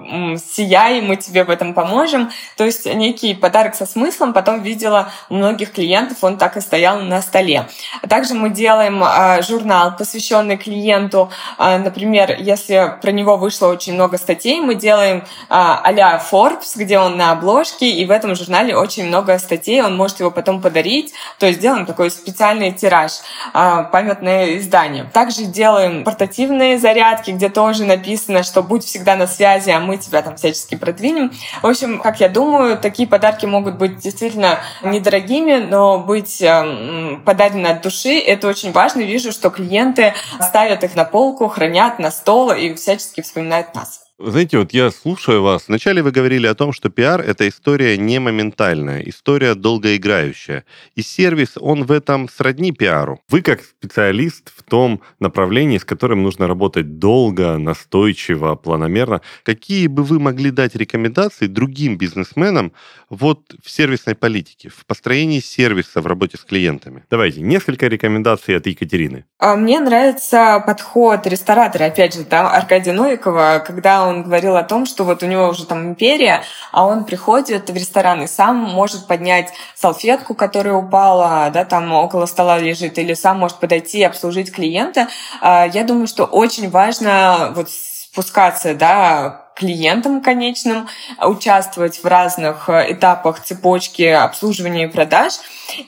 «Сияй, 0.52 1.00
мы 1.00 1.16
тебе 1.16 1.44
в 1.44 1.50
этом 1.50 1.74
поможем». 1.74 2.30
То 2.56 2.64
есть 2.64 2.86
некий 2.86 3.34
подарок 3.34 3.74
со 3.74 3.86
смыслом. 3.86 4.32
Потом 4.32 4.62
видела 4.62 5.10
у 5.28 5.34
многих 5.34 5.72
клиентов, 5.72 6.18
он 6.22 6.38
так 6.38 6.56
и 6.56 6.60
стоял 6.60 7.00
на 7.00 7.22
столе. 7.22 7.66
Также 8.08 8.34
мы 8.34 8.50
делаем 8.50 9.02
а, 9.04 9.42
журнал, 9.42 9.96
посвященный 9.96 10.56
клиенту. 10.56 11.30
А, 11.58 11.78
например, 11.78 12.36
если 12.38 12.96
про 13.00 13.10
него 13.10 13.36
вышло 13.36 13.68
очень 13.68 13.94
много 13.94 14.18
статей, 14.18 14.60
мы 14.60 14.74
делаем 14.74 15.24
а, 15.48 15.80
а 15.84 16.22
Forbes, 16.30 16.72
где 16.76 16.98
он 16.98 17.16
на 17.16 17.32
обложке, 17.32 17.90
и 17.90 18.04
в 18.04 18.10
этом 18.10 18.34
журнале 18.34 18.76
очень 18.76 19.06
много 19.06 19.38
статей, 19.38 19.82
он 19.82 19.96
может 19.96 20.20
его 20.20 20.30
потом 20.30 20.60
подарить. 20.60 21.12
То 21.38 21.46
есть 21.46 21.60
делаем 21.60 21.86
такой 21.86 22.10
специальный 22.10 22.72
тираж, 22.72 23.12
памятное 23.52 24.58
издание. 24.58 25.04
Также 25.12 25.44
делаем 25.44 26.04
портативные 26.04 26.78
зарядки, 26.78 27.30
где 27.30 27.48
тоже 27.48 27.84
написано, 27.84 28.12
что 28.42 28.62
будь 28.62 28.84
всегда 28.84 29.16
на 29.16 29.26
связи, 29.26 29.70
а 29.70 29.80
мы 29.80 29.96
тебя 29.96 30.22
там 30.22 30.36
всячески 30.36 30.74
продвинем. 30.74 31.32
В 31.62 31.66
общем, 31.66 32.00
как 32.00 32.20
я 32.20 32.28
думаю, 32.28 32.78
такие 32.78 33.08
подарки 33.08 33.46
могут 33.46 33.76
быть 33.76 33.98
действительно 33.98 34.58
недорогими, 34.82 35.56
но 35.56 35.98
быть 35.98 36.40
эм, 36.42 37.22
подарены 37.24 37.68
от 37.68 37.82
души, 37.82 38.18
это 38.18 38.48
очень 38.48 38.72
важно. 38.72 39.00
Вижу, 39.00 39.32
что 39.32 39.50
клиенты 39.50 40.14
ставят 40.40 40.84
их 40.84 40.94
на 40.94 41.04
полку, 41.04 41.48
хранят 41.48 41.98
на 41.98 42.10
стол 42.10 42.52
и 42.52 42.74
всячески 42.74 43.20
вспоминают 43.20 43.74
нас. 43.74 44.01
Знаете, 44.24 44.58
вот 44.58 44.72
я 44.72 44.92
слушаю 44.92 45.42
вас. 45.42 45.64
Вначале 45.66 46.00
вы 46.00 46.12
говорили 46.12 46.46
о 46.46 46.54
том, 46.54 46.72
что 46.72 46.90
пиар— 46.90 47.20
это 47.26 47.48
история 47.48 47.96
не 47.98 48.20
моментальная, 48.20 49.00
история 49.00 49.56
долгоиграющая. 49.56 50.64
И 50.94 51.02
сервис, 51.02 51.54
он 51.56 51.84
в 51.84 51.90
этом 51.90 52.28
сродни 52.28 52.70
пиару. 52.70 53.20
Вы 53.28 53.42
как 53.42 53.62
специалист 53.64 54.52
в 54.56 54.62
том 54.62 55.00
направлении, 55.18 55.78
с 55.78 55.84
которым 55.84 56.22
нужно 56.22 56.46
работать 56.46 57.00
долго, 57.00 57.58
настойчиво, 57.58 58.54
планомерно, 58.54 59.22
какие 59.42 59.88
бы 59.88 60.04
вы 60.04 60.20
могли 60.20 60.52
дать 60.52 60.76
рекомендации 60.76 61.48
другим 61.48 61.98
бизнесменам 61.98 62.72
вот 63.10 63.40
в 63.60 63.68
сервисной 63.70 64.14
политике, 64.14 64.68
в 64.68 64.86
построении 64.86 65.40
сервиса 65.40 66.00
в 66.00 66.06
работе 66.06 66.36
с 66.36 66.44
клиентами? 66.44 67.02
Давайте, 67.10 67.40
несколько 67.40 67.88
рекомендаций 67.88 68.56
от 68.56 68.66
Екатерины. 68.68 69.24
А 69.38 69.56
мне 69.56 69.80
нравится 69.80 70.62
подход 70.64 71.26
ресторатора, 71.26 71.86
опять 71.86 72.14
же, 72.14 72.20
да, 72.22 72.52
Аркадия 72.52 72.92
Новикова, 72.92 73.64
когда 73.66 74.06
он 74.06 74.11
он 74.12 74.22
говорил 74.22 74.56
о 74.56 74.62
том, 74.62 74.86
что 74.86 75.04
вот 75.04 75.22
у 75.22 75.26
него 75.26 75.48
уже 75.48 75.66
там 75.66 75.88
империя, 75.88 76.42
а 76.70 76.86
он 76.86 77.04
приходит 77.04 77.68
в 77.68 77.74
ресторан 77.74 78.22
и 78.22 78.26
сам 78.26 78.56
может 78.56 79.06
поднять 79.06 79.52
салфетку, 79.74 80.34
которая 80.34 80.74
упала, 80.74 81.50
да, 81.52 81.64
там 81.64 81.92
около 81.92 82.26
стола 82.26 82.58
лежит, 82.58 82.98
или 82.98 83.14
сам 83.14 83.38
может 83.38 83.58
подойти 83.58 83.98
и 83.98 84.04
обслужить 84.04 84.52
клиента. 84.52 85.08
А, 85.40 85.66
я 85.66 85.84
думаю, 85.84 86.06
что 86.06 86.24
очень 86.24 86.70
важно 86.70 87.52
вот 87.54 87.68
спускаться, 87.70 88.74
да, 88.74 89.41
клиентам 89.54 90.20
конечным, 90.22 90.88
участвовать 91.20 92.02
в 92.02 92.06
разных 92.06 92.68
э, 92.68 92.92
этапах 92.92 93.40
цепочки 93.40 94.02
обслуживания 94.02 94.84
и 94.84 94.88
продаж 94.88 95.34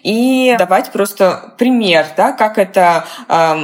и 0.02 0.54
давать 0.58 0.92
просто 0.92 1.54
пример, 1.58 2.06
да, 2.16 2.32
как 2.32 2.58
это 2.58 3.06
э, 3.28 3.54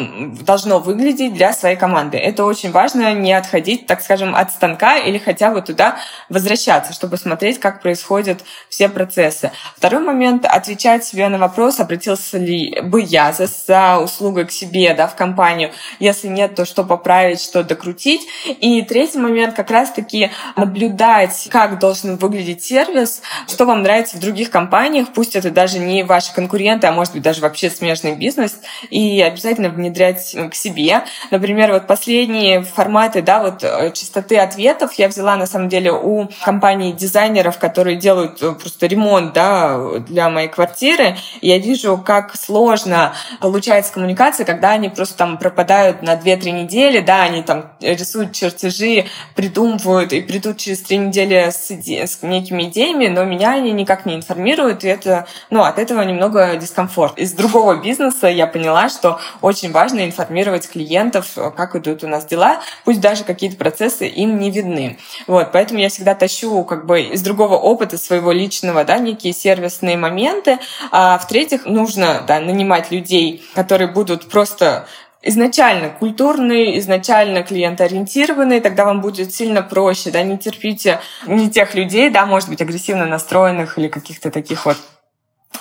должно 0.43 0.79
выглядеть 0.79 1.35
для 1.35 1.53
своей 1.53 1.77
команды. 1.77 2.19
Это 2.19 2.45
очень 2.45 2.71
важно, 2.71 3.13
не 3.13 3.33
отходить, 3.33 3.87
так 3.87 4.01
скажем, 4.01 4.35
от 4.35 4.51
станка 4.51 4.97
или 4.97 5.19
хотя 5.19 5.51
бы 5.51 5.63
туда 5.63 5.97
возвращаться, 6.29 6.93
чтобы 6.93 7.17
смотреть, 7.17 7.61
как 7.61 7.83
происходят 7.83 8.41
все 8.69 8.89
процессы. 8.89 9.53
Второй 9.77 10.01
момент— 10.01 10.45
отвечать 10.47 11.05
себе 11.05 11.29
на 11.29 11.39
вопрос, 11.39 11.81
обратился 11.81 12.39
ли 12.39 12.81
бы 12.83 13.01
я 13.01 13.33
за, 13.33 13.47
за 13.47 13.99
услугой 13.99 14.47
к 14.47 14.51
себе 14.51 14.95
да, 14.95 15.07
в 15.07 15.15
компанию. 15.15 15.73
Если 15.99 16.29
нет, 16.29 16.55
то 16.55 16.65
что 16.65 16.85
поправить, 16.85 17.41
что 17.41 17.63
докрутить. 17.63 18.23
И 18.47 18.83
третий 18.83 19.19
момент— 19.19 19.55
как 19.57 19.71
раз 19.71 19.90
раз-таки 19.91 20.31
наблюдать, 20.57 21.49
как 21.51 21.79
должен 21.79 22.17
выглядеть 22.17 22.63
сервис, 22.65 23.23
что 23.49 23.65
вам 23.65 23.83
нравится 23.83 24.17
в 24.17 24.21
других 24.21 24.51
компаниях, 24.51 25.09
пусть 25.15 25.35
это 25.35 25.51
даже 25.51 25.79
не 25.79 26.05
ваши 26.05 26.33
конкуренты, 26.33 26.87
а 26.87 26.93
может 26.93 27.13
быть 27.13 27.23
даже 27.23 27.41
вообще 27.41 27.71
смежный 27.71 28.15
бизнес, 28.15 28.59
и 28.91 29.21
обязательно 29.21 29.69
внедрять 29.69 30.35
к 30.51 30.55
себе. 30.55 31.05
Например, 31.31 31.73
вот 31.73 31.87
последние 31.87 32.63
форматы, 32.63 33.23
да, 33.23 33.43
вот 33.43 33.65
э, 33.65 33.91
частоты 33.93 34.39
ответов 34.39 34.93
я 34.95 35.09
взяла 35.09 35.37
на 35.37 35.47
самом 35.47 35.69
деле 35.69 35.93
у 35.93 36.29
компаний 36.45 36.93
дизайнеров, 36.93 37.59
которые 37.59 37.97
делают 37.97 38.43
э, 38.43 38.53
просто 38.53 38.87
ремонт, 38.87 39.33
да, 39.33 39.99
для 40.09 40.31
моей 40.31 40.49
квартиры. 40.49 41.17
Я 41.41 41.59
вижу, 41.59 41.99
как 41.99 42.37
сложно 42.37 43.13
получается 43.41 43.93
коммуникация, 43.93 44.47
когда 44.47 44.71
они 44.71 44.89
просто 44.89 45.17
там 45.17 45.39
пропадают 45.39 46.03
на 46.03 46.15
2-3 46.15 46.51
недели, 46.51 47.01
да, 47.01 47.23
они 47.23 47.43
там 47.43 47.73
рисуют 47.81 48.33
чертежи, 48.33 49.07
придумывают 49.35 49.80
придумывают 49.81 50.13
и 50.13 50.21
придут 50.21 50.59
через 50.59 50.81
три 50.81 50.99
недели 50.99 51.51
с, 51.51 51.71
иде... 51.71 52.07
с 52.07 52.23
некими 52.23 52.65
идеями, 52.65 53.09
но 53.09 53.25
меня 53.25 53.53
они 53.55 53.73
никак 53.73 54.07
не 54.07 54.15
информируют, 54.15 54.85
и 54.85 54.89
это, 54.89 55.27
ну, 55.51 55.63
от 55.63 55.79
этого 55.79 56.03
немного 56.03 56.57
дискомфорт. 56.57 57.19
Из 57.19 57.33
другого 57.33 57.83
бизнеса 57.83 58.29
я 58.29 58.47
поняла, 58.47 58.89
что 58.89 59.19
очень 59.41 59.73
важно 59.73 60.05
информировать 60.05 60.69
клиентов, 60.69 61.37
как 61.57 61.77
идут 61.77 62.05
у 62.05 62.09
нас 62.09 62.25
дела, 62.27 62.61
пусть 62.85 63.01
даже 63.01 63.25
какие-то 63.25 63.57
процессы 63.57 64.07
им 64.07 64.39
не 64.39 64.51
видны. 64.51 64.99
Вот, 65.27 65.53
поэтому 65.53 65.81
я 65.81 65.89
всегда 65.89 66.15
тащу 66.15 66.65
как 66.65 66.87
бы 66.87 67.03
из 67.03 67.23
другого 67.23 67.57
опыта 67.57 67.99
своего 67.99 68.33
личного, 68.33 68.85
да, 68.85 68.99
некие 68.99 69.33
сервисные 69.33 69.97
моменты. 69.97 70.59
А 70.91 71.19
в-третьих, 71.19 71.65
нужно, 71.67 72.23
да, 72.27 72.41
нанимать 72.41 72.91
людей, 72.91 73.43
которые 73.55 73.89
будут 73.89 74.29
просто 74.29 74.87
изначально 75.23 75.91
культурный, 75.91 76.79
изначально 76.79 77.43
клиентоориентированный, 77.43 78.61
тогда 78.61 78.85
вам 78.85 79.01
будет 79.01 79.35
сильно 79.35 79.63
проще, 79.63 80.11
да, 80.11 80.23
не 80.23 80.39
терпите 80.39 81.01
не 81.27 81.51
тех 81.51 81.75
людей, 81.75 82.11
да, 82.11 82.27
может 82.27 82.49
быть, 82.49 82.63
агрессивно 82.63 83.07
настроенных 83.07 83.79
или 83.79 83.89
каких-то 83.89 84.31
таких 84.31 84.67
вот 84.67 84.77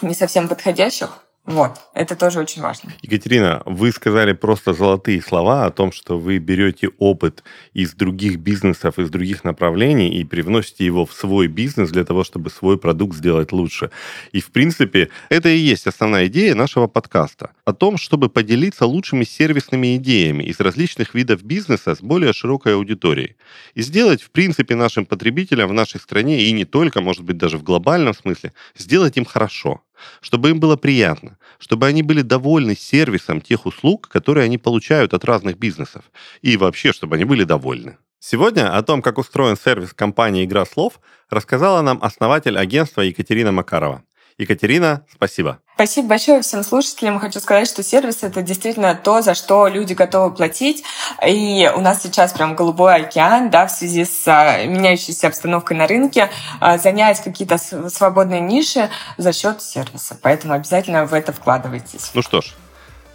не 0.01 0.13
совсем 0.13 0.47
подходящих. 0.47 1.23
Вот, 1.49 1.79
это 1.95 2.15
тоже 2.15 2.41
очень 2.41 2.61
важно. 2.61 2.91
Екатерина, 3.01 3.63
вы 3.65 3.91
сказали 3.91 4.33
просто 4.33 4.73
золотые 4.73 5.19
слова 5.19 5.65
о 5.65 5.71
том, 5.71 5.91
что 5.91 6.19
вы 6.19 6.37
берете 6.37 6.89
опыт 6.99 7.43
из 7.73 7.95
других 7.95 8.37
бизнесов, 8.37 8.99
из 8.99 9.09
других 9.09 9.43
направлений 9.43 10.09
и 10.19 10.23
привносите 10.23 10.85
его 10.85 11.07
в 11.07 11.11
свой 11.11 11.47
бизнес 11.47 11.89
для 11.89 12.05
того, 12.05 12.23
чтобы 12.23 12.51
свой 12.51 12.77
продукт 12.77 13.15
сделать 13.15 13.51
лучше. 13.51 13.89
И, 14.31 14.41
в 14.41 14.51
принципе, 14.51 15.09
это 15.29 15.49
и 15.49 15.57
есть 15.57 15.87
основная 15.87 16.27
идея 16.27 16.53
нашего 16.53 16.85
подкаста. 16.85 17.49
О 17.65 17.73
том, 17.73 17.97
чтобы 17.97 18.29
поделиться 18.29 18.85
лучшими 18.85 19.23
сервисными 19.23 19.95
идеями 19.95 20.43
из 20.43 20.59
различных 20.59 21.15
видов 21.15 21.41
бизнеса 21.41 21.95
с 21.95 22.01
более 22.01 22.31
широкой 22.31 22.75
аудиторией. 22.75 23.37
И 23.73 23.81
сделать, 23.81 24.21
в 24.21 24.29
принципе, 24.29 24.75
нашим 24.75 25.03
потребителям 25.03 25.69
в 25.69 25.73
нашей 25.73 25.99
стране, 25.99 26.43
и 26.43 26.51
не 26.51 26.65
только, 26.65 27.01
может 27.01 27.23
быть, 27.23 27.37
даже 27.37 27.57
в 27.57 27.63
глобальном 27.63 28.13
смысле, 28.13 28.53
сделать 28.75 29.17
им 29.17 29.25
хорошо 29.25 29.81
чтобы 30.21 30.49
им 30.49 30.59
было 30.59 30.75
приятно, 30.75 31.37
чтобы 31.59 31.87
они 31.87 32.03
были 32.03 32.21
довольны 32.21 32.75
сервисом 32.75 33.41
тех 33.41 33.65
услуг, 33.65 34.07
которые 34.07 34.45
они 34.45 34.57
получают 34.57 35.13
от 35.13 35.25
разных 35.25 35.57
бизнесов, 35.57 36.03
и 36.41 36.57
вообще, 36.57 36.93
чтобы 36.93 37.15
они 37.15 37.25
были 37.25 37.43
довольны. 37.43 37.97
Сегодня 38.19 38.75
о 38.75 38.83
том, 38.83 39.01
как 39.01 39.17
устроен 39.17 39.55
сервис 39.55 39.93
компании 39.93 40.43
«Игра 40.43 40.65
слов», 40.65 40.99
рассказала 41.29 41.81
нам 41.81 41.99
основатель 42.01 42.57
агентства 42.57 43.01
Екатерина 43.01 43.51
Макарова. 43.53 44.03
Екатерина, 44.39 45.03
спасибо. 45.13 45.59
Спасибо 45.75 46.07
большое 46.07 46.41
всем 46.41 46.63
слушателям. 46.63 47.19
Хочу 47.19 47.41
сказать, 47.41 47.67
что 47.67 47.83
сервис— 47.83 48.19
это 48.23 48.41
действительно 48.41 48.95
то, 48.95 49.21
за 49.21 49.35
что 49.35 49.67
люди 49.67 49.91
готовы 49.93 50.33
платить. 50.33 50.83
И 51.27 51.69
у 51.75 51.81
нас 51.81 52.01
сейчас 52.01 52.31
прям 52.31 52.55
голубой 52.55 52.95
океан, 52.95 53.49
да, 53.49 53.67
в 53.67 53.71
связи 53.71 54.05
с 54.05 54.23
а, 54.27 54.63
меняющейся 54.65 55.27
обстановкой 55.27 55.75
на 55.75 55.87
рынке, 55.87 56.29
а, 56.61 56.77
занять 56.77 57.21
какие-то 57.21 57.57
свободные 57.57 58.39
ниши 58.39 58.89
за 59.17 59.33
счет 59.33 59.61
сервиса. 59.61 60.17
Поэтому 60.21 60.53
обязательно 60.53 61.05
в 61.05 61.13
это 61.13 61.33
вкладывайтесь. 61.33 62.11
Ну 62.13 62.21
что 62.21 62.39
ж, 62.39 62.53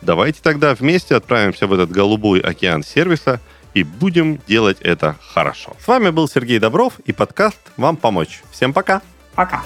давайте 0.03 0.41
тогда 0.43 0.75
вместе 0.75 1.17
отправимся 1.17 1.67
в 1.67 1.73
этот 1.73 1.91
голубой 1.91 2.41
океан 2.41 2.85
сервиса 2.85 3.41
и 3.73 3.83
будем 3.83 4.43
делать 4.47 4.77
это 4.83 5.17
хорошо. 5.33 5.75
С 5.83 5.89
вами 5.89 6.11
был 6.11 6.29
Сергей 6.29 6.59
Добров 6.59 7.01
и 7.07 7.13
подкаст 7.13 7.59
«Вам 7.79 7.97
помочь». 7.97 8.43
Всем 8.53 8.75
пока! 8.75 9.01
Пока! 9.35 9.63